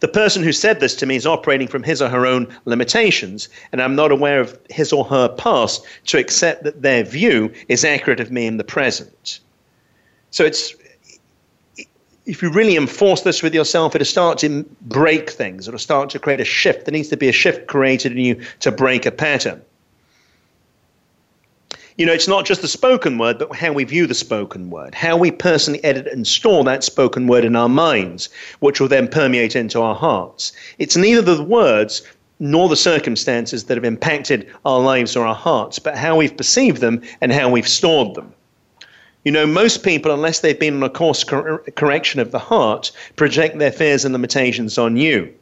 The 0.00 0.08
person 0.08 0.42
who 0.42 0.52
said 0.52 0.80
this 0.80 0.94
to 0.96 1.06
me 1.06 1.16
is 1.16 1.26
operating 1.26 1.68
from 1.68 1.82
his 1.82 2.02
or 2.02 2.08
her 2.08 2.26
own 2.26 2.48
limitations, 2.66 3.48
and 3.72 3.82
I'm 3.82 3.96
not 3.96 4.12
aware 4.12 4.40
of 4.40 4.58
his 4.68 4.92
or 4.92 5.04
her 5.04 5.28
past 5.28 5.84
to 6.06 6.18
accept 6.18 6.64
that 6.64 6.82
their 6.82 7.02
view 7.02 7.52
is 7.68 7.84
accurate 7.84 8.20
of 8.20 8.30
me 8.30 8.46
in 8.46 8.58
the 8.58 8.64
present. 8.64 9.40
So 10.30 10.44
it's 10.44 10.74
if 12.26 12.42
you 12.42 12.50
really 12.50 12.76
enforce 12.76 13.22
this 13.22 13.42
with 13.42 13.54
yourself, 13.54 13.94
it'll 13.94 14.04
start 14.04 14.38
to 14.38 14.64
break 14.82 15.30
things. 15.30 15.68
It'll 15.68 15.78
start 15.78 16.10
to 16.10 16.18
create 16.18 16.40
a 16.40 16.44
shift. 16.44 16.84
There 16.84 16.92
needs 16.92 17.08
to 17.08 17.16
be 17.16 17.28
a 17.28 17.32
shift 17.32 17.68
created 17.68 18.12
in 18.12 18.18
you 18.18 18.42
to 18.60 18.72
break 18.72 19.06
a 19.06 19.12
pattern. 19.12 19.62
You 21.96 22.04
know, 22.04 22.12
it's 22.12 22.28
not 22.28 22.44
just 22.44 22.60
the 22.60 22.68
spoken 22.68 23.16
word, 23.16 23.38
but 23.38 23.54
how 23.56 23.72
we 23.72 23.84
view 23.84 24.06
the 24.06 24.14
spoken 24.14 24.68
word, 24.68 24.94
how 24.94 25.16
we 25.16 25.30
personally 25.30 25.82
edit 25.82 26.08
and 26.08 26.26
store 26.26 26.62
that 26.64 26.84
spoken 26.84 27.26
word 27.26 27.44
in 27.44 27.56
our 27.56 27.70
minds, 27.70 28.28
which 28.58 28.80
will 28.80 28.88
then 28.88 29.08
permeate 29.08 29.56
into 29.56 29.80
our 29.80 29.94
hearts. 29.94 30.52
It's 30.78 30.96
neither 30.96 31.22
the 31.22 31.42
words 31.42 32.02
nor 32.38 32.68
the 32.68 32.76
circumstances 32.76 33.64
that 33.64 33.78
have 33.78 33.84
impacted 33.84 34.46
our 34.66 34.80
lives 34.80 35.16
or 35.16 35.26
our 35.26 35.34
hearts, 35.34 35.78
but 35.78 35.96
how 35.96 36.16
we've 36.16 36.36
perceived 36.36 36.82
them 36.82 37.00
and 37.22 37.32
how 37.32 37.48
we've 37.48 37.68
stored 37.68 38.14
them. 38.14 38.34
You 39.26 39.32
know, 39.32 39.44
most 39.44 39.82
people, 39.82 40.12
unless 40.12 40.38
they've 40.38 40.56
been 40.56 40.76
on 40.76 40.82
a 40.84 40.88
course 40.88 41.24
cor- 41.24 41.64
correction 41.74 42.20
of 42.20 42.30
the 42.30 42.38
heart, 42.38 42.92
project 43.16 43.58
their 43.58 43.72
fears 43.72 44.04
and 44.04 44.12
limitations 44.12 44.78
on 44.78 44.96
you. 44.96 45.34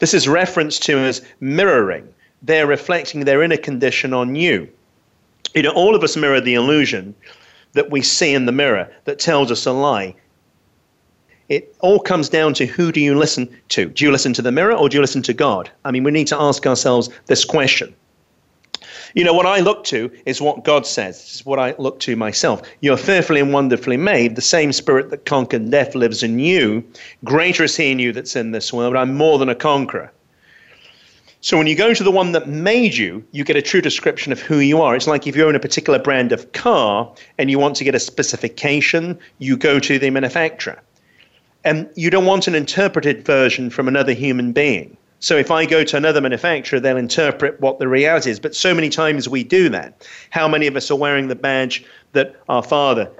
This 0.00 0.14
is 0.14 0.26
referenced 0.26 0.82
to 0.86 0.98
as 0.98 1.24
mirroring. 1.38 2.12
They're 2.42 2.66
reflecting 2.66 3.20
their 3.20 3.40
inner 3.44 3.56
condition 3.56 4.12
on 4.12 4.34
you. 4.34 4.68
You 5.54 5.62
know, 5.62 5.70
all 5.70 5.94
of 5.94 6.02
us 6.02 6.16
mirror 6.16 6.40
the 6.40 6.54
illusion 6.54 7.14
that 7.74 7.88
we 7.88 8.02
see 8.02 8.34
in 8.34 8.46
the 8.46 8.52
mirror 8.52 8.90
that 9.04 9.20
tells 9.20 9.52
us 9.52 9.64
a 9.64 9.70
lie. 9.70 10.16
It 11.48 11.72
all 11.78 12.00
comes 12.00 12.28
down 12.28 12.52
to 12.54 12.66
who 12.66 12.90
do 12.90 13.00
you 13.00 13.16
listen 13.16 13.48
to? 13.68 13.90
Do 13.90 14.04
you 14.04 14.10
listen 14.10 14.32
to 14.32 14.42
the 14.42 14.50
mirror 14.50 14.74
or 14.74 14.88
do 14.88 14.96
you 14.96 15.00
listen 15.00 15.22
to 15.22 15.32
God? 15.32 15.70
I 15.84 15.92
mean, 15.92 16.02
we 16.02 16.10
need 16.10 16.26
to 16.28 16.40
ask 16.40 16.66
ourselves 16.66 17.10
this 17.26 17.44
question. 17.44 17.94
You 19.14 19.22
know, 19.22 19.32
what 19.32 19.46
I 19.46 19.60
look 19.60 19.84
to 19.84 20.10
is 20.26 20.40
what 20.40 20.64
God 20.64 20.86
says. 20.86 21.20
This 21.20 21.34
is 21.36 21.46
what 21.46 21.60
I 21.60 21.76
look 21.78 22.00
to 22.00 22.16
myself. 22.16 22.62
You're 22.80 22.96
fearfully 22.96 23.40
and 23.40 23.52
wonderfully 23.52 23.96
made. 23.96 24.34
The 24.34 24.42
same 24.42 24.72
spirit 24.72 25.10
that 25.10 25.24
conquered 25.24 25.70
death 25.70 25.94
lives 25.94 26.24
in 26.24 26.40
you. 26.40 26.84
Greater 27.22 27.62
is 27.62 27.76
he 27.76 27.92
in 27.92 28.00
you 28.00 28.12
that's 28.12 28.34
in 28.34 28.50
this 28.50 28.72
world. 28.72 28.96
I'm 28.96 29.16
more 29.16 29.38
than 29.38 29.48
a 29.48 29.54
conqueror. 29.54 30.12
So 31.42 31.56
when 31.56 31.68
you 31.68 31.76
go 31.76 31.94
to 31.94 32.02
the 32.02 32.10
one 32.10 32.32
that 32.32 32.48
made 32.48 32.94
you, 32.94 33.22
you 33.30 33.44
get 33.44 33.54
a 33.54 33.62
true 33.62 33.82
description 33.82 34.32
of 34.32 34.40
who 34.40 34.58
you 34.58 34.80
are. 34.80 34.96
It's 34.96 35.06
like 35.06 35.28
if 35.28 35.36
you 35.36 35.46
own 35.46 35.54
a 35.54 35.60
particular 35.60 36.00
brand 36.00 36.32
of 36.32 36.50
car 36.52 37.14
and 37.38 37.50
you 37.50 37.58
want 37.58 37.76
to 37.76 37.84
get 37.84 37.94
a 37.94 38.00
specification, 38.00 39.16
you 39.38 39.56
go 39.56 39.78
to 39.78 39.96
the 39.96 40.10
manufacturer. 40.10 40.80
And 41.62 41.88
you 41.94 42.10
don't 42.10 42.26
want 42.26 42.48
an 42.48 42.54
interpreted 42.56 43.24
version 43.24 43.70
from 43.70 43.86
another 43.86 44.12
human 44.12 44.52
being. 44.52 44.96
So 45.24 45.38
if 45.38 45.50
I 45.50 45.64
go 45.64 45.84
to 45.84 45.96
another 45.96 46.20
manufacturer, 46.20 46.78
they'll 46.78 46.98
interpret 46.98 47.58
what 47.58 47.78
the 47.78 47.88
reality 47.88 48.30
is. 48.30 48.38
But 48.38 48.54
so 48.54 48.74
many 48.74 48.90
times 48.90 49.26
we 49.26 49.42
do 49.42 49.70
that. 49.70 50.06
How 50.28 50.46
many 50.46 50.66
of 50.66 50.76
us 50.76 50.90
are 50.90 50.96
wearing 50.96 51.28
the 51.28 51.34
badge 51.34 51.82
that 52.12 52.36
our 52.50 52.62
father 52.62 53.10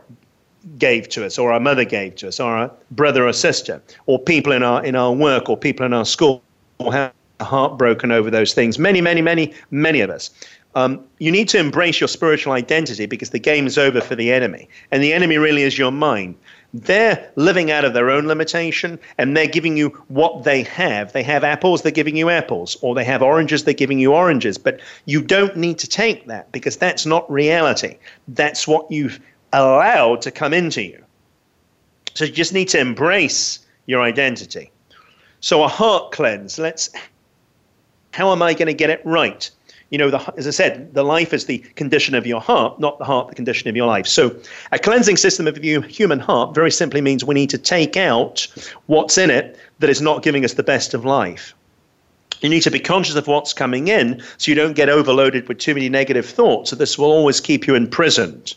gave 0.76 1.08
to 1.10 1.24
us, 1.24 1.38
or 1.38 1.50
our 1.50 1.60
mother 1.60 1.84
gave 1.86 2.16
to 2.16 2.28
us, 2.28 2.38
or 2.38 2.52
our 2.52 2.70
brother 2.90 3.26
or 3.26 3.32
sister, 3.32 3.80
or 4.04 4.18
people 4.18 4.52
in 4.52 4.62
our 4.62 4.84
in 4.84 4.94
our 4.96 5.14
work, 5.14 5.48
or 5.48 5.56
people 5.56 5.86
in 5.86 5.94
our 5.94 6.04
school, 6.04 6.42
or 6.76 6.92
have 6.92 7.14
heartbroken 7.40 8.12
over 8.12 8.30
those 8.30 8.52
things. 8.52 8.78
Many, 8.78 9.00
many, 9.00 9.22
many, 9.22 9.54
many 9.70 10.00
of 10.00 10.10
us. 10.10 10.30
Um, 10.74 11.04
you 11.18 11.30
need 11.30 11.48
to 11.50 11.58
embrace 11.58 12.00
your 12.00 12.08
spiritual 12.08 12.52
identity 12.52 13.06
because 13.06 13.30
the 13.30 13.38
game 13.38 13.66
is 13.66 13.78
over 13.78 14.00
for 14.00 14.16
the 14.16 14.32
enemy, 14.32 14.68
and 14.90 15.02
the 15.02 15.12
enemy 15.12 15.38
really 15.38 15.62
is 15.62 15.78
your 15.78 15.92
mind. 15.92 16.34
They're 16.74 17.30
living 17.36 17.70
out 17.70 17.84
of 17.84 17.94
their 17.94 18.10
own 18.10 18.26
limitation 18.26 18.98
and 19.16 19.36
they're 19.36 19.46
giving 19.46 19.76
you 19.76 19.90
what 20.08 20.42
they 20.42 20.64
have. 20.64 21.12
They 21.12 21.22
have 21.22 21.44
apples, 21.44 21.82
they're 21.82 21.92
giving 21.92 22.16
you 22.16 22.30
apples, 22.30 22.76
or 22.80 22.96
they 22.96 23.04
have 23.04 23.22
oranges, 23.22 23.62
they're 23.62 23.74
giving 23.74 24.00
you 24.00 24.12
oranges. 24.12 24.58
But 24.58 24.80
you 25.04 25.22
don't 25.22 25.56
need 25.56 25.78
to 25.78 25.88
take 25.88 26.26
that 26.26 26.50
because 26.50 26.76
that's 26.76 27.06
not 27.06 27.30
reality. 27.30 27.96
That's 28.26 28.66
what 28.66 28.90
you've 28.90 29.20
allowed 29.52 30.22
to 30.22 30.32
come 30.32 30.52
into 30.52 30.82
you. 30.82 31.04
So 32.14 32.24
you 32.24 32.32
just 32.32 32.52
need 32.52 32.70
to 32.70 32.80
embrace 32.80 33.60
your 33.86 34.02
identity. 34.02 34.72
So 35.38 35.62
a 35.62 35.68
heart 35.68 36.10
cleanse, 36.10 36.58
let's 36.58 36.90
how 38.10 38.32
am 38.32 38.42
I 38.42 38.54
going 38.54 38.66
to 38.66 38.74
get 38.74 38.90
it 38.90 39.00
right? 39.04 39.48
You 39.94 39.98
know, 39.98 40.10
the, 40.10 40.34
as 40.36 40.48
I 40.48 40.50
said, 40.50 40.92
the 40.92 41.04
life 41.04 41.32
is 41.32 41.46
the 41.46 41.58
condition 41.76 42.16
of 42.16 42.26
your 42.26 42.40
heart, 42.40 42.80
not 42.80 42.98
the 42.98 43.04
heart 43.04 43.28
the 43.28 43.34
condition 43.36 43.68
of 43.68 43.76
your 43.76 43.86
life. 43.86 44.08
So, 44.08 44.36
a 44.72 44.78
cleansing 44.80 45.16
system 45.18 45.46
of 45.46 45.54
the 45.54 45.82
human 45.82 46.18
heart 46.18 46.52
very 46.52 46.72
simply 46.72 47.00
means 47.00 47.24
we 47.24 47.32
need 47.32 47.50
to 47.50 47.58
take 47.58 47.96
out 47.96 48.44
what's 48.86 49.16
in 49.16 49.30
it 49.30 49.56
that 49.78 49.88
is 49.88 50.00
not 50.00 50.24
giving 50.24 50.44
us 50.44 50.54
the 50.54 50.64
best 50.64 50.94
of 50.94 51.04
life. 51.04 51.54
You 52.40 52.48
need 52.48 52.62
to 52.62 52.72
be 52.72 52.80
conscious 52.80 53.14
of 53.14 53.28
what's 53.28 53.52
coming 53.52 53.86
in 53.86 54.20
so 54.36 54.50
you 54.50 54.56
don't 54.56 54.72
get 54.72 54.88
overloaded 54.88 55.46
with 55.46 55.58
too 55.58 55.74
many 55.74 55.88
negative 55.88 56.26
thoughts. 56.26 56.70
So, 56.70 56.74
this 56.74 56.98
will 56.98 57.12
always 57.12 57.40
keep 57.40 57.68
you 57.68 57.76
imprisoned. 57.76 58.54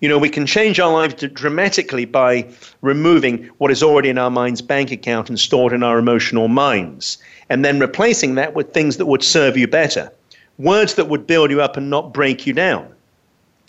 You 0.00 0.08
know, 0.08 0.18
we 0.18 0.30
can 0.30 0.46
change 0.46 0.80
our 0.80 0.92
lives 0.92 1.14
dramatically 1.14 2.06
by 2.06 2.48
removing 2.80 3.44
what 3.58 3.70
is 3.70 3.82
already 3.82 4.08
in 4.08 4.16
our 4.16 4.30
mind's 4.30 4.62
bank 4.62 4.90
account 4.90 5.28
and 5.28 5.38
stored 5.38 5.74
in 5.74 5.82
our 5.82 5.98
emotional 5.98 6.48
minds, 6.48 7.18
and 7.50 7.64
then 7.64 7.78
replacing 7.78 8.34
that 8.36 8.54
with 8.54 8.72
things 8.72 8.96
that 8.96 9.06
would 9.06 9.22
serve 9.22 9.58
you 9.58 9.68
better. 9.68 10.10
Words 10.58 10.94
that 10.94 11.08
would 11.08 11.26
build 11.26 11.50
you 11.50 11.60
up 11.60 11.76
and 11.76 11.90
not 11.90 12.14
break 12.14 12.46
you 12.46 12.54
down. 12.54 12.94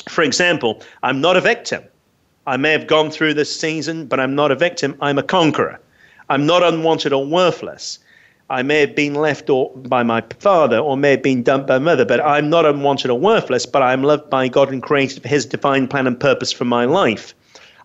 For 0.07 0.23
example, 0.23 0.81
I'm 1.03 1.19
not 1.19 1.35
a 1.35 1.41
victim. 1.41 1.83
I 2.47 2.57
may 2.57 2.71
have 2.71 2.87
gone 2.87 3.11
through 3.11 3.33
this 3.33 3.53
season, 3.53 4.07
but 4.07 4.19
I'm 4.19 4.33
not 4.33 4.51
a 4.51 4.55
victim. 4.55 4.95
I'm 5.01 5.17
a 5.17 5.23
conqueror. 5.23 5.79
I'm 6.29 6.45
not 6.45 6.63
unwanted 6.63 7.11
or 7.11 7.25
worthless. 7.25 7.99
I 8.51 8.63
may 8.63 8.81
have 8.81 8.97
been 8.97 9.15
left 9.15 9.49
or, 9.49 9.71
by 9.77 10.03
my 10.03 10.21
father 10.39 10.77
or 10.77 10.97
may 10.97 11.11
have 11.11 11.23
been 11.23 11.41
dumped 11.41 11.67
by 11.67 11.79
mother, 11.79 12.03
but 12.03 12.19
I'm 12.19 12.49
not 12.49 12.65
unwanted 12.65 13.09
or 13.09 13.17
worthless, 13.17 13.65
but 13.65 13.81
I'm 13.81 14.03
loved 14.03 14.29
by 14.29 14.49
God 14.49 14.73
and 14.73 14.83
created 14.83 15.21
for 15.21 15.29
his 15.29 15.45
divine 15.45 15.87
plan 15.87 16.05
and 16.05 16.19
purpose 16.19 16.51
for 16.51 16.65
my 16.65 16.83
life. 16.83 17.33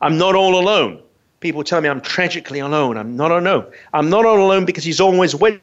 I'm 0.02 0.18
not 0.18 0.34
all 0.34 0.58
alone. 0.58 1.00
People 1.38 1.62
tell 1.62 1.80
me 1.80 1.88
I'm 1.88 2.00
tragically 2.00 2.58
alone. 2.58 2.96
I'm 2.96 3.14
not 3.14 3.30
alone. 3.30 3.64
I'm 3.94 4.10
not 4.10 4.26
all 4.26 4.44
alone 4.44 4.64
because 4.64 4.82
he's 4.82 5.00
always 5.00 5.36
with 5.36 5.60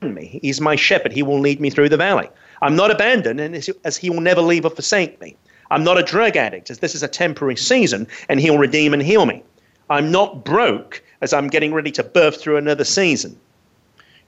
me. 0.00 0.40
He's 0.42 0.60
my 0.60 0.74
shepherd. 0.74 1.12
He 1.12 1.22
will 1.22 1.38
lead 1.38 1.60
me 1.60 1.70
through 1.70 1.90
the 1.90 1.96
valley. 1.96 2.28
I'm 2.60 2.74
not 2.74 2.90
abandoned 2.90 3.38
and 3.38 3.54
as 3.84 3.96
he 3.96 4.10
will 4.10 4.20
never 4.20 4.40
leave 4.40 4.64
or 4.64 4.70
forsake 4.70 5.20
me. 5.20 5.36
I'm 5.70 5.84
not 5.84 5.96
a 5.96 6.02
drug 6.02 6.36
addict 6.36 6.72
as 6.72 6.80
this 6.80 6.96
is 6.96 7.04
a 7.04 7.08
temporary 7.08 7.56
season 7.56 8.08
and 8.28 8.40
he'll 8.40 8.58
redeem 8.58 8.94
and 8.94 9.02
heal 9.02 9.26
me. 9.26 9.44
I'm 9.90 10.10
not 10.10 10.44
broke 10.44 11.04
as 11.20 11.32
I'm 11.32 11.46
getting 11.46 11.72
ready 11.72 11.92
to 11.92 12.02
birth 12.02 12.40
through 12.40 12.56
another 12.56 12.84
season. 12.84 13.38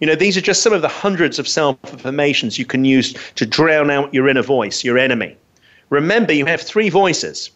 You 0.01 0.07
know, 0.07 0.15
these 0.15 0.37
are 0.37 0.41
just 0.41 0.63
some 0.63 0.73
of 0.73 0.83
the 0.83 0.89
hundreds 0.89 1.39
of 1.39 1.47
self 1.47 1.79
affirmations 1.85 2.59
you 2.59 2.67
can 2.67 2.85
use 2.85 3.15
to 3.37 3.47
drown 3.47 3.91
out 3.91 4.13
your 4.13 4.29
inner 4.29 4.43
voice, 4.43 4.85
your 4.85 4.99
enemy. 4.99 5.37
Remember, 5.91 6.33
you 6.33 6.47
have 6.47 6.61
three 6.61 6.89
voices 6.89 7.51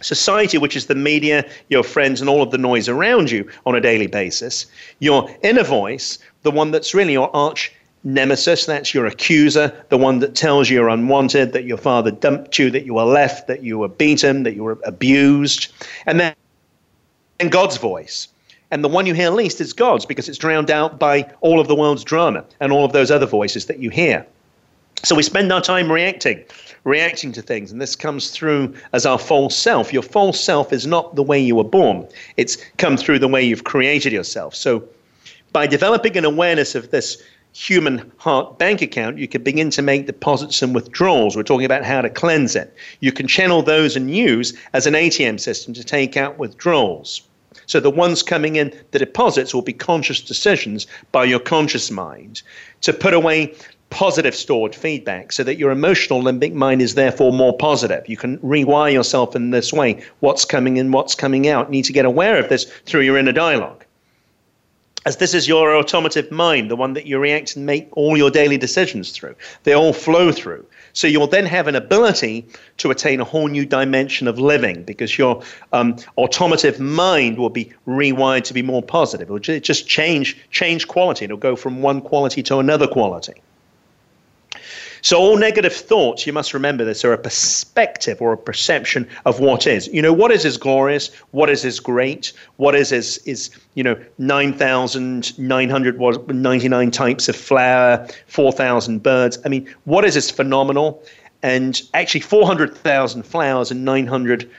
society, 0.00 0.58
which 0.58 0.76
is 0.76 0.86
the 0.86 0.94
media, 0.94 1.44
your 1.70 1.82
friends, 1.82 2.20
and 2.20 2.30
all 2.30 2.40
of 2.40 2.52
the 2.52 2.58
noise 2.58 2.88
around 2.88 3.32
you 3.32 3.48
on 3.66 3.74
a 3.74 3.80
daily 3.80 4.06
basis, 4.06 4.66
your 5.00 5.28
inner 5.42 5.64
voice, 5.64 6.18
the 6.42 6.52
one 6.52 6.70
that's 6.70 6.94
really 6.94 7.14
your 7.14 7.34
arch 7.34 7.72
nemesis, 8.04 8.66
that's 8.66 8.94
your 8.94 9.06
accuser, 9.06 9.72
the 9.88 9.98
one 9.98 10.20
that 10.20 10.36
tells 10.36 10.70
you 10.70 10.76
you're 10.76 10.88
unwanted, 10.88 11.52
that 11.52 11.64
your 11.64 11.76
father 11.76 12.12
dumped 12.12 12.58
you, 12.58 12.70
that 12.70 12.86
you 12.86 12.94
were 12.94 13.04
left, 13.04 13.48
that 13.48 13.64
you 13.64 13.76
were 13.78 13.88
beaten, 13.88 14.44
that 14.44 14.54
you 14.54 14.62
were 14.62 14.78
abused. 14.84 15.72
And 16.06 16.20
then 16.20 16.34
and 17.40 17.52
God's 17.52 17.76
voice. 17.76 18.28
And 18.70 18.84
the 18.84 18.88
one 18.88 19.06
you 19.06 19.14
hear 19.14 19.30
least 19.30 19.60
is 19.60 19.72
God's 19.72 20.04
because 20.04 20.28
it's 20.28 20.38
drowned 20.38 20.70
out 20.70 20.98
by 20.98 21.30
all 21.40 21.58
of 21.58 21.68
the 21.68 21.74
world's 21.74 22.04
drama 22.04 22.44
and 22.60 22.70
all 22.70 22.84
of 22.84 22.92
those 22.92 23.10
other 23.10 23.26
voices 23.26 23.66
that 23.66 23.78
you 23.78 23.90
hear. 23.90 24.26
So 25.04 25.14
we 25.14 25.22
spend 25.22 25.52
our 25.52 25.60
time 25.60 25.90
reacting, 25.90 26.44
reacting 26.84 27.32
to 27.32 27.42
things, 27.42 27.70
and 27.70 27.80
this 27.80 27.94
comes 27.94 28.30
through 28.30 28.74
as 28.92 29.06
our 29.06 29.18
false 29.18 29.56
self. 29.56 29.92
Your 29.92 30.02
false 30.02 30.42
self 30.42 30.72
is 30.72 30.86
not 30.86 31.14
the 31.14 31.22
way 31.22 31.38
you 31.40 31.54
were 31.54 31.64
born, 31.64 32.06
it's 32.36 32.58
come 32.78 32.96
through 32.96 33.20
the 33.20 33.28
way 33.28 33.42
you've 33.42 33.64
created 33.64 34.12
yourself. 34.12 34.54
So 34.54 34.82
by 35.52 35.66
developing 35.66 36.16
an 36.16 36.24
awareness 36.24 36.74
of 36.74 36.90
this 36.90 37.22
human 37.54 38.10
heart 38.18 38.58
bank 38.58 38.82
account, 38.82 39.18
you 39.18 39.28
can 39.28 39.42
begin 39.42 39.70
to 39.70 39.82
make 39.82 40.06
deposits 40.06 40.62
and 40.62 40.74
withdrawals. 40.74 41.36
We're 41.36 41.42
talking 41.44 41.64
about 41.64 41.84
how 41.84 42.02
to 42.02 42.10
cleanse 42.10 42.54
it. 42.54 42.74
You 43.00 43.12
can 43.12 43.26
channel 43.26 43.62
those 43.62 43.96
and 43.96 44.10
use 44.10 44.52
as 44.72 44.86
an 44.86 44.94
ATM 44.94 45.40
system 45.40 45.74
to 45.74 45.84
take 45.84 46.16
out 46.16 46.38
withdrawals. 46.38 47.22
So 47.68 47.78
the 47.78 47.90
ones 47.90 48.22
coming 48.22 48.56
in, 48.56 48.74
the 48.90 48.98
deposits 48.98 49.54
will 49.54 49.62
be 49.62 49.72
conscious 49.72 50.20
decisions 50.20 50.86
by 51.12 51.24
your 51.24 51.38
conscious 51.38 51.90
mind 51.90 52.42
to 52.80 52.92
put 52.92 53.14
away 53.14 53.54
positive 53.90 54.34
stored 54.34 54.74
feedback 54.74 55.32
so 55.32 55.44
that 55.44 55.58
your 55.58 55.70
emotional 55.70 56.22
limbic 56.22 56.52
mind 56.52 56.82
is 56.82 56.94
therefore 56.94 57.32
more 57.32 57.56
positive. 57.56 58.08
You 58.08 58.16
can 58.16 58.38
rewire 58.38 58.92
yourself 58.92 59.36
in 59.36 59.50
this 59.50 59.72
way. 59.72 60.02
What's 60.20 60.44
coming 60.44 60.78
in, 60.78 60.92
what's 60.92 61.14
coming 61.14 61.46
out. 61.46 61.68
You 61.68 61.72
need 61.72 61.84
to 61.84 61.92
get 61.92 62.04
aware 62.04 62.38
of 62.38 62.48
this 62.48 62.64
through 62.86 63.02
your 63.02 63.16
inner 63.16 63.32
dialogue 63.32 63.84
as 65.08 65.16
this 65.16 65.32
is 65.32 65.48
your 65.48 65.74
automative 65.74 66.30
mind, 66.30 66.70
the 66.70 66.76
one 66.76 66.92
that 66.92 67.06
you 67.06 67.18
react 67.18 67.56
and 67.56 67.64
make 67.64 67.88
all 67.96 68.14
your 68.14 68.30
daily 68.30 68.58
decisions 68.58 69.10
through. 69.10 69.34
They 69.62 69.72
all 69.72 69.94
flow 69.94 70.32
through. 70.32 70.66
So 70.92 71.06
you'll 71.06 71.26
then 71.26 71.46
have 71.46 71.66
an 71.68 71.76
ability 71.76 72.46
to 72.78 72.90
attain 72.90 73.20
a 73.20 73.24
whole 73.24 73.48
new 73.48 73.64
dimension 73.66 74.28
of 74.28 74.38
living 74.38 74.82
because 74.82 75.16
your 75.18 75.42
um, 75.72 75.96
automative 76.16 76.80
mind 76.80 77.38
will 77.38 77.50
be 77.50 77.72
rewired 77.86 78.44
to 78.44 78.54
be 78.54 78.62
more 78.62 78.82
positive. 78.82 79.28
It'll 79.28 79.38
just 79.38 79.88
change 79.88 80.36
change 80.50 80.88
quality. 80.88 81.24
It'll 81.24 81.36
go 81.36 81.56
from 81.56 81.82
one 81.82 82.00
quality 82.00 82.42
to 82.44 82.58
another 82.58 82.86
quality. 82.86 83.34
So, 85.08 85.16
all 85.18 85.38
negative 85.38 85.72
thoughts, 85.72 86.26
you 86.26 86.34
must 86.34 86.52
remember 86.52 86.84
this, 86.84 87.02
are 87.02 87.14
a 87.14 87.16
perspective 87.16 88.20
or 88.20 88.34
a 88.34 88.36
perception 88.36 89.08
of 89.24 89.40
what 89.40 89.66
is. 89.66 89.88
You 89.88 90.02
know, 90.02 90.12
what 90.12 90.30
is 90.30 90.44
is 90.44 90.58
glorious? 90.58 91.08
What 91.30 91.48
is 91.48 91.64
is 91.64 91.80
great? 91.80 92.34
What 92.56 92.74
is 92.74 92.92
is, 92.92 93.16
is 93.24 93.48
you 93.72 93.82
know, 93.82 93.96
9,999 94.18 96.90
types 96.90 97.26
of 97.26 97.36
flower, 97.36 98.06
4,000 98.26 99.02
birds? 99.02 99.38
I 99.46 99.48
mean, 99.48 99.74
what 99.84 100.04
is 100.04 100.14
is 100.14 100.30
phenomenal? 100.30 101.02
And 101.42 101.80
actually, 101.94 102.20
400,000 102.20 103.22
flowers 103.22 103.70
and 103.70 103.86
900 103.86 104.50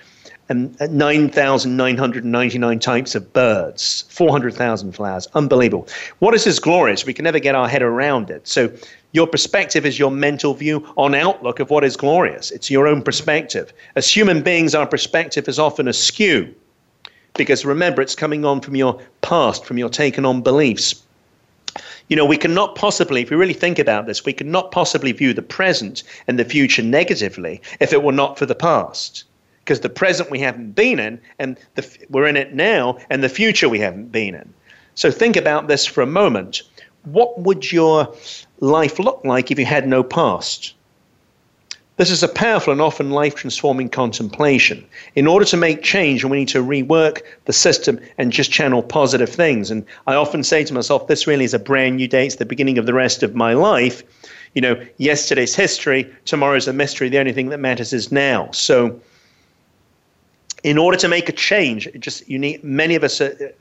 and 0.49 0.75
uh, 0.81 0.87
9,999 0.87 2.79
types 2.79 3.15
of 3.15 3.33
birds, 3.33 4.05
400,000 4.09 4.93
flowers. 4.93 5.27
Unbelievable. 5.35 5.87
What 6.17 6.33
is 6.33 6.43
this 6.43 6.57
glorious? 6.57 7.05
We 7.05 7.13
can 7.13 7.23
never 7.23 7.37
get 7.39 7.53
our 7.55 7.67
head 7.67 7.83
around 7.83 8.31
it. 8.31 8.47
So 8.47 8.71
your 9.11 9.27
perspective 9.27 9.85
is 9.85 9.97
your 9.97 10.11
mental 10.11 10.53
view 10.53 10.87
on 10.97 11.15
outlook 11.15 11.59
of 11.59 11.69
what 11.69 11.83
is 11.83 11.97
glorious. 11.97 12.51
It's 12.51 12.69
your 12.69 12.87
own 12.87 13.01
perspective. 13.01 13.73
As 13.95 14.07
human 14.07 14.41
beings, 14.41 14.75
our 14.75 14.85
perspective 14.87 15.47
is 15.47 15.59
often 15.59 15.87
askew 15.87 16.53
because 17.39 17.63
remember, 17.63 18.01
it's 18.01 18.15
coming 18.15 18.43
on 18.43 18.59
from 18.59 18.75
your 18.75 19.01
past, 19.21 19.63
from 19.63 19.77
your 19.77 19.89
taken 19.89 20.25
on 20.25 20.41
beliefs. 20.41 21.01
You 22.09 22.15
know, 22.15 22.25
we 22.25 22.37
cannot 22.37 22.75
possibly, 22.75 23.21
if 23.21 23.29
we 23.29 23.37
really 23.37 23.53
think 23.53 23.79
about 23.79 24.07
this, 24.07 24.25
we 24.25 24.33
cannot 24.33 24.71
possibly 24.71 25.11
view 25.11 25.33
the 25.33 25.41
present 25.41 26.03
and 26.27 26.37
the 26.37 26.43
future 26.43 26.81
negatively 26.81 27.61
if 27.79 27.93
it 27.93 28.03
were 28.03 28.11
not 28.11 28.37
for 28.37 28.45
the 28.45 28.55
past. 28.55 29.23
Because 29.59 29.79
the 29.81 29.89
present 29.89 30.31
we 30.31 30.39
haven't 30.39 30.71
been 30.71 30.99
in, 30.99 31.21
and 31.37 31.57
the, 31.75 31.87
we're 32.09 32.25
in 32.25 32.35
it 32.35 32.55
now, 32.55 32.97
and 33.09 33.23
the 33.23 33.29
future 33.29 33.69
we 33.69 33.79
haven't 33.79 34.11
been 34.11 34.35
in. 34.35 34.53
So 34.95 35.11
think 35.11 35.37
about 35.37 35.67
this 35.67 35.85
for 35.85 36.01
a 36.01 36.07
moment. 36.07 36.63
What 37.03 37.39
would 37.39 37.71
your 37.71 38.13
life 38.59 38.99
look 38.99 39.21
like 39.23 39.51
if 39.51 39.59
you 39.59 39.65
had 39.65 39.87
no 39.87 40.03
past? 40.03 40.73
This 41.99 42.11
is 42.11 42.23
a 42.23 42.29
powerful 42.29 42.71
and 42.71 42.81
often 42.81 43.09
life 43.09 43.35
transforming 43.35 43.89
contemplation. 43.89 44.85
In 45.15 45.27
order 45.27 45.43
to 45.43 45.57
make 45.57 45.83
change, 45.83 46.23
we 46.23 46.37
need 46.37 46.47
to 46.47 46.63
rework 46.63 47.23
the 47.43 47.51
system 47.51 47.99
and 48.17 48.31
just 48.31 48.51
channel 48.51 48.81
positive 48.81 49.27
things. 49.27 49.69
And 49.69 49.85
I 50.07 50.15
often 50.15 50.43
say 50.43 50.63
to 50.63 50.73
myself, 50.73 51.07
this 51.07 51.27
really 51.27 51.43
is 51.43 51.53
a 51.53 51.59
brand 51.59 51.97
new 51.97 52.07
day. 52.07 52.25
It's 52.25 52.37
the 52.37 52.45
beginning 52.45 52.77
of 52.77 52.85
the 52.85 52.93
rest 52.93 53.21
of 53.21 53.35
my 53.35 53.51
life. 53.51 54.01
You 54.55 54.61
know, 54.61 54.81
yesterday's 54.95 55.55
history, 55.55 56.09
tomorrow's 56.23 56.69
a 56.69 56.73
mystery. 56.73 57.09
The 57.09 57.19
only 57.19 57.33
thing 57.33 57.49
that 57.49 57.59
matters 57.59 57.91
is 57.91 58.13
now. 58.13 58.49
So, 58.51 58.97
in 60.63 60.77
order 60.77 60.97
to 60.99 61.09
make 61.09 61.27
a 61.27 61.33
change, 61.33 61.89
just 61.99 62.29
you 62.29 62.39
need 62.39 62.63
many 62.63 62.95
of 62.95 63.03
us 63.03 63.19
are, 63.19 63.53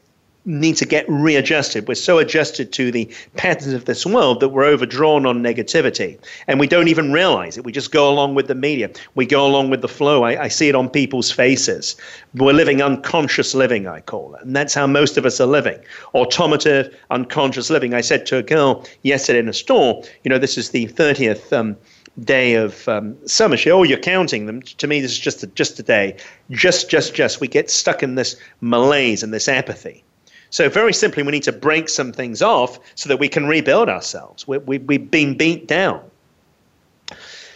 need 0.49 0.77
to 0.77 0.87
get 0.87 1.05
readjusted. 1.09 1.87
We're 1.87 1.95
so 1.95 2.19
adjusted 2.19 2.73
to 2.73 2.91
the 2.91 3.09
patterns 3.37 3.75
of 3.75 3.85
this 3.85 4.07
world 4.07 4.41
that 4.41 4.49
we're 4.49 4.65
overdrawn 4.65 5.27
on 5.27 5.43
negativity. 5.43 6.19
And 6.47 6.59
we 6.59 6.67
don't 6.67 6.89
even 6.89 7.13
realize 7.13 7.59
it. 7.59 7.65
We 7.65 7.73
just 7.73 7.93
go 7.93 8.11
along 8.11 8.35
with 8.35 8.49
the 8.49 8.55
media. 8.55 8.91
We 9.15 9.27
go 9.27 9.47
along 9.47 9.69
with 9.69 9.83
the 9.83 9.89
flow. 9.89 10.25
I, 10.25 10.45
I 10.45 10.49
see 10.49 10.69
it 10.69 10.75
on 10.75 10.89
people's 10.89 11.31
faces. 11.31 11.97
We're 12.35 12.55
living 12.55 12.81
unconscious 12.81 13.55
living, 13.55 13.87
I 13.87 14.01
call 14.01 14.35
it. 14.35 14.43
And 14.43 14.57
that's 14.57 14.73
how 14.73 14.87
most 14.87 15.19
of 15.19 15.27
us 15.27 15.39
are 15.39 15.47
living. 15.47 15.79
Automative, 16.15 16.97
unconscious 17.11 17.69
living. 17.69 17.93
I 17.93 18.01
said 18.01 18.25
to 18.27 18.39
a 18.39 18.43
girl 18.43 18.87
yesterday 19.03 19.41
in 19.41 19.49
a 19.49 19.53
store, 19.53 20.03
you 20.25 20.31
know, 20.31 20.39
this 20.39 20.57
is 20.57 20.71
the 20.71 20.87
30th. 20.87 21.53
Um, 21.53 21.77
day 22.25 22.55
of 22.55 22.89
um, 22.89 23.17
summer. 23.29 23.57
She, 23.57 23.71
oh, 23.71 23.85
you're 23.85 23.97
counting 23.97 24.47
them. 24.47 24.61
To 24.63 24.89
me, 24.89 25.01
this 25.01 25.13
is 25.13 25.21
just 25.21 25.45
a, 25.45 25.47
just 25.47 25.79
a 25.79 25.85
day. 25.85 26.17
Just, 26.51 26.91
just, 26.91 27.15
just. 27.15 27.41
We 27.41 27.47
get 27.47 27.71
stuck 27.71 28.03
in 28.03 28.17
this 28.17 28.35
malaise 28.61 29.23
and 29.23 29.33
this 29.33 29.47
apathy. 29.47 30.03
So, 30.51 30.69
very 30.69 30.93
simply, 30.93 31.23
we 31.23 31.33
need 31.33 31.43
to 31.45 31.53
break 31.53 31.89
some 31.89 32.13
things 32.13 32.43
off 32.43 32.79
so 32.95 33.09
that 33.09 33.19
we 33.19 33.29
can 33.29 33.47
rebuild 33.47 33.89
ourselves. 33.89 34.49
We, 34.49 34.59
we, 34.59 34.79
we've 34.79 35.11
been 35.11 35.37
beat 35.37 35.67
down. 35.67 36.01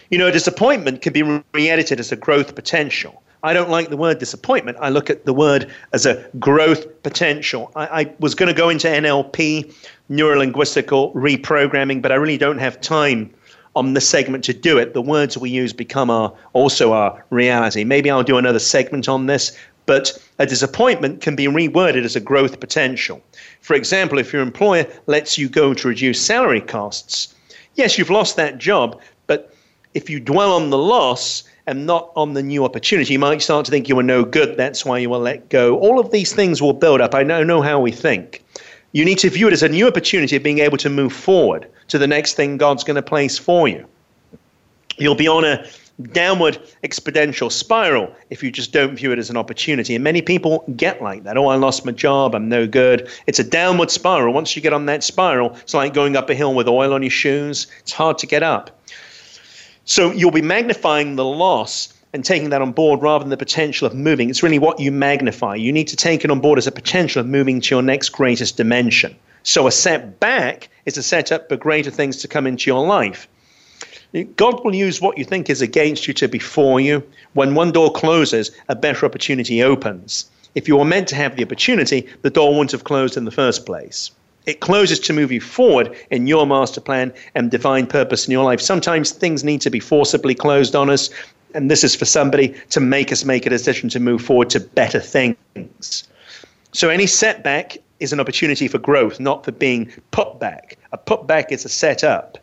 You 0.09 0.17
know, 0.19 0.29
disappointment 0.29 1.01
can 1.01 1.13
be 1.13 1.23
re 1.23 1.41
edited 1.69 1.99
as 1.99 2.11
a 2.11 2.15
growth 2.15 2.53
potential. 2.53 3.23
I 3.43 3.53
don't 3.53 3.69
like 3.69 3.89
the 3.89 3.97
word 3.97 4.19
disappointment. 4.19 4.77
I 4.79 4.89
look 4.89 5.09
at 5.09 5.25
the 5.25 5.33
word 5.33 5.69
as 5.91 6.05
a 6.05 6.25
growth 6.39 7.03
potential. 7.03 7.71
I, 7.75 8.01
I 8.01 8.13
was 8.19 8.35
going 8.35 8.47
to 8.47 8.57
go 8.57 8.69
into 8.69 8.87
NLP, 8.87 9.73
neurolinguistical 10.09 11.13
reprogramming, 11.13 12.01
but 12.01 12.11
I 12.13 12.15
really 12.15 12.37
don't 12.37 12.59
have 12.59 12.79
time 12.79 13.33
on 13.75 13.95
the 13.95 14.01
segment 14.01 14.45
to 14.45 14.53
do 14.53 14.77
it. 14.77 14.93
The 14.93 15.01
words 15.01 15.37
we 15.37 15.49
use 15.49 15.73
become 15.73 16.09
our 16.09 16.33
also 16.53 16.93
our 16.93 17.23
reality. 17.31 17.83
Maybe 17.83 18.09
I'll 18.09 18.23
do 18.23 18.37
another 18.37 18.59
segment 18.59 19.09
on 19.09 19.25
this, 19.25 19.57
but 19.85 20.17
a 20.39 20.45
disappointment 20.45 21.21
can 21.21 21.35
be 21.35 21.45
reworded 21.45 22.03
as 22.03 22.15
a 22.15 22.19
growth 22.19 22.59
potential. 22.59 23.21
For 23.61 23.75
example, 23.75 24.17
if 24.17 24.31
your 24.31 24.41
employer 24.41 24.85
lets 25.07 25.37
you 25.37 25.49
go 25.49 25.73
to 25.73 25.87
reduce 25.87 26.23
salary 26.23 26.61
costs, 26.61 27.33
yes, 27.75 27.97
you've 27.97 28.09
lost 28.09 28.35
that 28.35 28.57
job, 28.57 28.99
but 29.27 29.53
if 29.93 30.09
you 30.09 30.19
dwell 30.19 30.53
on 30.53 30.69
the 30.69 30.77
loss 30.77 31.43
and 31.67 31.85
not 31.85 32.11
on 32.15 32.33
the 32.33 32.43
new 32.43 32.65
opportunity, 32.65 33.13
you 33.13 33.19
might 33.19 33.41
start 33.41 33.65
to 33.65 33.71
think 33.71 33.87
you 33.87 33.95
were 33.95 34.03
no 34.03 34.23
good, 34.23 34.57
that's 34.57 34.85
why 34.85 34.97
you 34.97 35.09
were 35.09 35.17
let 35.17 35.49
go. 35.49 35.77
All 35.79 35.99
of 35.99 36.11
these 36.11 36.33
things 36.33 36.61
will 36.61 36.73
build 36.73 37.01
up. 37.01 37.15
I 37.15 37.23
know, 37.23 37.43
know 37.43 37.61
how 37.61 37.79
we 37.79 37.91
think. 37.91 38.43
You 38.91 39.05
need 39.05 39.17
to 39.19 39.29
view 39.29 39.47
it 39.47 39.53
as 39.53 39.63
a 39.63 39.69
new 39.69 39.87
opportunity 39.87 40.35
of 40.35 40.43
being 40.43 40.59
able 40.59 40.77
to 40.77 40.89
move 40.89 41.13
forward 41.13 41.67
to 41.87 41.97
the 41.97 42.07
next 42.07 42.35
thing 42.35 42.57
God's 42.57 42.83
going 42.83 42.95
to 42.95 43.01
place 43.01 43.37
for 43.37 43.67
you. 43.67 43.85
You'll 44.97 45.15
be 45.15 45.27
on 45.27 45.43
a 45.43 45.65
downward 46.01 46.59
exponential 46.83 47.51
spiral 47.51 48.13
if 48.29 48.41
you 48.41 48.51
just 48.51 48.73
don't 48.73 48.95
view 48.95 49.11
it 49.11 49.19
as 49.19 49.29
an 49.29 49.37
opportunity. 49.37 49.95
And 49.95 50.03
many 50.03 50.21
people 50.21 50.63
get 50.75 51.01
like 51.01 51.23
that. 51.23 51.37
Oh, 51.37 51.47
I 51.47 51.55
lost 51.55 51.85
my 51.85 51.91
job. 51.91 52.33
I'm 52.33 52.49
no 52.49 52.65
good. 52.65 53.09
It's 53.27 53.39
a 53.39 53.43
downward 53.43 53.91
spiral. 53.91 54.33
Once 54.33 54.55
you 54.55 54.61
get 54.61 54.73
on 54.73 54.87
that 54.87 55.03
spiral, 55.03 55.55
it's 55.57 55.73
like 55.73 55.93
going 55.93 56.15
up 56.15 56.29
a 56.29 56.35
hill 56.35 56.55
with 56.55 56.67
oil 56.67 56.93
on 56.93 57.03
your 57.03 57.11
shoes. 57.11 57.67
It's 57.79 57.93
hard 57.93 58.17
to 58.19 58.27
get 58.27 58.43
up. 58.43 58.81
So 59.85 60.11
you'll 60.11 60.31
be 60.31 60.41
magnifying 60.41 61.15
the 61.15 61.25
loss 61.25 61.93
and 62.13 62.23
taking 62.23 62.49
that 62.49 62.61
on 62.61 62.71
board 62.71 63.01
rather 63.01 63.23
than 63.23 63.29
the 63.29 63.37
potential 63.37 63.85
of 63.87 63.93
moving. 63.93 64.29
It's 64.29 64.43
really 64.43 64.59
what 64.59 64.79
you 64.79 64.91
magnify. 64.91 65.55
You 65.55 65.71
need 65.71 65.87
to 65.89 65.95
take 65.95 66.23
it 66.23 66.31
on 66.31 66.39
board 66.39 66.57
as 66.57 66.67
a 66.67 66.71
potential 66.71 67.19
of 67.19 67.27
moving 67.27 67.59
to 67.61 67.75
your 67.75 67.81
next 67.81 68.09
greatest 68.09 68.55
dimension. 68.55 69.15
So 69.43 69.67
a 69.67 69.71
setback 69.71 70.69
is 70.85 70.97
a 70.97 71.03
setup 71.03 71.49
for 71.49 71.57
greater 71.57 71.91
things 71.91 72.17
to 72.17 72.27
come 72.27 72.47
into 72.47 72.69
your 72.69 72.85
life. 72.85 73.27
God 74.35 74.63
will 74.63 74.75
use 74.75 75.01
what 75.01 75.17
you 75.17 75.25
think 75.25 75.49
is 75.49 75.61
against 75.61 76.07
you 76.07 76.13
to 76.13 76.27
be 76.27 76.37
for 76.37 76.79
you. 76.79 77.03
When 77.33 77.55
one 77.55 77.71
door 77.71 77.91
closes, 77.91 78.51
a 78.69 78.75
better 78.75 79.05
opportunity 79.05 79.63
opens. 79.63 80.29
If 80.53 80.67
you 80.67 80.77
were 80.77 80.85
meant 80.85 81.07
to 81.07 81.15
have 81.15 81.35
the 81.35 81.43
opportunity, 81.43 82.07
the 82.21 82.29
door 82.29 82.51
wouldn't 82.51 82.71
have 82.73 82.83
closed 82.83 83.17
in 83.17 83.25
the 83.25 83.31
first 83.31 83.65
place. 83.65 84.11
It 84.45 84.59
closes 84.59 84.99
to 84.99 85.13
move 85.13 85.31
you 85.31 85.41
forward 85.41 85.95
in 86.11 86.27
your 86.27 86.45
master 86.45 86.81
plan 86.81 87.11
and 87.33 87.49
divine 87.49 87.87
purpose 87.87 88.27
in 88.27 88.31
your 88.31 88.43
life. 88.43 88.61
Sometimes 88.61 89.11
things 89.11 89.43
need 89.43 89.61
to 89.61 89.71
be 89.71 89.79
forcibly 89.79 90.35
closed 90.35 90.75
on 90.75 90.91
us, 90.91 91.09
and 91.55 91.71
this 91.71 91.83
is 91.83 91.95
for 91.95 92.05
somebody 92.05 92.53
to 92.69 92.79
make 92.79 93.11
us 93.11 93.25
make 93.25 93.47
a 93.47 93.49
decision 93.49 93.89
to 93.89 93.99
move 93.99 94.21
forward 94.21 94.49
to 94.51 94.59
better 94.59 94.99
things. 94.99 96.07
So 96.71 96.89
any 96.89 97.07
setback 97.07 97.77
is 97.99 98.13
an 98.13 98.19
opportunity 98.19 98.67
for 98.67 98.79
growth, 98.79 99.19
not 99.19 99.45
for 99.45 99.53
being 99.53 99.91
put 100.11 100.39
back. 100.39 100.77
A 100.91 100.97
put 100.97 101.25
back 101.25 101.51
is 101.51 101.65
a 101.65 101.69
set 101.69 102.03
up. 102.03 102.37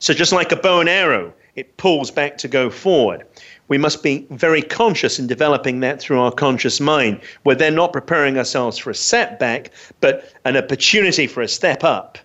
So 0.00 0.14
just 0.14 0.32
like 0.32 0.50
a 0.50 0.56
bow 0.56 0.80
and 0.80 0.88
arrow, 0.88 1.30
it 1.56 1.76
pulls 1.76 2.10
back 2.10 2.38
to 2.38 2.48
go 2.48 2.70
forward. 2.70 3.26
We 3.68 3.76
must 3.76 4.02
be 4.02 4.26
very 4.30 4.62
conscious 4.62 5.18
in 5.18 5.26
developing 5.26 5.80
that 5.80 6.00
through 6.00 6.18
our 6.18 6.32
conscious 6.32 6.80
mind. 6.80 7.20
We're 7.44 7.54
then 7.54 7.74
not 7.74 7.92
preparing 7.92 8.38
ourselves 8.38 8.78
for 8.78 8.88
a 8.88 8.94
setback, 8.94 9.70
but 10.00 10.32
an 10.46 10.56
opportunity 10.56 11.26
for 11.26 11.42
a 11.42 11.48
step 11.48 11.84
up. 11.84 12.16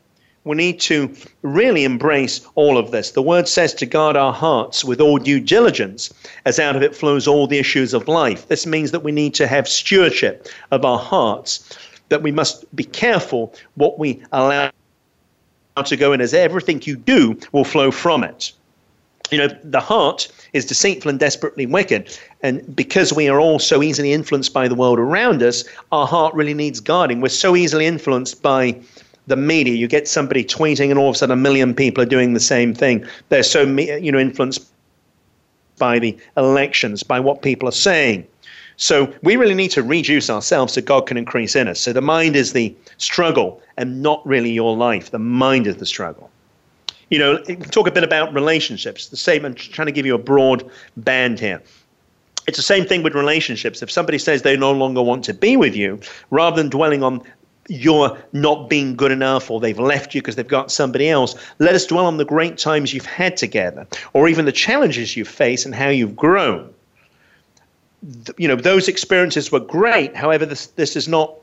We 0.45 0.55
need 0.55 0.80
to 0.82 1.13
really 1.41 1.84
embrace 1.84 2.47
all 2.55 2.78
of 2.78 2.91
this. 2.91 3.11
The 3.11 3.21
word 3.21 3.47
says 3.47 3.73
to 3.73 3.86
guard 3.86 4.15
our 4.15 4.32
hearts 4.32 4.86
with 4.86 5.01
all 5.01 5.17
due 5.17 5.41
diligence, 5.41 6.13
as 6.45 6.59
out 6.59 6.78
of 6.78 6.82
it 6.82 6.95
flows 6.95 7.28
all 7.28 7.45
the 7.45 7.59
issues 7.59 7.93
of 7.93 8.07
life. 8.07 8.47
This 8.47 8.65
means 8.65 8.91
that 8.91 9.03
we 9.03 9.11
need 9.11 9.34
to 9.34 9.47
have 9.47 9.67
stewardship 9.67 10.47
of 10.71 10.86
our 10.86 10.99
hearts, 10.99 11.78
that 12.07 12.21
we 12.21 12.32
must 12.32 12.73
be 12.73 12.86
careful 12.86 13.53
what 13.73 13.99
we 13.99 14.23
allow 14.32 14.71
to 15.84 15.97
go 15.97 16.13
in, 16.13 16.21
as 16.21 16.34
everything 16.34 16.82
you 16.86 16.95
do 16.95 17.38
will 17.51 17.65
flow 17.65 17.91
from 17.91 18.23
it. 18.23 18.51
You 19.32 19.39
know, 19.39 19.47
the 19.63 19.80
heart 19.80 20.28
is 20.53 20.65
deceitful 20.65 21.09
and 21.09 21.19
desperately 21.19 21.65
wicked. 21.65 22.17
And 22.43 22.76
because 22.76 23.11
we 23.11 23.28
are 23.28 23.39
all 23.39 23.57
so 23.57 23.82
easily 23.82 24.13
influenced 24.13 24.53
by 24.53 24.67
the 24.67 24.76
world 24.76 24.99
around 24.99 25.41
us, 25.41 25.63
our 25.91 26.05
heart 26.05 26.34
really 26.36 26.53
needs 26.53 26.80
guarding. 26.80 27.21
We're 27.21 27.30
so 27.30 27.55
easily 27.55 27.88
influenced 27.88 28.41
by 28.41 28.80
the 29.28 29.36
media. 29.36 29.73
You 29.73 29.88
get 29.88 30.07
somebody 30.07 30.43
tweeting, 30.43 30.91
and 30.91 30.99
all 30.99 31.09
of 31.09 31.15
a 31.15 31.17
sudden, 31.17 31.34
a 31.34 31.41
million 31.41 31.73
people 31.73 32.03
are 32.03 32.07
doing 32.07 32.34
the 32.34 32.39
same 32.39 32.73
thing. 32.73 33.03
They're 33.30 33.41
so, 33.41 33.63
you 33.63 34.11
know, 34.11 34.19
influenced 34.19 34.67
by 35.80 35.97
the 35.97 36.15
elections, 36.38 37.01
by 37.01 37.19
what 37.19 37.41
people 37.41 37.67
are 37.67 37.73
saying. 37.73 38.28
So 38.78 39.13
we 39.23 39.36
really 39.36 39.53
need 39.53 39.71
to 39.71 39.84
reduce 39.84 40.30
ourselves 40.30 40.73
so 40.73 40.82
God 40.82 41.07
can 41.07 41.17
increase 41.17 41.55
in 41.55 41.67
us. 41.67 41.80
So 41.80 41.93
the 41.93 42.01
mind 42.01 42.36
is 42.36 42.53
the 42.53 42.76
struggle 42.97 43.61
and 43.78 44.01
not 44.01 44.26
really 44.26 44.51
your 44.51 44.76
life. 44.76 45.11
The 45.11 45.19
mind 45.19 45.67
is 45.67 45.78
the 45.78 45.86
struggle. 45.86 46.30
You 47.09 47.19
know, 47.19 47.38
talk 47.38 47.88
a 47.88 47.91
bit 47.91 48.03
about 48.03 48.34
relationships. 48.34 49.07
The 49.07 49.17
same, 49.17 49.45
I'm 49.45 49.53
trying 49.53 49.86
to 49.86 49.91
give 49.91 50.05
you 50.05 50.15
a 50.15 50.19
broad 50.19 50.69
band 50.97 51.39
here. 51.39 51.61
It's 52.47 52.57
the 52.57 52.63
same 52.63 52.86
thing 52.86 53.03
with 53.03 53.15
relationships. 53.15 53.82
If 53.82 53.91
somebody 53.91 54.17
says 54.17 54.41
they 54.41 54.57
no 54.57 54.71
longer 54.71 55.01
want 55.01 55.23
to 55.26 55.34
be 55.34 55.57
with 55.57 55.76
you, 55.76 55.99
rather 56.30 56.55
than 56.55 56.69
dwelling 56.69 57.03
on 57.03 57.21
you're 57.67 58.15
not 58.32 58.69
being 58.69 58.95
good 58.95 59.11
enough 59.11 59.49
or 59.49 59.59
they've 59.59 59.80
left 59.80 60.13
you 60.13 60.21
because 60.21 60.36
they've 60.36 60.47
got 60.47 60.71
somebody 60.71 61.09
else. 61.09 61.34
Let 61.57 61.73
us 61.73 61.88
dwell 61.88 62.05
on 62.05 62.17
the 62.17 62.26
great 62.26 62.59
times 62.59 62.93
you've 62.93 63.07
had 63.07 63.38
together 63.38 63.88
or 64.13 64.28
even 64.28 64.45
the 64.45 64.51
challenges 64.51 65.17
you 65.17 65.26
face 65.26 65.65
and 65.65 65.73
how 65.73 65.89
you've 65.89 66.15
grown 66.15 66.71
you 68.38 68.47
know 68.47 68.56
those 68.56 68.88
experiences 68.88 69.51
were 69.51 69.60
great. 69.60 70.16
However, 70.16 70.45
this 70.45 70.68
this 70.68 70.95
is 70.95 71.08
not 71.08 71.34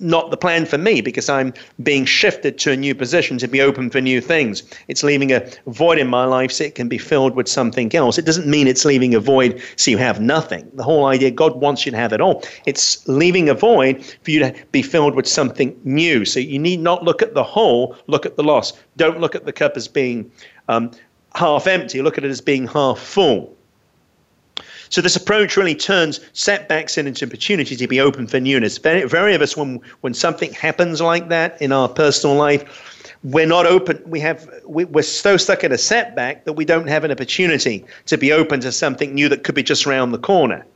not 0.00 0.30
the 0.30 0.36
plan 0.36 0.64
for 0.64 0.78
me 0.78 1.00
because 1.00 1.28
I'm 1.28 1.52
being 1.82 2.04
shifted 2.04 2.58
to 2.60 2.72
a 2.72 2.76
new 2.76 2.94
position 2.94 3.38
to 3.38 3.48
be 3.48 3.60
open 3.60 3.90
for 3.90 4.00
new 4.00 4.20
things. 4.20 4.62
It's 4.88 5.02
leaving 5.02 5.30
a 5.30 5.46
void 5.66 5.98
in 5.98 6.08
my 6.08 6.24
life 6.24 6.52
so 6.52 6.64
it 6.64 6.74
can 6.74 6.88
be 6.88 6.98
filled 6.98 7.34
with 7.34 7.48
something 7.48 7.94
else. 7.94 8.18
It 8.18 8.24
doesn't 8.24 8.46
mean 8.46 8.66
it's 8.66 8.84
leaving 8.84 9.14
a 9.14 9.20
void 9.20 9.62
so 9.76 9.90
you 9.90 9.98
have 9.98 10.20
nothing. 10.20 10.70
The 10.74 10.82
whole 10.82 11.06
idea, 11.06 11.30
God 11.30 11.60
wants 11.60 11.84
you 11.84 11.92
to 11.92 11.98
have 11.98 12.12
it 12.12 12.20
all. 12.20 12.42
It's 12.66 13.06
leaving 13.08 13.48
a 13.48 13.54
void 13.54 14.02
for 14.22 14.30
you 14.30 14.38
to 14.40 14.54
be 14.72 14.82
filled 14.82 15.14
with 15.14 15.26
something 15.26 15.78
new. 15.84 16.24
So 16.24 16.40
you 16.40 16.58
need 16.58 16.80
not 16.80 17.04
look 17.04 17.20
at 17.22 17.34
the 17.34 17.44
whole, 17.44 17.96
look 18.06 18.24
at 18.24 18.36
the 18.36 18.42
loss. 18.42 18.72
Don't 18.96 19.20
look 19.20 19.34
at 19.34 19.44
the 19.44 19.52
cup 19.52 19.76
as 19.76 19.86
being 19.86 20.30
um, 20.68 20.90
half 21.34 21.66
empty, 21.66 22.02
look 22.02 22.16
at 22.18 22.24
it 22.24 22.30
as 22.30 22.40
being 22.40 22.66
half 22.66 22.98
full. 22.98 23.54
So 24.90 25.00
this 25.00 25.14
approach 25.14 25.56
really 25.56 25.76
turns 25.76 26.18
setbacks 26.32 26.98
into 26.98 27.24
opportunity 27.24 27.76
to 27.76 27.86
be 27.86 28.00
open 28.00 28.26
for 28.26 28.40
newness. 28.40 28.76
Very, 28.78 29.08
very 29.08 29.34
of 29.34 29.40
us, 29.40 29.56
when 29.56 29.80
when 30.00 30.14
something 30.14 30.52
happens 30.52 31.00
like 31.00 31.28
that 31.28 31.60
in 31.62 31.70
our 31.70 31.88
personal 31.88 32.34
life, 32.36 33.14
we're 33.22 33.46
not 33.46 33.66
open. 33.66 34.02
We 34.04 34.18
have 34.20 34.48
we, 34.66 34.84
we're 34.86 35.02
so 35.02 35.36
stuck 35.36 35.62
in 35.62 35.70
a 35.70 35.78
setback 35.78 36.44
that 36.44 36.54
we 36.54 36.64
don't 36.64 36.88
have 36.88 37.04
an 37.04 37.12
opportunity 37.12 37.84
to 38.06 38.18
be 38.18 38.32
open 38.32 38.60
to 38.60 38.72
something 38.72 39.14
new 39.14 39.28
that 39.28 39.44
could 39.44 39.54
be 39.54 39.62
just 39.62 39.86
around 39.86 40.10
the 40.10 40.18
corner. 40.18 40.66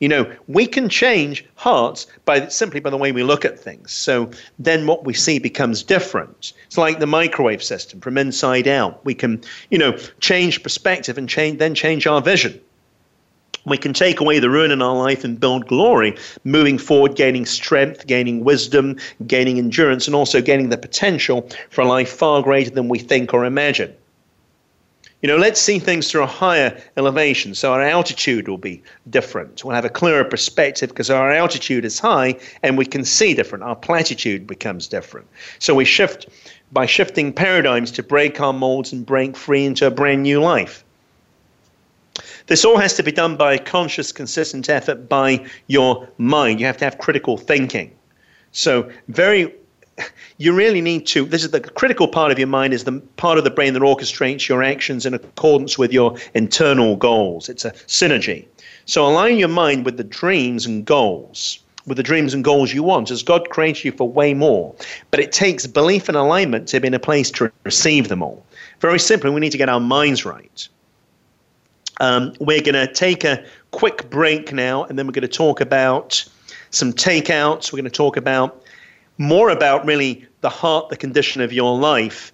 You 0.00 0.08
know, 0.08 0.30
we 0.48 0.66
can 0.66 0.88
change 0.88 1.44
hearts 1.54 2.06
by 2.24 2.48
simply 2.48 2.80
by 2.80 2.90
the 2.90 2.98
way 2.98 3.12
we 3.12 3.22
look 3.22 3.44
at 3.44 3.58
things. 3.58 3.92
So 3.92 4.28
then 4.58 4.86
what 4.88 5.04
we 5.04 5.14
see 5.14 5.38
becomes 5.38 5.84
different. 5.84 6.52
It's 6.66 6.76
like 6.76 6.98
the 6.98 7.06
microwave 7.06 7.62
system 7.62 8.00
from 8.00 8.18
inside 8.18 8.66
out. 8.66 9.02
We 9.04 9.14
can, 9.14 9.40
you 9.70 9.78
know, 9.78 9.96
change 10.20 10.62
perspective 10.64 11.16
and 11.16 11.28
change 11.28 11.60
then 11.60 11.76
change 11.76 12.08
our 12.08 12.20
vision. 12.20 12.60
We 13.66 13.76
can 13.76 13.92
take 13.92 14.20
away 14.20 14.38
the 14.38 14.48
ruin 14.48 14.70
in 14.70 14.80
our 14.80 14.96
life 14.96 15.24
and 15.24 15.38
build 15.38 15.66
glory, 15.66 16.16
moving 16.44 16.78
forward, 16.78 17.16
gaining 17.16 17.44
strength, 17.44 18.06
gaining 18.06 18.44
wisdom, 18.44 18.96
gaining 19.26 19.58
endurance, 19.58 20.06
and 20.06 20.14
also 20.14 20.40
gaining 20.40 20.68
the 20.68 20.78
potential 20.78 21.48
for 21.70 21.82
a 21.82 21.86
life 21.86 22.08
far 22.08 22.42
greater 22.42 22.70
than 22.70 22.88
we 22.88 23.00
think 23.00 23.34
or 23.34 23.44
imagine. 23.44 23.92
You 25.20 25.28
know, 25.28 25.36
let's 25.36 25.60
see 25.60 25.80
things 25.80 26.08
through 26.08 26.22
a 26.22 26.26
higher 26.26 26.80
elevation. 26.96 27.56
So 27.56 27.72
our 27.72 27.82
altitude 27.82 28.46
will 28.46 28.58
be 28.58 28.82
different. 29.10 29.64
We'll 29.64 29.74
have 29.74 29.84
a 29.84 29.90
clearer 29.90 30.24
perspective 30.24 30.90
because 30.90 31.10
our 31.10 31.32
altitude 31.32 31.84
is 31.84 31.98
high 31.98 32.38
and 32.62 32.78
we 32.78 32.86
can 32.86 33.04
see 33.04 33.34
different. 33.34 33.64
Our 33.64 33.74
platitude 33.74 34.46
becomes 34.46 34.86
different. 34.86 35.26
So 35.58 35.74
we 35.74 35.84
shift 35.84 36.28
by 36.70 36.86
shifting 36.86 37.32
paradigms 37.32 37.90
to 37.92 38.04
break 38.04 38.40
our 38.40 38.52
molds 38.52 38.92
and 38.92 39.04
break 39.04 39.36
free 39.36 39.64
into 39.64 39.88
a 39.88 39.90
brand 39.90 40.22
new 40.22 40.40
life. 40.40 40.84
This 42.46 42.64
all 42.64 42.76
has 42.78 42.94
to 42.94 43.02
be 43.02 43.10
done 43.10 43.36
by 43.36 43.58
conscious, 43.58 44.12
consistent 44.12 44.68
effort 44.68 45.08
by 45.08 45.44
your 45.66 46.08
mind. 46.18 46.60
You 46.60 46.66
have 46.66 46.76
to 46.78 46.84
have 46.84 46.98
critical 46.98 47.36
thinking. 47.36 47.90
So, 48.52 48.88
very, 49.08 49.52
you 50.38 50.52
really 50.52 50.80
need 50.80 51.06
to. 51.08 51.24
This 51.24 51.42
is 51.42 51.50
the 51.50 51.60
critical 51.60 52.06
part 52.06 52.30
of 52.30 52.38
your 52.38 52.48
mind, 52.48 52.72
is 52.72 52.84
the 52.84 53.00
part 53.16 53.38
of 53.38 53.44
the 53.44 53.50
brain 53.50 53.74
that 53.74 53.82
orchestrates 53.82 54.48
your 54.48 54.62
actions 54.62 55.06
in 55.06 55.14
accordance 55.14 55.76
with 55.76 55.92
your 55.92 56.16
internal 56.34 56.94
goals. 56.94 57.48
It's 57.48 57.64
a 57.64 57.72
synergy. 57.72 58.46
So, 58.84 59.04
align 59.04 59.38
your 59.38 59.48
mind 59.48 59.84
with 59.84 59.96
the 59.96 60.04
dreams 60.04 60.66
and 60.66 60.84
goals 60.84 61.58
with 61.86 61.96
the 61.96 62.02
dreams 62.02 62.34
and 62.34 62.42
goals 62.42 62.74
you 62.74 62.82
want, 62.82 63.12
as 63.12 63.22
God 63.22 63.48
creates 63.48 63.84
you 63.84 63.92
for 63.92 64.08
way 64.08 64.34
more. 64.34 64.74
But 65.12 65.20
it 65.20 65.30
takes 65.30 65.66
belief 65.68 66.08
and 66.08 66.16
alignment 66.16 66.66
to 66.68 66.80
be 66.80 66.88
in 66.88 66.94
a 66.94 66.98
place 66.98 67.30
to 67.32 67.50
receive 67.62 68.08
them 68.08 68.24
all. 68.24 68.44
Very 68.80 68.98
simply, 68.98 69.30
we 69.30 69.40
need 69.40 69.52
to 69.52 69.58
get 69.58 69.68
our 69.68 69.78
minds 69.78 70.24
right. 70.24 70.68
Um, 72.00 72.34
we're 72.40 72.60
going 72.60 72.74
to 72.74 72.92
take 72.92 73.24
a 73.24 73.44
quick 73.70 74.10
break 74.10 74.52
now, 74.52 74.84
and 74.84 74.98
then 74.98 75.06
we're 75.06 75.12
going 75.12 75.22
to 75.22 75.28
talk 75.28 75.60
about 75.60 76.24
some 76.70 76.92
takeouts. 76.92 77.72
We're 77.72 77.78
going 77.78 77.84
to 77.84 77.90
talk 77.90 78.16
about 78.16 78.62
more 79.18 79.50
about 79.50 79.86
really 79.86 80.26
the 80.42 80.50
heart, 80.50 80.88
the 80.90 80.96
condition 80.96 81.40
of 81.40 81.52
your 81.52 81.78
life, 81.78 82.32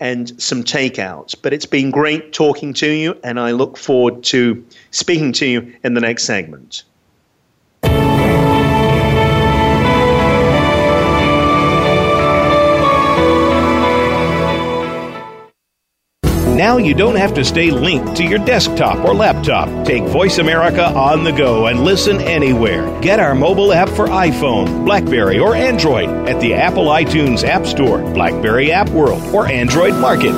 and 0.00 0.40
some 0.42 0.64
takeouts. 0.64 1.36
But 1.40 1.52
it's 1.52 1.66
been 1.66 1.90
great 1.90 2.32
talking 2.32 2.72
to 2.74 2.88
you, 2.88 3.18
and 3.22 3.38
I 3.38 3.52
look 3.52 3.76
forward 3.76 4.24
to 4.24 4.64
speaking 4.90 5.32
to 5.34 5.46
you 5.46 5.74
in 5.84 5.94
the 5.94 6.00
next 6.00 6.24
segment. 6.24 6.84
Now 16.62 16.76
you 16.76 16.94
don't 16.94 17.16
have 17.16 17.34
to 17.34 17.44
stay 17.44 17.72
linked 17.72 18.16
to 18.18 18.22
your 18.22 18.38
desktop 18.38 19.04
or 19.04 19.12
laptop. 19.16 19.84
Take 19.84 20.04
Voice 20.04 20.38
America 20.38 20.84
on 20.84 21.24
the 21.24 21.32
go 21.32 21.66
and 21.66 21.80
listen 21.80 22.20
anywhere. 22.20 23.00
Get 23.00 23.18
our 23.18 23.34
mobile 23.34 23.72
app 23.72 23.88
for 23.88 24.06
iPhone, 24.06 24.84
Blackberry, 24.84 25.40
or 25.40 25.56
Android 25.56 26.08
at 26.28 26.40
the 26.40 26.54
Apple 26.54 26.84
iTunes 26.84 27.42
App 27.42 27.66
Store, 27.66 27.98
Blackberry 28.14 28.70
App 28.70 28.88
World, 28.90 29.24
or 29.34 29.48
Android 29.48 29.94
Market. 29.94 30.34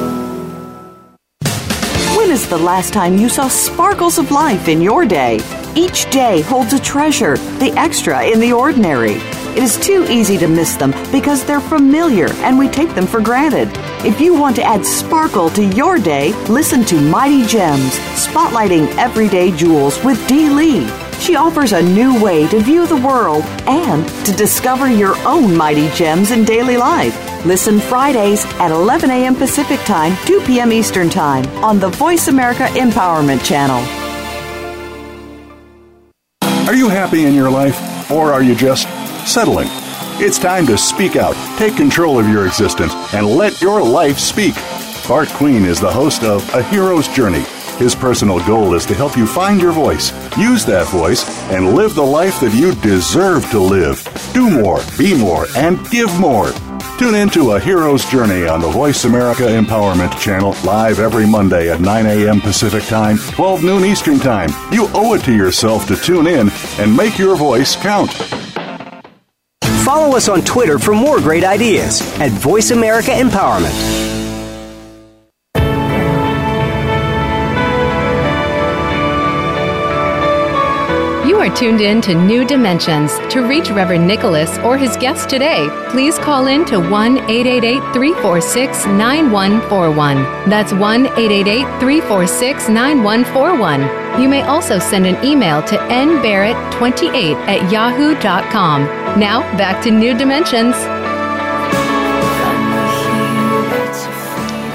When 2.17 2.31
is 2.31 2.49
the 2.49 2.57
last 2.57 2.95
time 2.95 3.19
you 3.19 3.29
saw 3.29 3.49
sparkles 3.49 4.17
of 4.17 4.31
life 4.31 4.67
in 4.67 4.81
your 4.81 5.05
day? 5.05 5.41
Each 5.77 6.09
day 6.11 6.41
holds 6.43 6.73
a 6.73 6.79
treasure, 6.79 7.37
the 7.59 7.73
extra 7.77 8.25
in 8.25 8.39
the 8.39 8.53
ordinary. 8.53 9.15
It 9.55 9.59
is 9.59 9.77
too 9.77 10.07
easy 10.09 10.39
to 10.39 10.47
miss 10.47 10.77
them 10.77 10.93
because 11.11 11.45
they're 11.45 11.61
familiar 11.61 12.29
and 12.45 12.57
we 12.57 12.69
take 12.69 12.95
them 12.95 13.09
for 13.09 13.21
granted. 13.21 13.69
If 14.07 14.21
you 14.21 14.35
want 14.35 14.55
to 14.57 14.63
add 14.63 14.87
sparkle 14.87 15.51
to 15.51 15.65
your 15.65 15.99
day, 15.99 16.33
listen 16.49 16.85
to 16.85 17.01
Mighty 17.01 17.45
Gems, 17.45 17.99
spotlighting 18.15 18.87
everyday 18.99 19.51
jewels 19.51 20.03
with 20.05 20.25
Dee 20.29 20.49
Lee. 20.49 20.89
She 21.19 21.35
offers 21.35 21.73
a 21.73 21.83
new 21.83 22.23
way 22.23 22.47
to 22.49 22.61
view 22.61 22.87
the 22.87 22.97
world 23.05 23.43
and 23.67 24.07
to 24.27 24.33
discover 24.33 24.89
your 24.89 25.17
own 25.27 25.57
mighty 25.57 25.89
gems 25.91 26.31
in 26.31 26.45
daily 26.45 26.77
life. 26.77 27.17
Listen 27.45 27.81
Fridays 27.81 28.45
at 28.61 28.71
11 28.71 29.11
a.m. 29.11 29.35
Pacific 29.35 29.81
Time, 29.81 30.17
2 30.27 30.41
p.m. 30.43 30.73
Eastern 30.73 31.11
Time 31.11 31.47
on 31.65 31.81
the 31.81 31.89
Voice 31.89 32.29
America 32.29 32.65
Empowerment 32.75 33.45
Channel. 33.45 34.04
Are 36.75 36.77
you 36.77 36.89
happy 36.89 37.25
in 37.25 37.35
your 37.35 37.53
life 37.53 38.11
or 38.11 38.33
are 38.33 38.43
you 38.43 38.57
just 38.57 38.89
settling. 39.29 39.69
It's 40.19 40.41
time 40.41 40.67
to 40.67 40.77
speak 40.77 41.15
out, 41.15 41.37
take 41.57 41.77
control 41.77 42.19
of 42.19 42.29
your 42.29 42.49
existence, 42.49 42.93
and 43.15 43.25
let 43.25 43.63
your 43.63 43.81
life 43.81 44.19
speak. 44.19 44.57
Bart 45.07 45.29
Queen 45.29 45.65
is 45.65 45.79
the 45.79 45.93
host 45.93 46.25
of 46.25 46.43
A 46.53 46.65
Hero's 46.65 47.07
Journey. 47.07 47.45
His 47.79 47.95
personal 47.95 48.45
goal 48.45 48.75
is 48.75 48.87
to 48.87 48.95
help 48.95 49.17
you 49.17 49.25
find 49.25 49.63
your 49.63 49.71
voice, 49.71 50.11
use 50.37 50.65
that 50.65 50.89
voice, 50.89 51.25
and 51.53 51.77
live 51.77 51.95
the 51.95 52.03
life 52.03 52.41
that 52.41 52.53
you 52.53 52.75
deserve 52.75 53.49
to 53.51 53.61
live. 53.61 54.03
Do 54.35 54.51
more, 54.51 54.81
be 54.99 55.17
more, 55.17 55.47
and 55.55 55.79
give 55.91 56.13
more. 56.19 56.51
Tune 56.99 57.17
in 57.17 57.29
to 57.31 57.53
A 57.53 57.61
Hero's 57.61 58.05
Journey 58.09 58.47
on 58.47 58.61
the 58.61 58.69
Voice 58.69 59.05
America 59.05 59.43
Empowerment 59.43 60.17
Channel, 60.21 60.55
live 60.65 61.01
every 61.01 61.27
Monday 61.27 61.69
at 61.69 61.81
9 61.81 62.07
a.m. 62.07 62.41
Pacific 62.41 62.85
Time, 62.85 63.19
12 63.19 63.65
noon 63.65 63.85
Eastern 63.85 64.21
Time. 64.21 64.49
You 64.71 64.89
owe 64.95 65.15
it 65.15 65.25
to 65.25 65.35
yourself 65.35 65.89
to 65.89 65.97
tune 65.97 66.29
in 66.29 66.51
and 66.79 66.97
make 66.97 67.19
your 67.19 67.35
voice 67.35 67.75
count. 67.75 68.13
Follow 69.83 70.17
us 70.17 70.29
on 70.29 70.43
Twitter 70.43 70.79
for 70.79 70.95
more 70.95 71.19
great 71.19 71.43
ideas 71.43 72.01
at 72.21 72.31
Voice 72.31 72.71
America 72.71 73.11
Empowerment. 73.11 74.14
Are 81.37 81.55
tuned 81.55 81.81
in 81.81 82.01
to 82.03 82.15
New 82.15 82.45
Dimensions. 82.45 83.19
To 83.31 83.47
reach 83.47 83.71
Reverend 83.71 84.07
Nicholas 84.07 84.59
or 84.59 84.77
his 84.77 84.97
guest 84.97 85.29
today, 85.29 85.69
please 85.91 86.19
call 86.19 86.47
in 86.47 86.65
to 86.67 86.79
1 86.79 87.19
888 87.31 87.81
346 87.93 88.87
9141. 88.87 90.17
That's 90.49 90.73
1 90.73 91.07
888 91.07 91.63
346 91.81 92.69
9141. 92.69 94.23
You 94.23 94.29
may 94.29 94.43
also 94.43 94.79
send 94.79 95.07
an 95.07 95.23
email 95.25 95.63
to 95.63 95.77
nbarrett28 95.77 97.35
at 97.49 97.73
yahoo.com. 97.73 98.85
Now, 99.19 99.41
back 99.57 99.83
to 99.85 99.91
New 99.91 100.17
Dimensions. 100.17 100.75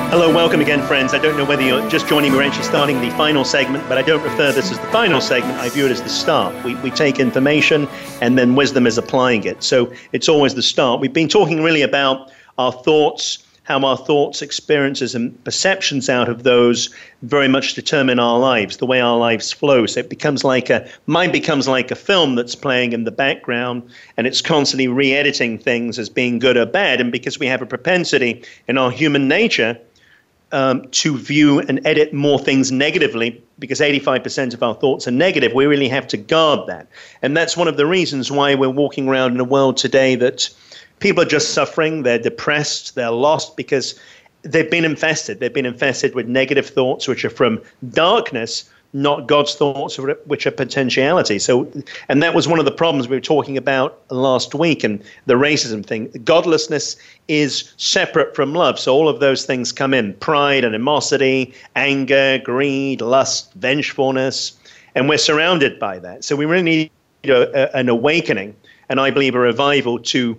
Hello, 0.10 0.34
welcome 0.34 0.60
again, 0.60 0.82
friends. 0.88 1.14
I 1.14 1.20
don't 1.20 1.38
know 1.38 1.46
whether 1.46 1.62
you're 1.62 1.88
just 1.88 2.08
joining 2.08 2.32
me. 2.32 2.40
We're 2.40 2.44
actually 2.44 2.64
starting 2.64 3.00
the 3.00 3.12
final 3.12 3.46
segment, 3.46 3.88
but 3.88 4.00
I 4.00 4.02
don't 4.02 4.24
refer 4.24 4.52
this 4.52 4.72
as 4.72 4.80
the 4.80 4.88
final 4.88 5.22
segment. 5.22 5.60
I 5.60 5.70
view 5.70 5.86
it 5.86 5.92
as 5.92 6.02
the 6.02 6.10
start. 6.10 6.66
We, 6.66 6.74
we 6.78 6.90
take 6.90 7.20
information 7.20 7.88
and 8.20 8.36
then 8.36 8.56
wisdom 8.56 8.88
is 8.88 8.98
applying 8.98 9.44
it. 9.44 9.62
So 9.62 9.94
it's 10.12 10.28
always 10.28 10.56
the 10.56 10.64
start. 10.64 11.00
We've 11.00 11.14
been 11.14 11.28
talking 11.28 11.62
really 11.62 11.84
about 11.84 12.32
our 12.58 12.72
thoughts, 12.72 13.46
how 13.66 13.86
our 13.86 13.98
thoughts, 13.98 14.42
experiences, 14.42 15.14
and 15.14 15.44
perceptions 15.44 16.10
out 16.10 16.28
of 16.28 16.42
those 16.42 16.90
very 17.22 17.48
much 17.48 17.76
determine 17.76 18.18
our 18.18 18.40
lives, 18.40 18.78
the 18.78 18.88
way 18.88 19.00
our 19.00 19.16
lives 19.16 19.52
flow. 19.52 19.86
So 19.86 20.00
it 20.00 20.10
becomes 20.10 20.44
like 20.44 20.72
a 20.72 20.90
mind 21.06 21.34
becomes 21.34 21.68
like 21.68 21.92
a 21.92 21.96
film 21.96 22.34
that's 22.34 22.56
playing 22.56 22.94
in 22.94 23.04
the 23.04 23.12
background, 23.12 23.88
and 24.18 24.26
it's 24.26 24.42
constantly 24.42 24.88
re-editing 24.88 25.60
things 25.60 26.00
as 26.00 26.10
being 26.10 26.40
good 26.40 26.58
or 26.58 26.66
bad. 26.66 27.00
And 27.00 27.12
because 27.12 27.38
we 27.38 27.46
have 27.46 27.62
a 27.62 27.68
propensity 27.68 28.44
in 28.68 28.80
our 28.80 28.90
human 28.90 29.28
nature 29.28 29.80
um, 30.52 30.88
to 30.90 31.18
view 31.18 31.60
and 31.60 31.86
edit 31.86 32.14
more 32.14 32.40
things 32.40 32.72
negatively 32.72 33.42
because 33.60 33.80
85% 33.80 34.54
of 34.54 34.64
our 34.64 34.74
thoughts 34.74 35.08
are 35.08 35.12
negative. 35.12 35.54
We 35.54 35.66
really 35.66 35.90
have 35.90 36.08
to 36.08 36.18
guard 36.18 36.68
that. 36.68 36.88
And 37.22 37.36
that's 37.36 37.56
one 37.56 37.68
of 37.68 37.78
the 37.78 37.86
reasons 37.86 38.32
why 38.32 38.56
we're 38.56 38.70
walking 38.70 39.08
around 39.08 39.34
in 39.34 39.40
a 39.40 39.46
world 39.46 39.78
today 39.78 40.16
that 40.16 40.50
people 41.00 41.24
are 41.24 41.28
just 41.28 41.54
suffering, 41.54 42.04
they're 42.04 42.20
depressed, 42.20 42.96
they're 42.96 43.12
lost 43.12 43.58
because 43.58 44.00
they've 44.44 44.70
been 44.70 44.86
infested. 44.86 45.40
They've 45.40 45.54
been 45.54 45.66
infested 45.66 46.16
with 46.16 46.28
negative 46.28 46.68
thoughts, 46.68 47.08
which 47.08 47.26
are 47.26 47.30
from 47.30 47.62
darkness 47.90 48.70
not 48.94 49.28
God's 49.28 49.56
thoughts, 49.56 49.98
which 49.98 50.48
are 50.48 50.52
potentiality. 50.52 51.38
So, 51.38 51.72
and 52.08 52.24
that 52.24 52.34
was 52.34 52.48
one 52.48 52.60
of 52.60 52.66
the 52.66 52.72
problems 52.72 53.08
we 53.08 53.16
were 53.16 53.22
talking 53.22 53.58
about 53.58 54.02
last 54.10 54.56
week 54.56 54.84
and 54.84 55.04
the 55.28 55.36
racism 55.36 55.86
thing. 55.86 56.10
Godlessness 56.24 56.96
is 57.28 57.72
separate 57.78 58.36
from 58.36 58.54
love. 58.54 58.80
So 58.80 58.94
all 58.94 59.08
of 59.08 59.20
those 59.20 59.46
things 59.46 59.72
come 59.72 59.94
in 59.94 60.14
pride, 60.16 60.66
animosity, 60.66 61.54
anger, 61.76 62.40
greed, 62.44 63.02
lust, 63.02 63.54
vengefulness. 63.54 64.54
And 64.96 65.08
we're 65.08 65.20
surrounded 65.20 65.80
by 65.80 66.00
that. 66.00 66.24
So 66.24 66.36
we 66.36 66.46
really 66.46 66.64
need 66.64 66.92
a, 67.26 67.76
an 67.78 67.90
awakening, 67.90 68.56
and 68.90 69.00
I 69.00 69.12
believe 69.12 69.36
a 69.36 69.40
revival 69.40 70.00
to 70.00 70.36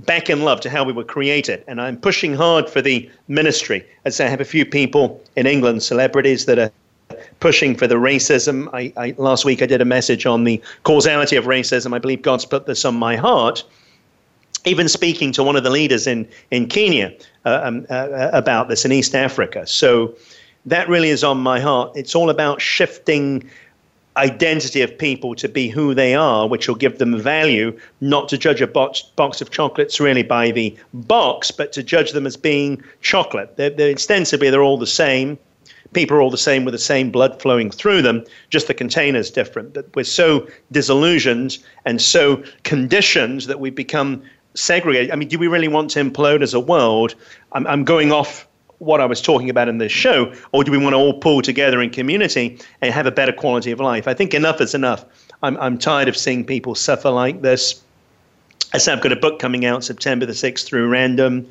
back 0.00 0.30
in 0.30 0.42
love 0.42 0.60
to 0.60 0.70
how 0.70 0.84
we 0.84 0.92
were 0.92 1.04
created. 1.04 1.64
And 1.66 1.80
I'm 1.80 1.96
pushing 1.96 2.34
hard 2.34 2.70
for 2.70 2.80
the 2.80 3.10
ministry. 3.26 3.84
As 4.04 4.20
I 4.20 4.28
have 4.28 4.40
a 4.40 4.44
few 4.44 4.64
people 4.64 5.20
in 5.34 5.46
England, 5.46 5.82
celebrities 5.82 6.46
that 6.46 6.58
are 6.58 6.70
pushing 7.40 7.74
for 7.74 7.86
the 7.86 7.96
racism. 7.96 8.68
I, 8.72 8.92
I, 8.96 9.14
last 9.16 9.44
week 9.44 9.62
I 9.62 9.66
did 9.66 9.80
a 9.80 9.84
message 9.84 10.26
on 10.26 10.44
the 10.44 10.62
causality 10.84 11.36
of 11.36 11.46
racism. 11.46 11.94
I 11.94 11.98
believe 11.98 12.22
God's 12.22 12.44
put 12.44 12.66
this 12.66 12.84
on 12.84 12.94
my 12.94 13.16
heart. 13.16 13.64
Even 14.66 14.88
speaking 14.88 15.32
to 15.32 15.42
one 15.42 15.56
of 15.56 15.64
the 15.64 15.70
leaders 15.70 16.06
in 16.06 16.28
in 16.50 16.68
Kenya 16.68 17.14
uh, 17.46 17.60
um, 17.64 17.86
uh, 17.88 17.94
uh, 17.94 18.30
about 18.32 18.68
this 18.68 18.84
in 18.84 18.92
East 18.92 19.14
Africa. 19.14 19.66
So 19.66 20.14
that 20.66 20.86
really 20.88 21.08
is 21.08 21.24
on 21.24 21.38
my 21.38 21.58
heart. 21.60 21.92
It's 21.96 22.14
all 22.14 22.28
about 22.28 22.60
shifting 22.60 23.48
identity 24.16 24.82
of 24.82 24.98
people 24.98 25.34
to 25.36 25.48
be 25.48 25.68
who 25.68 25.94
they 25.94 26.14
are, 26.14 26.46
which 26.46 26.68
will 26.68 26.74
give 26.74 26.98
them 26.98 27.18
value, 27.18 27.78
not 28.02 28.28
to 28.28 28.36
judge 28.36 28.60
a 28.60 28.66
box, 28.66 29.02
box 29.16 29.40
of 29.40 29.50
chocolates 29.50 29.98
really 29.98 30.22
by 30.22 30.50
the 30.50 30.76
box, 30.92 31.50
but 31.50 31.72
to 31.72 31.82
judge 31.82 32.12
them 32.12 32.26
as 32.26 32.36
being 32.36 32.82
chocolate. 33.00 33.56
They're, 33.56 33.70
they're 33.70 33.94
ostensibly, 33.94 34.50
they're 34.50 34.62
all 34.62 34.76
the 34.76 34.86
same 34.86 35.38
people 35.92 36.16
are 36.16 36.22
all 36.22 36.30
the 36.30 36.38
same 36.38 36.64
with 36.64 36.72
the 36.72 36.78
same 36.78 37.10
blood 37.10 37.40
flowing 37.40 37.70
through 37.70 38.02
them, 38.02 38.24
just 38.48 38.66
the 38.66 38.74
container 38.74 39.18
is 39.18 39.30
different. 39.30 39.74
But 39.74 39.86
we're 39.94 40.04
so 40.04 40.46
disillusioned 40.70 41.58
and 41.84 42.00
so 42.00 42.42
conditioned 42.64 43.42
that 43.42 43.60
we 43.60 43.70
become 43.70 44.22
segregated. 44.54 45.10
I 45.10 45.16
mean, 45.16 45.28
do 45.28 45.38
we 45.38 45.48
really 45.48 45.68
want 45.68 45.90
to 45.92 46.00
implode 46.02 46.42
as 46.42 46.54
a 46.54 46.60
world? 46.60 47.14
I'm, 47.52 47.66
I'm 47.66 47.84
going 47.84 48.12
off 48.12 48.46
what 48.78 49.00
I 49.00 49.04
was 49.04 49.20
talking 49.20 49.50
about 49.50 49.68
in 49.68 49.78
this 49.78 49.92
show, 49.92 50.32
or 50.52 50.64
do 50.64 50.72
we 50.72 50.78
want 50.78 50.94
to 50.94 50.96
all 50.96 51.14
pull 51.14 51.42
together 51.42 51.82
in 51.82 51.90
community 51.90 52.58
and 52.80 52.92
have 52.94 53.06
a 53.06 53.10
better 53.10 53.32
quality 53.32 53.70
of 53.70 53.80
life? 53.80 54.08
I 54.08 54.14
think 54.14 54.32
enough 54.32 54.60
is 54.60 54.74
enough. 54.74 55.04
I'm, 55.42 55.56
I'm 55.58 55.78
tired 55.78 56.08
of 56.08 56.16
seeing 56.16 56.44
people 56.44 56.74
suffer 56.74 57.10
like 57.10 57.42
this. 57.42 57.82
I 58.72 58.78
said 58.78 58.96
I've 58.96 59.02
got 59.02 59.12
a 59.12 59.16
book 59.16 59.38
coming 59.38 59.64
out 59.64 59.84
September 59.84 60.24
the 60.24 60.32
6th 60.32 60.64
through 60.64 60.88
Random 60.88 61.46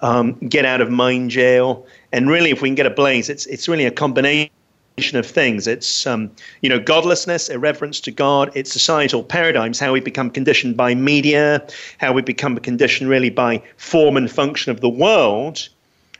um, 0.00 0.34
get 0.34 0.64
out 0.64 0.80
of 0.80 0.90
mind 0.90 1.30
jail. 1.30 1.86
And 2.12 2.28
really, 2.28 2.50
if 2.50 2.62
we 2.62 2.68
can 2.68 2.74
get 2.74 2.86
a 2.86 2.90
blaze, 2.90 3.28
it's 3.28 3.46
it's 3.46 3.68
really 3.68 3.86
a 3.86 3.90
combination 3.90 4.50
of 5.14 5.26
things. 5.26 5.66
It's 5.66 6.06
um, 6.06 6.30
you 6.60 6.68
know 6.68 6.78
godlessness, 6.78 7.48
irreverence 7.48 8.00
to 8.00 8.10
God. 8.10 8.50
It's 8.54 8.72
societal 8.72 9.24
paradigms, 9.24 9.80
how 9.80 9.92
we 9.92 10.00
become 10.00 10.30
conditioned 10.30 10.76
by 10.76 10.94
media, 10.94 11.66
how 11.98 12.12
we 12.12 12.22
become 12.22 12.56
conditioned 12.58 13.10
really 13.10 13.30
by 13.30 13.62
form 13.76 14.16
and 14.16 14.30
function 14.30 14.70
of 14.70 14.80
the 14.80 14.88
world, 14.88 15.68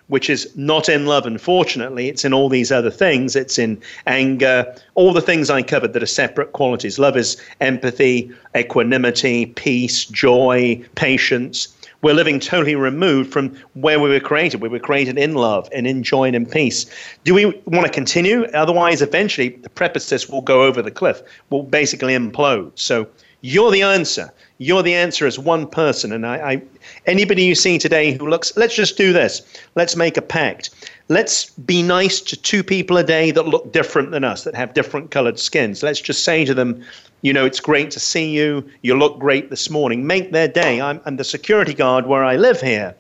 which 0.09 0.29
is 0.29 0.51
not 0.57 0.89
in 0.89 1.07
love. 1.07 1.27
Unfortunately, 1.27 2.09
it's 2.09 2.25
in 2.25 2.33
all 2.33 2.49
these 2.49 2.73
other 2.73 2.91
things. 2.91 3.37
It's 3.37 3.59
in 3.59 3.81
anger, 4.07 4.75
all 4.95 5.13
the 5.13 5.21
things 5.23 5.51
I 5.51 5.63
covered 5.63 5.93
that 5.93 6.03
are 6.03 6.07
separate 6.07 6.53
qualities. 6.53 6.99
Love 6.99 7.17
is 7.17 7.37
empathy, 7.61 8.31
equanimity, 8.57 9.47
peace, 9.47 10.05
joy, 10.07 10.83
patience 10.95 11.74
we're 12.05 12.13
living 12.13 12.39
totally 12.39 12.75
removed 12.75 13.33
from 13.33 13.57
where 13.73 13.99
we 13.99 14.11
were 14.11 14.21
created. 14.21 14.61
We 14.61 14.69
were 14.69 14.79
created 14.79 15.17
in 15.17 15.35
love 15.35 15.71
and 15.73 15.87
in 15.87 16.03
joy 16.03 16.25
and 16.25 16.37
in 16.37 16.45
peace. 16.45 16.85
Do 17.25 17.33
we 17.33 17.47
want 17.65 17.87
to 17.87 17.91
continue? 17.91 18.45
Otherwise, 18.53 19.01
eventually, 19.01 19.49
the 19.49 19.71
precipice 19.71 20.29
will 20.29 20.43
go 20.43 20.65
over 20.65 20.83
the 20.83 20.91
cliff, 20.91 21.23
will 21.49 21.63
basically 21.63 22.13
implode. 22.13 22.73
So 22.75 23.09
you're 23.41 23.71
the 23.71 23.81
answer. 23.81 24.31
You're 24.59 24.83
the 24.83 24.95
answer 24.95 25.27
as 25.27 25.39
one 25.39 25.67
person. 25.67 26.13
And 26.13 26.27
I, 26.27 26.53
I 26.53 26.63
anybody 27.07 27.45
you 27.45 27.55
see 27.55 27.79
today 27.79 28.13
who 28.13 28.29
looks, 28.29 28.57
let's 28.57 28.77
just 28.77 28.97
do 28.97 29.13
this. 29.13 29.43
Let's 29.75 29.97
make 29.97 30.17
a 30.17 30.23
pact. 30.23 30.71
Let's 31.09 31.51
be 31.51 31.83
nice 31.83 32.21
to 32.21 32.37
two 32.37 32.63
people 32.63 32.97
a 32.97 33.05
day 33.05 33.31
that 33.33 33.49
look 33.49 33.73
different 33.73 34.11
than 34.11 34.25
us, 34.25 34.45
that 34.45 34.55
have 34.55 34.73
different 34.75 35.11
colored 35.11 35.39
skins. 35.39 35.83
Let's 35.83 36.01
just 36.01 36.25
say 36.25 36.45
to 36.45 36.55
them, 36.55 36.85
you 37.23 37.33
know, 37.33 37.45
it's 37.45 37.61
great 37.61 37.91
to 37.93 38.01
see 38.01 38.31
you. 38.31 38.69
You 38.83 38.97
look 38.97 39.19
great 39.19 39.51
this 39.51 39.71
morning. 39.71 40.07
Make 40.07 40.33
their 40.33 40.49
day. 40.49 40.81
I'm, 40.81 41.01
I'm 41.05 41.17
the 41.17 41.25
security 41.25 41.75
guard 41.75 42.07
where 42.07 42.25
I 42.25 42.37
live 42.37 42.61
here. 42.61 42.95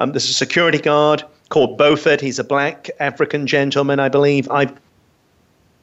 Um, 0.00 0.12
there's 0.12 0.30
a 0.30 0.34
security 0.34 0.78
guard 0.78 1.24
called 1.48 1.76
Beaufort. 1.76 2.20
He's 2.20 2.38
a 2.38 2.44
black 2.44 2.90
African 3.00 3.46
gentleman, 3.46 4.00
I 4.00 4.08
believe. 4.08 4.50
I've 4.50 4.72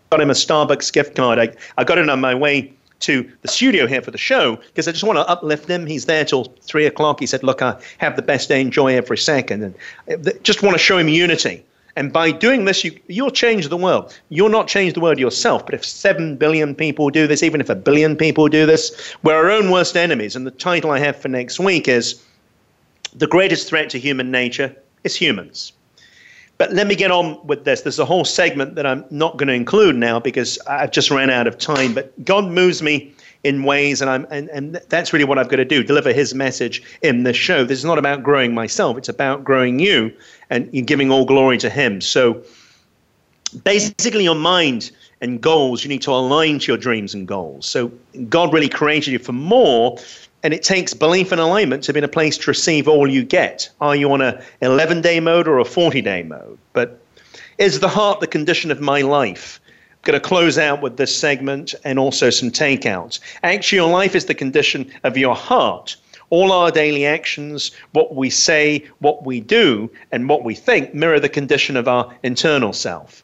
got 0.10 0.22
him 0.22 0.30
a 0.30 0.34
Starbucks 0.34 0.92
gift 0.92 1.16
card. 1.16 1.40
I, 1.40 1.54
I 1.78 1.84
got 1.84 1.98
it 1.98 2.10
on 2.10 2.20
my 2.20 2.36
way 2.36 2.74
to 3.04 3.30
the 3.42 3.48
studio 3.48 3.88
here 3.88 4.02
for 4.02 4.12
the 4.12 4.18
show 4.18 4.56
because 4.56 4.88
I 4.88 4.92
just 4.92 5.04
want 5.04 5.18
to 5.18 5.28
uplift 5.28 5.70
him. 5.70 5.86
He's 5.86 6.06
there 6.06 6.26
till 6.26 6.46
three 6.62 6.86
o'clock. 6.86 7.20
He 7.20 7.28
said, 7.28 7.44
Look, 7.44 7.62
I 7.62 7.80
have 8.00 8.16
the 8.16 8.22
best 8.22 8.50
day, 8.50 8.62
enjoy 8.62 8.96
every 8.96 9.18
second. 9.18 9.76
And 10.08 10.28
uh, 10.28 10.32
just 10.44 10.64
want 10.64 10.76
to 10.76 10.80
show 10.80 10.98
him 10.98 11.08
unity. 11.08 11.64
And 11.96 12.12
by 12.12 12.32
doing 12.32 12.66
this, 12.66 12.84
you, 12.84 13.00
you'll 13.08 13.30
change 13.32 13.68
the 13.68 13.78
world. 13.78 14.20
You'll 14.30 14.50
not 14.50 14.68
change 14.68 14.94
the 14.94 15.00
world 15.00 15.20
yourself, 15.20 15.64
but 15.66 15.76
if 15.76 15.86
7 15.86 16.38
billion 16.38 16.74
people 16.74 17.10
do 17.12 17.28
this, 17.28 17.44
even 17.44 17.62
if 17.62 17.70
a 17.70 17.76
billion 17.76 18.16
people 18.16 18.48
do 18.48 18.66
this, 18.66 19.16
we're 19.22 19.36
our 19.36 19.52
own 19.52 19.70
worst 19.70 19.96
enemies. 19.96 20.36
And 20.36 20.48
the 20.48 20.52
title 20.52 20.90
I 20.90 20.98
have 21.00 21.18
for 21.18 21.28
next 21.28 21.60
week 21.60 21.88
is 21.88 22.24
The 23.16 23.28
Greatest 23.28 23.68
Threat 23.68 23.92
to 23.92 24.00
Human 24.00 24.32
Nature 24.32 24.76
is 25.04 25.16
Humans. 25.16 25.74
But 26.58 26.72
let 26.72 26.88
me 26.88 26.96
get 26.96 27.12
on 27.12 27.46
with 27.46 27.66
this. 27.66 27.82
There's 27.82 28.00
a 28.00 28.06
whole 28.06 28.26
segment 28.26 28.76
that 28.76 28.86
I'm 28.86 29.06
not 29.10 29.38
going 29.38 29.48
to 29.48 29.54
include 29.54 29.96
now 29.96 30.20
because 30.20 30.60
I've 30.68 30.92
just 30.92 31.12
ran 31.12 31.30
out 31.30 31.48
of 31.48 31.58
time. 31.58 31.94
But 31.94 32.24
God 32.24 32.46
moves 32.46 32.82
me 32.82 33.14
in 33.44 33.64
ways, 33.64 34.02
and 34.02 34.10
I'm 34.10 34.26
and, 34.30 34.50
and 34.50 34.76
that's 34.88 35.12
really 35.12 35.26
what 35.26 35.38
I've 35.38 35.50
got 35.50 35.58
to 35.58 35.66
do: 35.66 35.84
deliver 35.84 36.14
His 36.14 36.34
message 36.34 36.82
in 37.02 37.24
this 37.24 37.36
show. 37.36 37.64
This 37.64 37.80
is 37.80 37.86
not 37.86 37.98
about 37.98 38.24
growing 38.24 38.54
myself; 38.54 38.98
it's 38.98 39.10
about 39.10 39.44
growing 39.44 39.80
you 39.80 40.14
and 40.50 40.72
giving 40.88 41.12
all 41.12 41.26
glory 41.26 41.58
to 41.58 41.70
Him. 41.70 42.00
So, 42.00 42.44
basically, 43.64 44.24
your 44.24 44.36
mind 44.36 44.92
and 45.24 45.40
goals, 45.40 45.84
you 45.84 45.90
need 45.90 46.02
to 46.02 46.12
align 46.12 46.60
to 46.60 46.68
your 46.68 46.78
dreams 46.78 47.14
and 47.14 47.26
goals. 47.26 47.66
So 47.66 47.90
God 48.28 48.54
really 48.54 48.68
created 48.68 49.12
you 49.12 49.20
for 49.20 49.32
more, 49.32 49.98
and 50.44 50.54
it 50.54 50.62
takes 50.62 50.94
belief 50.94 51.32
and 51.32 51.40
alignment 51.40 51.84
to 51.86 51.94
be 51.94 52.00
in 52.00 52.04
a 52.04 52.10
place 52.10 52.38
to 52.38 52.52
receive 52.52 52.88
all 52.88 53.10
you 53.10 53.24
get. 53.24 53.70
Are 53.80 53.96
you 53.96 54.12
on 54.12 54.22
a 54.22 54.44
11 54.62 55.02
day 55.02 55.20
mode 55.22 55.48
or 55.48 55.60
a 55.60 55.66
40 55.66 56.02
day 56.02 56.22
mode? 56.24 56.60
But 56.74 57.00
is 57.58 57.80
the 57.80 57.88
heart 57.88 58.20
the 58.20 58.28
condition 58.28 58.70
of 58.70 58.82
my 58.82 59.02
life? 59.02 59.62
I'm 59.92 59.98
going 60.04 60.22
to 60.22 60.28
close 60.28 60.58
out 60.58 60.82
with 60.82 60.98
this 60.98 61.16
segment 61.16 61.74
and 61.86 61.98
also 61.98 62.30
some 62.30 62.52
takeouts. 62.52 63.22
Actually, 63.42 63.78
your 63.78 63.90
life 63.90 64.16
is 64.16 64.26
the 64.26 64.36
condition 64.36 64.92
of 65.06 65.18
your 65.18 65.36
heart. 65.36 65.96
All 66.30 66.52
our 66.52 66.72
daily 66.72 67.06
actions, 67.06 67.72
what 67.92 68.16
we 68.16 68.30
say, 68.30 68.86
what 69.00 69.26
we 69.26 69.40
do, 69.40 69.90
and 70.12 70.28
what 70.28 70.44
we 70.44 70.56
think 70.56 70.94
mirror 70.94 71.20
the 71.20 71.30
condition 71.30 71.78
of 71.78 71.88
our 71.88 72.14
internal 72.24 72.74
self. 72.74 73.24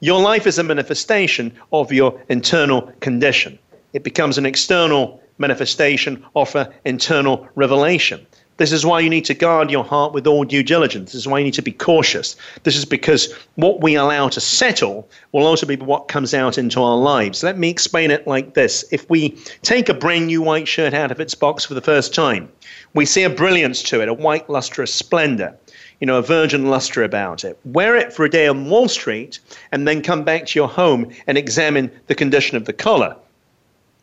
Your 0.00 0.20
life 0.20 0.46
is 0.46 0.58
a 0.58 0.64
manifestation 0.64 1.52
of 1.72 1.92
your 1.92 2.18
internal 2.28 2.82
condition. 3.00 3.58
It 3.92 4.04
becomes 4.04 4.38
an 4.38 4.46
external 4.46 5.20
manifestation 5.38 6.24
offer, 6.34 6.72
internal 6.84 7.48
revelation. 7.54 8.26
This 8.58 8.72
is 8.72 8.84
why 8.84 8.98
you 8.98 9.08
need 9.08 9.24
to 9.26 9.34
guard 9.34 9.70
your 9.70 9.84
heart 9.84 10.12
with 10.12 10.26
all 10.26 10.44
due 10.44 10.64
diligence. 10.64 11.12
This 11.12 11.20
is 11.20 11.28
why 11.28 11.38
you 11.38 11.44
need 11.44 11.54
to 11.54 11.62
be 11.62 11.70
cautious. 11.70 12.34
This 12.64 12.76
is 12.76 12.84
because 12.84 13.32
what 13.54 13.80
we 13.80 13.94
allow 13.94 14.28
to 14.30 14.40
settle 14.40 15.08
will 15.30 15.46
also 15.46 15.64
be 15.64 15.76
what 15.76 16.08
comes 16.08 16.34
out 16.34 16.58
into 16.58 16.82
our 16.82 16.96
lives. 16.96 17.44
Let 17.44 17.56
me 17.56 17.70
explain 17.70 18.10
it 18.10 18.26
like 18.26 18.54
this. 18.54 18.84
If 18.90 19.08
we 19.08 19.30
take 19.62 19.88
a 19.88 19.94
brand 19.94 20.26
new 20.26 20.42
white 20.42 20.66
shirt 20.66 20.92
out 20.92 21.12
of 21.12 21.20
its 21.20 21.36
box 21.36 21.64
for 21.64 21.74
the 21.74 21.80
first 21.80 22.12
time, 22.12 22.48
we 22.94 23.06
see 23.06 23.22
a 23.22 23.30
brilliance 23.30 23.80
to 23.84 24.02
it, 24.02 24.08
a 24.08 24.14
white 24.14 24.50
lustrous 24.50 24.92
splendor 24.92 25.56
you 26.00 26.06
know, 26.06 26.18
a 26.18 26.22
virgin 26.22 26.66
luster 26.66 27.02
about 27.02 27.44
it. 27.44 27.58
Wear 27.64 27.96
it 27.96 28.12
for 28.12 28.24
a 28.24 28.30
day 28.30 28.46
on 28.46 28.70
Wall 28.70 28.88
Street 28.88 29.40
and 29.72 29.86
then 29.86 30.00
come 30.00 30.22
back 30.22 30.46
to 30.46 30.58
your 30.58 30.68
home 30.68 31.10
and 31.26 31.36
examine 31.36 31.90
the 32.06 32.14
condition 32.14 32.56
of 32.56 32.66
the 32.66 32.72
collar. 32.72 33.16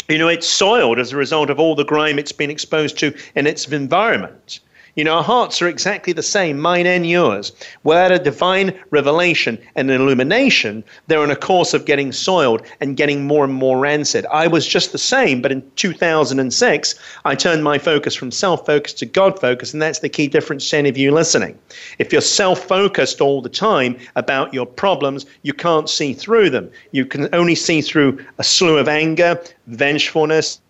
You 0.07 0.19
know, 0.19 0.27
it's 0.27 0.47
soiled 0.47 0.99
as 0.99 1.11
a 1.11 1.17
result 1.17 1.49
of 1.49 1.59
all 1.59 1.75
the 1.75 1.83
grime 1.83 2.19
it's 2.19 2.31
been 2.31 2.51
exposed 2.51 2.99
to 2.99 3.15
in 3.35 3.47
its 3.47 3.67
environment. 3.67 4.59
You 4.95 5.03
know, 5.03 5.15
our 5.15 5.23
hearts 5.23 5.61
are 5.61 5.67
exactly 5.67 6.13
the 6.13 6.23
same, 6.23 6.57
mine 6.57 6.87
and 6.87 7.05
yours. 7.05 7.51
Without 7.83 8.13
a 8.13 8.19
divine 8.19 8.73
revelation 8.91 9.59
and 9.75 9.91
an 9.91 9.99
illumination, 9.99 10.85
they're 11.07 11.19
on 11.19 11.31
a 11.31 11.35
course 11.35 11.73
of 11.73 11.83
getting 11.83 12.13
soiled 12.13 12.61
and 12.79 12.95
getting 12.95 13.27
more 13.27 13.43
and 13.43 13.53
more 13.53 13.77
rancid. 13.77 14.25
I 14.27 14.47
was 14.47 14.65
just 14.65 14.93
the 14.93 14.97
same, 14.97 15.41
but 15.41 15.51
in 15.51 15.69
2006, 15.75 16.95
I 17.25 17.35
turned 17.35 17.61
my 17.61 17.77
focus 17.77 18.15
from 18.15 18.31
self 18.31 18.65
focus 18.65 18.93
to 18.93 19.05
God 19.05 19.37
focus, 19.37 19.73
and 19.73 19.81
that's 19.81 19.99
the 19.99 20.07
key 20.07 20.27
difference 20.27 20.69
to 20.69 20.77
any 20.77 20.87
of 20.87 20.97
you 20.97 21.11
listening. 21.11 21.59
If 21.99 22.13
you're 22.13 22.21
self 22.21 22.63
focused 22.63 23.19
all 23.19 23.41
the 23.41 23.49
time 23.49 23.97
about 24.15 24.53
your 24.53 24.65
problems, 24.65 25.25
you 25.41 25.51
can't 25.51 25.89
see 25.89 26.13
through 26.13 26.51
them. 26.51 26.71
You 26.91 27.05
can 27.05 27.27
only 27.33 27.55
see 27.55 27.81
through 27.81 28.25
a 28.37 28.45
slew 28.45 28.77
of 28.77 28.87
anger, 28.87 29.43
vengefulness, 29.67 30.61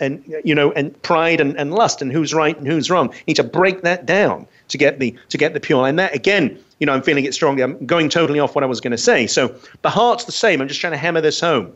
and 0.00 0.22
you 0.44 0.54
know 0.54 0.72
and 0.72 1.00
pride 1.02 1.40
and, 1.40 1.56
and 1.56 1.74
lust 1.74 2.02
and 2.02 2.12
who's 2.12 2.34
right 2.34 2.56
and 2.56 2.66
who's 2.66 2.90
wrong. 2.90 3.10
You 3.10 3.24
need 3.28 3.36
to 3.36 3.44
break 3.44 3.82
that 3.82 4.06
down 4.06 4.46
to 4.68 4.78
get 4.78 4.98
the 4.98 5.14
to 5.28 5.38
get 5.38 5.54
the 5.54 5.60
pure. 5.60 5.86
And 5.86 5.98
that 5.98 6.14
again, 6.14 6.58
you 6.78 6.86
know, 6.86 6.92
I'm 6.92 7.02
feeling 7.02 7.24
it 7.24 7.34
strongly. 7.34 7.62
I'm 7.62 7.84
going 7.86 8.08
totally 8.08 8.40
off 8.40 8.54
what 8.54 8.64
I 8.64 8.66
was 8.66 8.80
going 8.80 8.92
to 8.92 8.98
say. 8.98 9.26
So 9.26 9.54
the 9.82 9.90
heart's 9.90 10.24
the 10.24 10.32
same. 10.32 10.60
I'm 10.60 10.68
just 10.68 10.80
trying 10.80 10.92
to 10.92 10.98
hammer 10.98 11.20
this 11.20 11.40
home. 11.40 11.74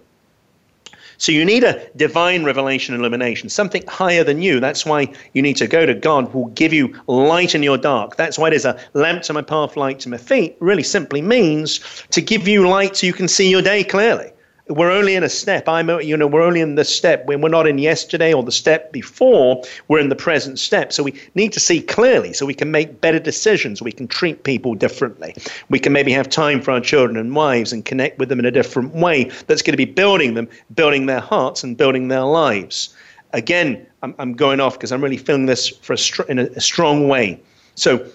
So 1.21 1.33
you 1.33 1.45
need 1.45 1.65
a 1.65 1.85
divine 1.97 2.45
revelation 2.45 2.95
illumination, 2.95 3.49
something 3.49 3.85
higher 3.89 4.23
than 4.23 4.41
you. 4.41 4.61
That's 4.61 4.87
why 4.87 5.13
you 5.33 5.43
need 5.43 5.57
to 5.57 5.67
go 5.67 5.85
to 5.85 5.93
God 5.93 6.29
who 6.29 6.39
will 6.39 6.51
give 6.51 6.73
you 6.73 6.95
light 7.09 7.57
in 7.57 7.65
your 7.65 7.77
dark. 7.77 8.15
That's 8.15 8.39
why 8.39 8.51
there's 8.51 8.65
a 8.65 8.79
lamp 8.95 9.23
to 9.25 9.33
my 9.33 9.43
path, 9.43 9.77
light 9.77 9.99
to 10.01 10.09
my 10.09 10.17
feet. 10.17 10.57
Really 10.61 10.85
simply 10.85 11.21
means 11.21 11.81
to 12.13 12.23
give 12.23 12.47
you 12.47 12.69
light 12.69 12.97
so 12.97 13.07
you 13.09 13.13
can 13.13 13.27
see 13.27 13.51
your 13.51 13.63
day 13.63 13.83
clearly 13.83 14.31
we're 14.69 14.91
only 14.91 15.15
in 15.15 15.23
a 15.23 15.29
step. 15.29 15.69
I'm, 15.69 15.89
you 16.01 16.17
know, 16.17 16.27
we're 16.27 16.43
only 16.43 16.61
in 16.61 16.75
the 16.75 16.85
step 16.85 17.27
when 17.27 17.41
we're 17.41 17.49
not 17.49 17.67
in 17.67 17.79
yesterday 17.79 18.33
or 18.33 18.43
the 18.43 18.53
step 18.53 18.93
before. 18.93 19.63
We're 19.89 20.01
in 20.01 20.09
the 20.09 20.17
present 20.17 20.59
step. 20.59 20.93
So 20.93 21.03
we 21.03 21.19
need 21.35 21.53
to 21.55 21.61
see 21.61 21.81
clearly, 21.81 22.33
so 22.33 22.47
we 22.47 22.55
can 22.55 22.71
make 22.71 23.01
better 23.01 23.19
decisions. 23.19 23.81
We 23.81 23.93
can 23.93 24.09
treat 24.09 24.45
people 24.45 24.75
differently. 24.75 25.35
We 25.69 25.79
can 25.79 25.93
maybe 25.93 26.13
have 26.13 26.29
time 26.29 26.61
for 26.61 26.71
our 26.73 26.81
children 26.81 27.17
and 27.17 27.35
wives 27.35 27.73
and 27.73 27.85
connect 27.85 28.19
with 28.19 28.29
them 28.29 28.39
in 28.39 28.45
a 28.45 28.51
different 28.51 28.95
way. 28.95 29.25
That's 29.47 29.63
going 29.63 29.73
to 29.73 29.79
be 29.79 29.85
building 29.85 30.35
them, 30.35 30.49
building 30.75 31.07
their 31.07 31.21
hearts, 31.21 31.65
and 31.65 31.77
building 31.77 32.09
their 32.09 32.25
lives. 32.25 32.95
Again, 33.33 33.87
I'm, 34.03 34.15
I'm 34.19 34.35
going 34.35 34.61
off 34.61 34.75
because 34.75 34.93
I'm 34.93 35.03
really 35.03 35.17
feeling 35.17 35.47
this 35.47 35.69
for 35.69 35.93
a 35.93 35.99
str- 35.99 36.23
in 36.29 36.39
a, 36.39 36.45
a 36.45 36.61
strong 36.61 37.09
way. 37.09 37.41
So 37.75 38.07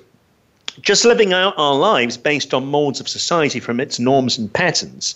just 0.81 1.05
living 1.05 1.33
out 1.33 1.53
our 1.57 1.75
lives 1.75 2.17
based 2.17 2.53
on 2.53 2.65
molds 2.65 2.99
of 2.99 3.07
society 3.07 3.59
from 3.59 3.79
its 3.79 3.99
norms 3.99 4.37
and 4.37 4.51
patterns. 4.51 5.15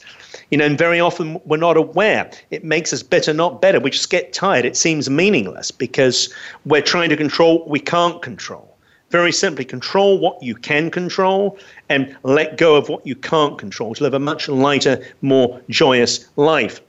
You 0.51 0.57
know, 0.57 0.65
and 0.65 0.77
very 0.77 0.99
often 0.99 1.41
we're 1.45 1.57
not 1.57 1.77
aware. 1.77 2.29
It 2.51 2.63
makes 2.63 2.93
us 2.93 3.03
bitter, 3.03 3.33
not 3.33 3.61
better. 3.61 3.79
We 3.79 3.89
just 3.89 4.09
get 4.09 4.33
tired. 4.33 4.65
It 4.65 4.77
seems 4.77 5.09
meaningless 5.09 5.71
because 5.71 6.33
we're 6.65 6.81
trying 6.81 7.09
to 7.09 7.17
control 7.17 7.59
what 7.59 7.69
we 7.69 7.79
can't 7.79 8.21
control. 8.21 8.77
Very 9.09 9.31
simply, 9.31 9.63
control 9.63 10.19
what 10.19 10.41
you 10.43 10.53
can 10.53 10.91
control 10.91 11.57
and 11.87 12.15
let 12.23 12.57
go 12.57 12.75
of 12.75 12.89
what 12.89 13.07
you 13.07 13.15
can't 13.15 13.57
control 13.57 13.95
to 13.95 14.03
live 14.03 14.13
a 14.13 14.19
much 14.19 14.49
lighter, 14.49 15.01
more 15.21 15.61
joyous 15.69 16.27
life. 16.35 16.81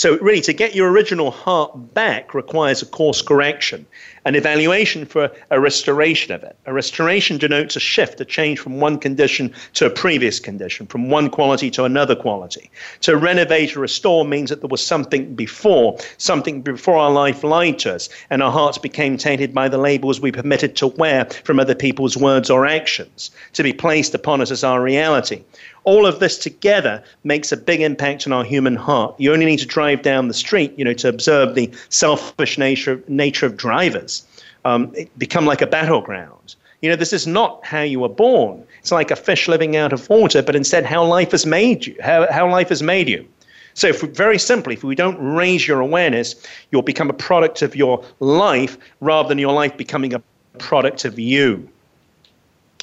So, 0.00 0.16
really, 0.16 0.40
to 0.40 0.54
get 0.54 0.74
your 0.74 0.90
original 0.90 1.30
heart 1.30 1.92
back 1.92 2.32
requires 2.32 2.80
a 2.80 2.86
course 2.86 3.20
correction 3.20 3.84
an 4.24 4.34
evaluation 4.34 5.06
for 5.06 5.30
a 5.50 5.60
restoration 5.60 6.32
of 6.32 6.42
it. 6.42 6.56
A 6.66 6.72
restoration 6.72 7.38
denotes 7.38 7.76
a 7.76 7.80
shift, 7.80 8.20
a 8.20 8.24
change 8.24 8.58
from 8.58 8.80
one 8.80 8.98
condition 8.98 9.52
to 9.74 9.86
a 9.86 9.90
previous 9.90 10.40
condition, 10.40 10.86
from 10.86 11.08
one 11.08 11.30
quality 11.30 11.70
to 11.70 11.84
another 11.84 12.14
quality. 12.14 12.70
To 13.02 13.16
renovate 13.16 13.76
or 13.76 13.80
restore 13.80 14.24
means 14.24 14.50
that 14.50 14.60
there 14.60 14.68
was 14.68 14.84
something 14.84 15.34
before, 15.34 15.98
something 16.18 16.60
before 16.60 16.96
our 16.96 17.10
life 17.10 17.42
lied 17.42 17.78
to 17.80 17.94
us, 17.94 18.08
and 18.28 18.42
our 18.42 18.52
hearts 18.52 18.78
became 18.78 19.16
tainted 19.16 19.54
by 19.54 19.68
the 19.68 19.78
labels 19.78 20.20
we 20.20 20.32
permitted 20.32 20.76
to 20.76 20.88
wear 20.88 21.24
from 21.44 21.58
other 21.58 21.74
people's 21.74 22.16
words 22.16 22.50
or 22.50 22.66
actions, 22.66 23.30
to 23.54 23.62
be 23.62 23.72
placed 23.72 24.14
upon 24.14 24.40
us 24.40 24.50
as 24.50 24.64
our 24.64 24.82
reality. 24.82 25.42
All 25.84 26.06
of 26.06 26.20
this 26.20 26.38
together 26.38 27.02
makes 27.24 27.52
a 27.52 27.56
big 27.56 27.80
impact 27.80 28.26
on 28.26 28.32
our 28.32 28.44
human 28.44 28.76
heart. 28.76 29.14
You 29.18 29.32
only 29.32 29.46
need 29.46 29.58
to 29.58 29.66
drive 29.66 30.02
down 30.02 30.28
the 30.28 30.34
street, 30.34 30.72
you 30.76 30.84
know, 30.84 30.92
to 30.94 31.08
observe 31.08 31.54
the 31.54 31.70
selfish 31.88 32.58
nature 32.58 33.02
nature 33.08 33.46
of 33.46 33.56
drivers. 33.56 34.26
Um, 34.64 34.92
it 34.94 35.16
become 35.18 35.46
like 35.46 35.62
a 35.62 35.66
battleground. 35.66 36.54
You 36.82 36.90
know, 36.90 36.96
this 36.96 37.12
is 37.12 37.26
not 37.26 37.64
how 37.64 37.82
you 37.82 38.00
were 38.00 38.08
born. 38.08 38.64
It's 38.80 38.92
like 38.92 39.10
a 39.10 39.16
fish 39.16 39.48
living 39.48 39.76
out 39.76 39.92
of 39.92 40.08
water, 40.08 40.42
but 40.42 40.56
instead 40.56 40.84
how 40.84 41.04
life 41.04 41.32
has 41.32 41.44
made 41.44 41.86
you, 41.86 41.96
how, 42.02 42.30
how 42.30 42.50
life 42.50 42.70
has 42.70 42.82
made 42.82 43.08
you. 43.08 43.26
So, 43.74 43.88
if 43.88 44.00
very 44.00 44.38
simply, 44.38 44.74
if 44.74 44.82
we 44.82 44.94
don't 44.94 45.18
raise 45.18 45.66
your 45.66 45.80
awareness, 45.80 46.34
you'll 46.70 46.82
become 46.82 47.08
a 47.08 47.14
product 47.14 47.62
of 47.62 47.76
your 47.76 48.04
life 48.18 48.76
rather 49.00 49.28
than 49.28 49.38
your 49.38 49.52
life 49.52 49.76
becoming 49.76 50.12
a 50.14 50.22
product 50.58 51.04
of 51.04 51.18
you 51.18 51.68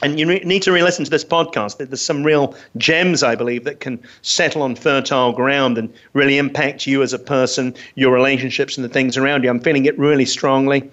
and 0.02 0.20
you 0.20 0.28
re- 0.28 0.42
need 0.44 0.62
to 0.64 0.72
re-listen 0.72 1.06
to 1.06 1.12
this 1.12 1.26
podcast. 1.26 1.78
There's 1.78 2.02
some 2.02 2.24
real 2.24 2.56
gems, 2.78 3.24
I 3.24 3.36
believe, 3.36 3.64
that 3.64 3.80
can 3.80 4.00
settle 4.22 4.62
on 4.62 4.76
fertile 4.76 5.34
ground 5.34 5.78
and 5.78 5.92
really 6.14 6.38
impact 6.38 6.86
you 6.86 7.02
as 7.02 7.14
a 7.14 7.20
person, 7.20 7.74
your 7.96 8.14
relationships, 8.14 8.78
and 8.78 8.86
the 8.86 8.90
things 8.90 9.18
around 9.18 9.44
you. 9.44 9.50
I'm 9.50 9.60
feeling 9.60 9.86
it 9.86 9.98
really 9.98 10.26
strongly. 10.26 10.90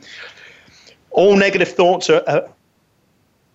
All 1.11 1.37
negative 1.37 1.69
thoughts 1.69 2.09
are, 2.09 2.23
are, 2.27 2.49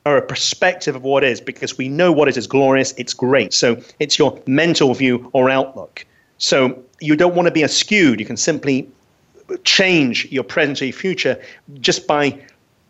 are 0.06 0.18
a 0.18 0.22
perspective 0.22 0.95
of 0.95 1.04
what 1.04 1.24
is, 1.24 1.41
because 1.41 1.78
we 1.78 1.89
know 1.89 2.12
what 2.12 2.28
is 2.30 2.38
is 2.38 2.47
glorious. 2.47 2.93
It's 2.97 3.14
great. 3.14 3.54
So 3.54 3.82
it's 4.00 4.20
your 4.20 4.41
mental 4.45 4.93
view 4.93 5.30
or 5.34 5.50
outlook. 5.50 6.06
So 6.38 6.82
you 7.02 7.16
don't 7.16 7.36
want 7.36 7.47
to 7.47 7.52
be 7.52 7.68
skewed. 7.68 8.20
You 8.20 8.26
can 8.26 8.38
simply 8.38 8.89
change 9.64 10.32
your 10.32 10.43
present 10.43 10.82
or 10.82 10.86
your 10.86 10.93
future 10.93 11.41
just 11.80 12.08
by 12.08 12.39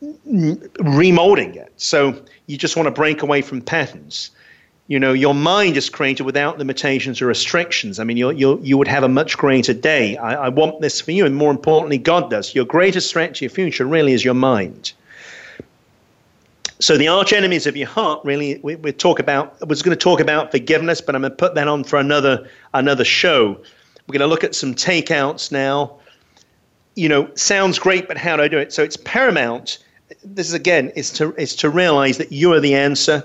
remolding 0.02 1.56
it. 1.56 1.74
So 1.78 2.22
you 2.48 2.58
just 2.58 2.76
want 2.76 2.88
to 2.88 2.92
break 2.92 3.22
away 3.22 3.42
from 3.42 3.62
patterns. 3.62 4.32
You 4.88 5.00
know, 5.00 5.14
your 5.14 5.36
mind 5.36 5.78
is 5.78 5.88
created 5.90 6.24
without 6.24 6.58
limitations 6.58 7.22
or 7.22 7.28
restrictions. 7.28 8.00
I 8.00 8.04
mean, 8.04 8.18
you 8.18 8.32
you 8.32 8.60
you 8.64 8.78
would 8.78 8.88
have 8.88 9.04
a 9.04 9.10
much 9.10 9.38
greater 9.38 9.74
day. 9.74 10.18
I, 10.18 10.46
I 10.46 10.50
want 10.50 10.82
this 10.82 11.00
for 11.00 11.12
you, 11.12 11.26
and 11.26 11.36
more 11.36 11.52
importantly, 11.52 12.00
God 12.00 12.32
does. 12.32 12.56
Your 12.56 12.66
greatest 12.66 13.12
threat 13.12 13.36
to 13.36 13.46
your 13.46 13.52
future 13.52 13.86
really 13.86 14.14
is 14.14 14.26
your 14.26 14.34
mind. 14.34 14.94
So 16.80 16.98
the 16.98 17.10
arch 17.10 17.34
enemies 17.34 17.68
of 17.68 17.76
your 17.76 17.90
heart 17.90 18.24
really 18.24 18.58
we, 18.64 18.78
we 18.78 18.92
talk 18.94 19.20
about 19.20 19.58
I 19.62 19.66
was 19.66 19.84
going 19.84 19.96
to 19.96 20.02
talk 20.02 20.22
about 20.22 20.50
forgiveness, 20.50 21.02
but 21.02 21.14
I'm 21.14 21.22
going 21.22 21.32
to 21.32 21.38
put 21.38 21.54
that 21.56 21.68
on 21.68 21.84
for 21.84 22.00
another 22.00 22.50
another 22.74 23.06
show. 23.06 23.62
We're 24.08 24.14
going 24.14 24.22
to 24.22 24.28
look 24.28 24.44
at 24.44 24.56
some 24.56 24.74
takeouts 24.74 25.52
now. 25.52 26.00
You 26.96 27.10
know, 27.10 27.30
sounds 27.36 27.78
great, 27.78 28.08
but 28.08 28.18
how 28.18 28.38
do 28.38 28.44
I 28.44 28.48
do 28.48 28.58
it? 28.58 28.74
So 28.74 28.82
it's 28.82 28.98
paramount 28.98 29.78
this 30.24 30.48
is 30.48 30.54
again 30.54 30.90
is 30.96 31.12
to 31.12 31.34
is 31.36 31.56
to 31.58 31.70
realize 31.70 32.18
that 32.18 32.32
you 32.32 32.54
are 32.54 32.60
the 32.60 32.76
answer 32.76 33.24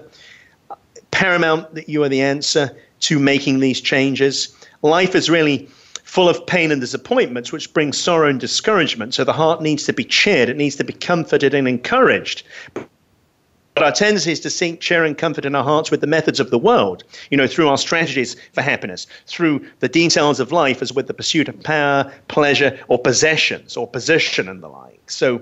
paramount 1.15 1.75
that 1.75 1.89
you 1.89 2.03
are 2.03 2.09
the 2.09 2.21
answer 2.21 2.77
to 3.01 3.19
making 3.19 3.61
these 3.61 3.81
changes. 3.81 4.55
Life 4.83 5.15
is 5.15 5.31
really 5.31 5.69
full 6.03 6.29
of 6.29 6.45
pain 6.47 6.73
and 6.73 6.81
disappointments 6.81 7.53
which 7.53 7.73
bring 7.73 7.93
sorrow 7.93 8.29
and 8.29 8.41
discouragement. 8.41 9.15
So 9.15 9.25
the 9.25 9.33
heart 9.33 9.63
needs 9.63 9.85
to 9.85 9.93
be 9.93 10.05
cheered. 10.05 10.49
It 10.49 10.57
needs 10.57 10.77
to 10.77 10.85
be 10.85 10.93
comforted 10.93 11.55
and 11.55 11.69
encouraged. 11.69 12.43
But 13.75 13.83
our 13.83 13.93
tendency 13.93 14.31
is 14.31 14.41
to 14.41 14.51
seek 14.51 14.81
cheer 14.81 15.05
and 15.05 15.19
comfort 15.19 15.45
in 15.45 15.55
our 15.55 15.65
hearts 15.65 15.91
with 15.91 16.01
the 16.01 16.07
methods 16.07 16.39
of 16.39 16.51
the 16.51 16.59
world, 16.59 17.03
you 17.31 17.37
know, 17.37 17.49
through 17.49 17.69
our 17.69 17.79
strategies 17.79 18.37
for 18.53 18.63
happiness, 18.63 19.07
through 19.27 19.67
the 19.81 19.89
details 19.89 20.39
of 20.39 20.53
life, 20.53 20.81
as 20.81 20.93
with 20.93 21.09
the 21.09 21.15
pursuit 21.15 21.49
of 21.49 21.61
power, 21.65 22.13
pleasure, 22.29 22.79
or 22.87 22.99
possessions, 22.99 23.77
or 23.77 23.89
position 23.89 24.49
and 24.49 24.63
the 24.63 24.69
like. 24.69 25.11
So, 25.11 25.41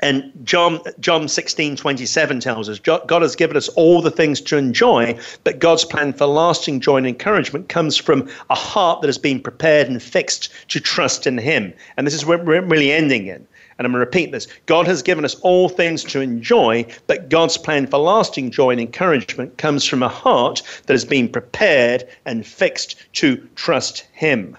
and 0.00 0.32
John 0.44 0.80
John 1.00 1.26
16, 1.26 1.76
27 1.76 2.40
tells 2.40 2.68
us 2.68 2.78
God 2.78 3.22
has 3.22 3.34
given 3.34 3.56
us 3.56 3.68
all 3.70 4.00
the 4.00 4.10
things 4.10 4.40
to 4.42 4.56
enjoy, 4.56 5.18
but 5.44 5.58
God's 5.58 5.84
plan 5.84 6.12
for 6.12 6.26
lasting 6.26 6.80
joy 6.80 6.98
and 6.98 7.06
encouragement 7.06 7.68
comes 7.68 7.96
from 7.96 8.28
a 8.48 8.54
heart 8.54 9.00
that 9.00 9.08
has 9.08 9.18
been 9.18 9.40
prepared 9.40 9.88
and 9.88 10.02
fixed 10.02 10.50
to 10.68 10.78
trust 10.78 11.26
in 11.26 11.38
Him. 11.38 11.72
And 11.96 12.06
this 12.06 12.14
is 12.14 12.24
where 12.24 12.38
we're 12.38 12.62
really 12.62 12.92
ending 12.92 13.26
in. 13.26 13.46
And 13.78 13.86
I'm 13.86 13.92
going 13.92 14.00
to 14.00 14.06
repeat 14.06 14.32
this 14.32 14.46
God 14.66 14.86
has 14.86 15.02
given 15.02 15.24
us 15.24 15.34
all 15.40 15.68
things 15.68 16.04
to 16.04 16.20
enjoy, 16.20 16.86
but 17.06 17.28
God's 17.28 17.58
plan 17.58 17.86
for 17.86 17.98
lasting 17.98 18.50
joy 18.50 18.70
and 18.70 18.80
encouragement 18.80 19.58
comes 19.58 19.84
from 19.84 20.02
a 20.02 20.08
heart 20.08 20.62
that 20.86 20.94
has 20.94 21.04
been 21.04 21.28
prepared 21.28 22.06
and 22.24 22.46
fixed 22.46 22.96
to 23.14 23.36
trust 23.56 24.06
Him. 24.12 24.56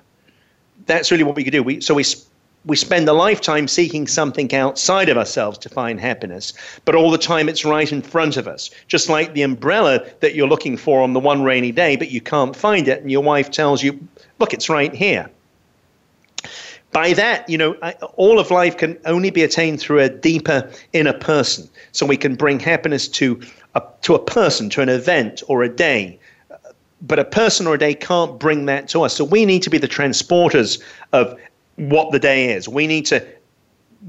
That's 0.86 1.12
really 1.12 1.24
what 1.24 1.36
we 1.36 1.44
could 1.44 1.52
do. 1.52 1.64
We, 1.64 1.82
so 1.82 1.94
we 1.94 2.04
we 2.66 2.76
spend 2.76 3.08
a 3.08 3.14
lifetime 3.14 3.68
seeking 3.68 4.06
something 4.08 4.54
outside 4.54 5.10
of 5.10 5.18
ourselves 5.18 5.58
to 5.60 5.70
find 5.70 6.00
happiness, 6.00 6.54
but 6.86 6.96
all 6.96 7.10
the 7.10 7.18
time 7.18 7.48
it's 7.48 7.64
right 7.64 7.92
in 7.92 8.02
front 8.02 8.38
of 8.38 8.48
us. 8.48 8.70
Just 8.88 9.10
like 9.10 9.34
the 9.34 9.44
umbrella 9.44 10.06
that 10.20 10.36
you're 10.36 10.48
looking 10.48 10.78
for 10.78 11.02
on 11.02 11.14
the 11.14 11.20
one 11.20 11.44
rainy 11.44 11.72
day, 11.72 11.96
but 11.96 12.12
you 12.12 12.22
can't 12.22 12.56
find 12.56 12.88
it, 12.88 13.02
and 13.02 13.12
your 13.12 13.24
wife 13.24 13.50
tells 13.50 13.82
you, 13.82 14.00
Look, 14.40 14.54
it's 14.54 14.70
right 14.70 14.94
here. 14.94 15.30
By 16.92 17.14
that, 17.14 17.48
you 17.48 17.58
know, 17.58 17.74
all 18.16 18.40
of 18.40 18.50
life 18.50 18.78
can 18.78 18.98
only 19.06 19.30
be 19.30 19.44
attained 19.44 19.80
through 19.80 20.00
a 20.00 20.10
deeper 20.10 20.70
inner 20.94 21.14
person. 21.14 21.70
So 21.92 22.06
we 22.06 22.18
can 22.18 22.36
bring 22.36 22.60
happiness 22.60 23.08
to 23.10 23.40
a, 23.76 23.84
to 24.02 24.16
a 24.16 24.20
person, 24.20 24.70
to 24.72 24.82
an 24.82 24.90
event 24.90 25.44
or 25.48 25.62
a 25.62 25.70
day. 25.70 26.18
But 27.02 27.20
a 27.20 27.26
person 27.26 27.68
or 27.68 27.76
a 27.76 27.78
day 27.78 27.94
can't 27.94 28.40
bring 28.40 28.66
that 28.66 28.88
to 28.90 29.04
us. 29.04 29.16
So 29.16 29.24
we 29.24 29.46
need 29.46 29.62
to 29.64 29.70
be 29.70 29.78
the 29.78 29.88
transporters 29.88 30.82
of 31.14 31.40
what 31.80 32.12
the 32.12 32.20
day 32.20 32.52
is. 32.52 32.68
We 32.68 32.88
need 32.88 33.06
to 33.08 33.26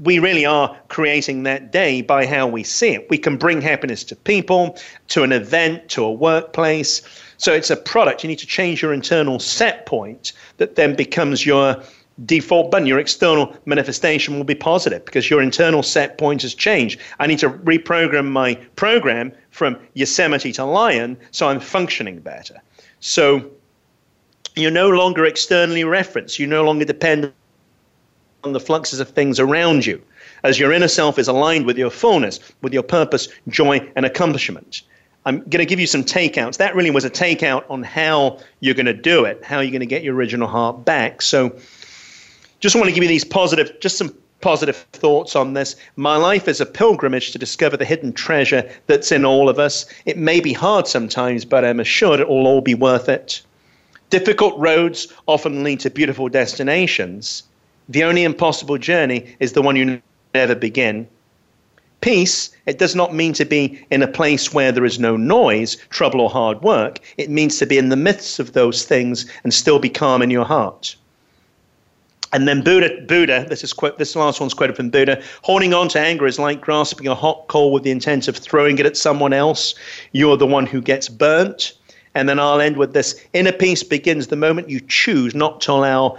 we 0.03 0.19
really 0.19 0.45
are 0.45 0.77
creating 0.87 1.43
that 1.43 1.71
day 1.71 2.01
by 2.01 2.25
how 2.25 2.47
we 2.47 2.63
see 2.63 2.91
it. 2.91 3.09
We 3.09 3.17
can 3.17 3.35
bring 3.35 3.61
happiness 3.61 4.03
to 4.05 4.15
people, 4.15 4.77
to 5.09 5.23
an 5.23 5.33
event, 5.33 5.89
to 5.89 6.03
a 6.05 6.11
workplace. 6.11 7.01
So 7.37 7.53
it's 7.53 7.69
a 7.69 7.75
product. 7.75 8.23
You 8.23 8.29
need 8.29 8.39
to 8.39 8.47
change 8.47 8.81
your 8.81 8.93
internal 8.93 9.39
set 9.39 9.85
point 9.85 10.31
that 10.57 10.75
then 10.75 10.95
becomes 10.95 11.45
your 11.45 11.81
default 12.25 12.71
button. 12.71 12.87
Your 12.87 12.99
external 12.99 13.53
manifestation 13.65 14.37
will 14.37 14.45
be 14.45 14.55
positive 14.55 15.03
because 15.03 15.29
your 15.29 15.41
internal 15.41 15.83
set 15.83 16.17
point 16.17 16.43
has 16.43 16.53
changed. 16.53 16.99
I 17.19 17.27
need 17.27 17.39
to 17.39 17.49
reprogram 17.49 18.29
my 18.29 18.55
program 18.75 19.33
from 19.49 19.77
Yosemite 19.93 20.53
to 20.53 20.63
Lion 20.63 21.17
so 21.31 21.49
I'm 21.49 21.59
functioning 21.59 22.19
better. 22.19 22.61
So 23.01 23.51
you're 24.55 24.71
no 24.71 24.89
longer 24.89 25.25
externally 25.25 25.83
referenced. 25.83 26.39
You 26.39 26.47
no 26.47 26.63
longer 26.63 26.85
depend 26.85 27.33
on 28.43 28.53
the 28.53 28.59
fluxes 28.59 28.99
of 28.99 29.09
things 29.09 29.39
around 29.39 29.85
you, 29.85 30.01
as 30.43 30.59
your 30.59 30.71
inner 30.71 30.87
self 30.87 31.19
is 31.19 31.27
aligned 31.27 31.65
with 31.65 31.77
your 31.77 31.89
fullness, 31.89 32.39
with 32.61 32.73
your 32.73 32.83
purpose, 32.83 33.27
joy, 33.47 33.79
and 33.95 34.05
accomplishment. 34.05 34.81
I'm 35.25 35.39
going 35.41 35.59
to 35.59 35.65
give 35.65 35.79
you 35.79 35.87
some 35.87 36.03
takeouts. 36.03 36.57
That 36.57 36.75
really 36.75 36.89
was 36.89 37.05
a 37.05 37.09
takeout 37.09 37.63
on 37.69 37.83
how 37.83 38.39
you're 38.59 38.73
going 38.73 38.87
to 38.87 38.93
do 38.93 39.25
it, 39.25 39.43
how 39.43 39.59
you're 39.59 39.71
going 39.71 39.81
to 39.81 39.85
get 39.85 40.03
your 40.03 40.15
original 40.15 40.47
heart 40.47 40.83
back. 40.83 41.21
So, 41.21 41.55
just 42.59 42.75
want 42.75 42.87
to 42.87 42.93
give 42.93 43.03
you 43.03 43.09
these 43.09 43.23
positive, 43.23 43.79
just 43.79 43.97
some 43.97 44.15
positive 44.41 44.77
thoughts 44.93 45.35
on 45.35 45.53
this. 45.53 45.75
My 45.95 46.15
life 46.17 46.47
is 46.47 46.59
a 46.59 46.65
pilgrimage 46.65 47.31
to 47.31 47.37
discover 47.37 47.77
the 47.77 47.85
hidden 47.85 48.13
treasure 48.13 48.69
that's 48.87 49.11
in 49.11 49.23
all 49.25 49.47
of 49.47 49.59
us. 49.59 49.85
It 50.05 50.17
may 50.17 50.39
be 50.39 50.53
hard 50.53 50.87
sometimes, 50.87 51.45
but 51.45 51.63
I'm 51.63 51.79
assured 51.79 52.19
it 52.19 52.27
will 52.27 52.47
all 52.47 52.61
be 52.61 52.75
worth 52.75 53.07
it. 53.07 53.41
Difficult 54.09 54.57
roads 54.59 55.07
often 55.27 55.63
lead 55.63 55.79
to 55.81 55.89
beautiful 55.89 56.27
destinations. 56.27 57.43
The 57.91 58.05
only 58.05 58.23
impossible 58.23 58.77
journey 58.77 59.35
is 59.41 59.51
the 59.51 59.61
one 59.61 59.75
you 59.75 60.01
never 60.33 60.55
begin. 60.55 61.09
Peace, 61.99 62.49
it 62.65 62.79
does 62.79 62.95
not 62.95 63.13
mean 63.13 63.33
to 63.33 63.43
be 63.43 63.85
in 63.91 64.01
a 64.01 64.07
place 64.07 64.53
where 64.53 64.71
there 64.71 64.85
is 64.85 64.97
no 64.97 65.17
noise, 65.17 65.75
trouble, 65.89 66.21
or 66.21 66.29
hard 66.29 66.61
work. 66.61 66.99
It 67.17 67.29
means 67.29 67.59
to 67.59 67.65
be 67.65 67.77
in 67.77 67.89
the 67.89 67.97
midst 67.97 68.39
of 68.39 68.53
those 68.53 68.85
things 68.85 69.29
and 69.43 69.53
still 69.53 69.77
be 69.77 69.89
calm 69.89 70.21
in 70.21 70.31
your 70.31 70.45
heart. 70.45 70.95
And 72.31 72.47
then 72.47 72.63
Buddha, 72.63 73.01
Buddha, 73.09 73.45
this 73.49 73.61
is 73.61 73.73
quote, 73.73 73.97
this 73.97 74.15
last 74.15 74.39
one's 74.39 74.53
quoted 74.53 74.77
from 74.77 74.89
Buddha. 74.89 75.21
Holding 75.41 75.73
on 75.73 75.89
to 75.89 75.99
anger 75.99 76.25
is 76.25 76.39
like 76.39 76.61
grasping 76.61 77.07
a 77.07 77.13
hot 77.13 77.49
coal 77.49 77.73
with 77.73 77.83
the 77.83 77.91
intent 77.91 78.29
of 78.29 78.37
throwing 78.37 78.79
it 78.79 78.85
at 78.85 78.95
someone 78.95 79.33
else. 79.33 79.75
You're 80.13 80.37
the 80.37 80.47
one 80.47 80.65
who 80.65 80.79
gets 80.79 81.09
burnt. 81.09 81.73
And 82.13 82.27
then 82.27 82.39
I'll 82.39 82.59
end 82.59 82.75
with 82.75 82.93
this: 82.93 83.21
inner 83.31 83.53
peace 83.53 83.83
begins 83.83 84.27
the 84.27 84.35
moment 84.35 84.69
you 84.69 84.81
choose 84.81 85.33
not 85.33 85.61
to 85.61 85.71
allow 85.71 86.17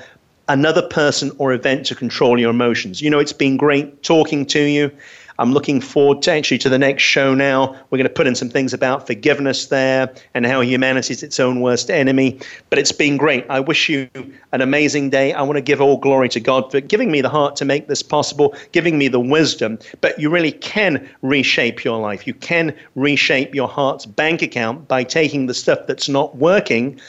another 0.53 0.83
person 0.83 1.33
or 1.39 1.53
event 1.55 1.87
to 1.87 1.95
control 1.95 2.39
your 2.39 2.51
emotions. 2.51 3.01
You 3.01 3.09
know, 3.09 3.19
it's 3.19 3.33
been 3.33 3.57
great 3.57 4.03
talking 4.03 4.45
to 4.47 4.61
you. 4.61 4.91
I'm 5.39 5.55
looking 5.55 5.81
forward 5.81 6.21
to 6.23 6.33
actually 6.33 6.59
to 6.59 6.69
the 6.69 6.79
next 6.79 7.03
show 7.03 7.35
now. 7.35 7.73
We're 7.89 7.97
going 7.97 8.07
to 8.07 8.13
put 8.13 8.27
in 8.27 8.35
some 8.35 8.51
things 8.51 8.75
about 8.75 9.07
forgiveness 9.07 9.67
there 9.67 10.13
and 10.35 10.45
how 10.45 10.61
humanity 10.61 11.15
is 11.15 11.23
its 11.23 11.41
own 11.41 11.63
worst 11.63 11.91
enemy. 11.91 12.39
But 12.69 12.79
it's 12.79 12.93
been 12.93 13.17
great. 13.17 13.47
I 13.49 13.61
wish 13.61 13.89
you 13.89 14.11
an 14.53 14.61
amazing 14.61 15.09
day. 15.09 15.33
I 15.33 15.41
want 15.41 15.57
to 15.57 15.63
give 15.63 15.81
all 15.81 15.97
glory 15.97 16.29
to 16.29 16.39
God 16.39 16.71
for 16.71 16.81
giving 16.81 17.11
me 17.11 17.23
the 17.23 17.31
heart 17.31 17.57
to 17.57 17.65
make 17.65 17.89
this 17.89 18.03
possible, 18.03 18.55
giving 18.73 18.99
me 18.99 19.09
the 19.09 19.21
wisdom. 19.21 19.79
But 20.03 20.19
you 20.19 20.29
really 20.29 20.53
can 20.53 21.09
reshape 21.23 21.83
your 21.83 21.99
life. 21.99 22.27
You 22.27 22.35
can 22.35 22.77
reshape 22.95 23.55
your 23.55 23.69
heart's 23.69 24.05
bank 24.05 24.43
account 24.43 24.87
by 24.87 25.03
taking 25.03 25.47
the 25.47 25.55
stuff 25.55 25.87
that's 25.87 26.11
not 26.11 26.37
working, 26.37 27.01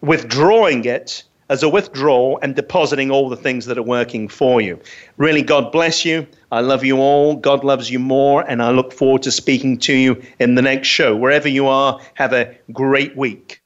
withdrawing 0.00 0.84
it 0.84 1.22
as 1.48 1.62
a 1.62 1.68
withdrawal 1.68 2.38
and 2.42 2.54
depositing 2.54 3.10
all 3.10 3.28
the 3.28 3.36
things 3.36 3.66
that 3.66 3.78
are 3.78 3.82
working 3.82 4.28
for 4.28 4.60
you. 4.60 4.78
Really, 5.16 5.42
God 5.42 5.72
bless 5.72 6.04
you. 6.04 6.26
I 6.52 6.60
love 6.60 6.84
you 6.84 6.98
all. 6.98 7.36
God 7.36 7.64
loves 7.64 7.90
you 7.90 7.98
more. 7.98 8.48
And 8.48 8.62
I 8.62 8.70
look 8.70 8.92
forward 8.92 9.22
to 9.22 9.30
speaking 9.30 9.78
to 9.78 9.92
you 9.92 10.22
in 10.38 10.54
the 10.54 10.62
next 10.62 10.88
show. 10.88 11.16
Wherever 11.16 11.48
you 11.48 11.66
are, 11.66 12.00
have 12.14 12.32
a 12.32 12.56
great 12.72 13.16
week. 13.16 13.60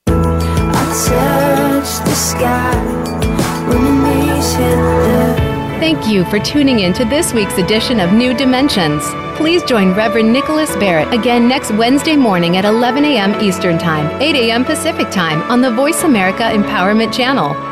Thank 5.80 6.06
you 6.06 6.24
for 6.26 6.38
tuning 6.38 6.80
in 6.80 6.92
to 6.94 7.04
this 7.04 7.32
week's 7.32 7.58
edition 7.58 7.98
of 7.98 8.12
New 8.12 8.34
Dimensions. 8.34 9.02
Please 9.36 9.64
join 9.64 9.92
Reverend 9.94 10.32
Nicholas 10.32 10.74
Barrett 10.76 11.12
again 11.12 11.48
next 11.48 11.72
Wednesday 11.72 12.14
morning 12.14 12.56
at 12.56 12.64
11 12.64 13.04
a.m. 13.04 13.40
Eastern 13.42 13.78
Time, 13.78 14.20
8 14.22 14.36
a.m. 14.36 14.64
Pacific 14.64 15.10
Time 15.10 15.42
on 15.50 15.60
the 15.60 15.72
Voice 15.72 16.04
America 16.04 16.44
Empowerment 16.44 17.12
Channel. 17.12 17.71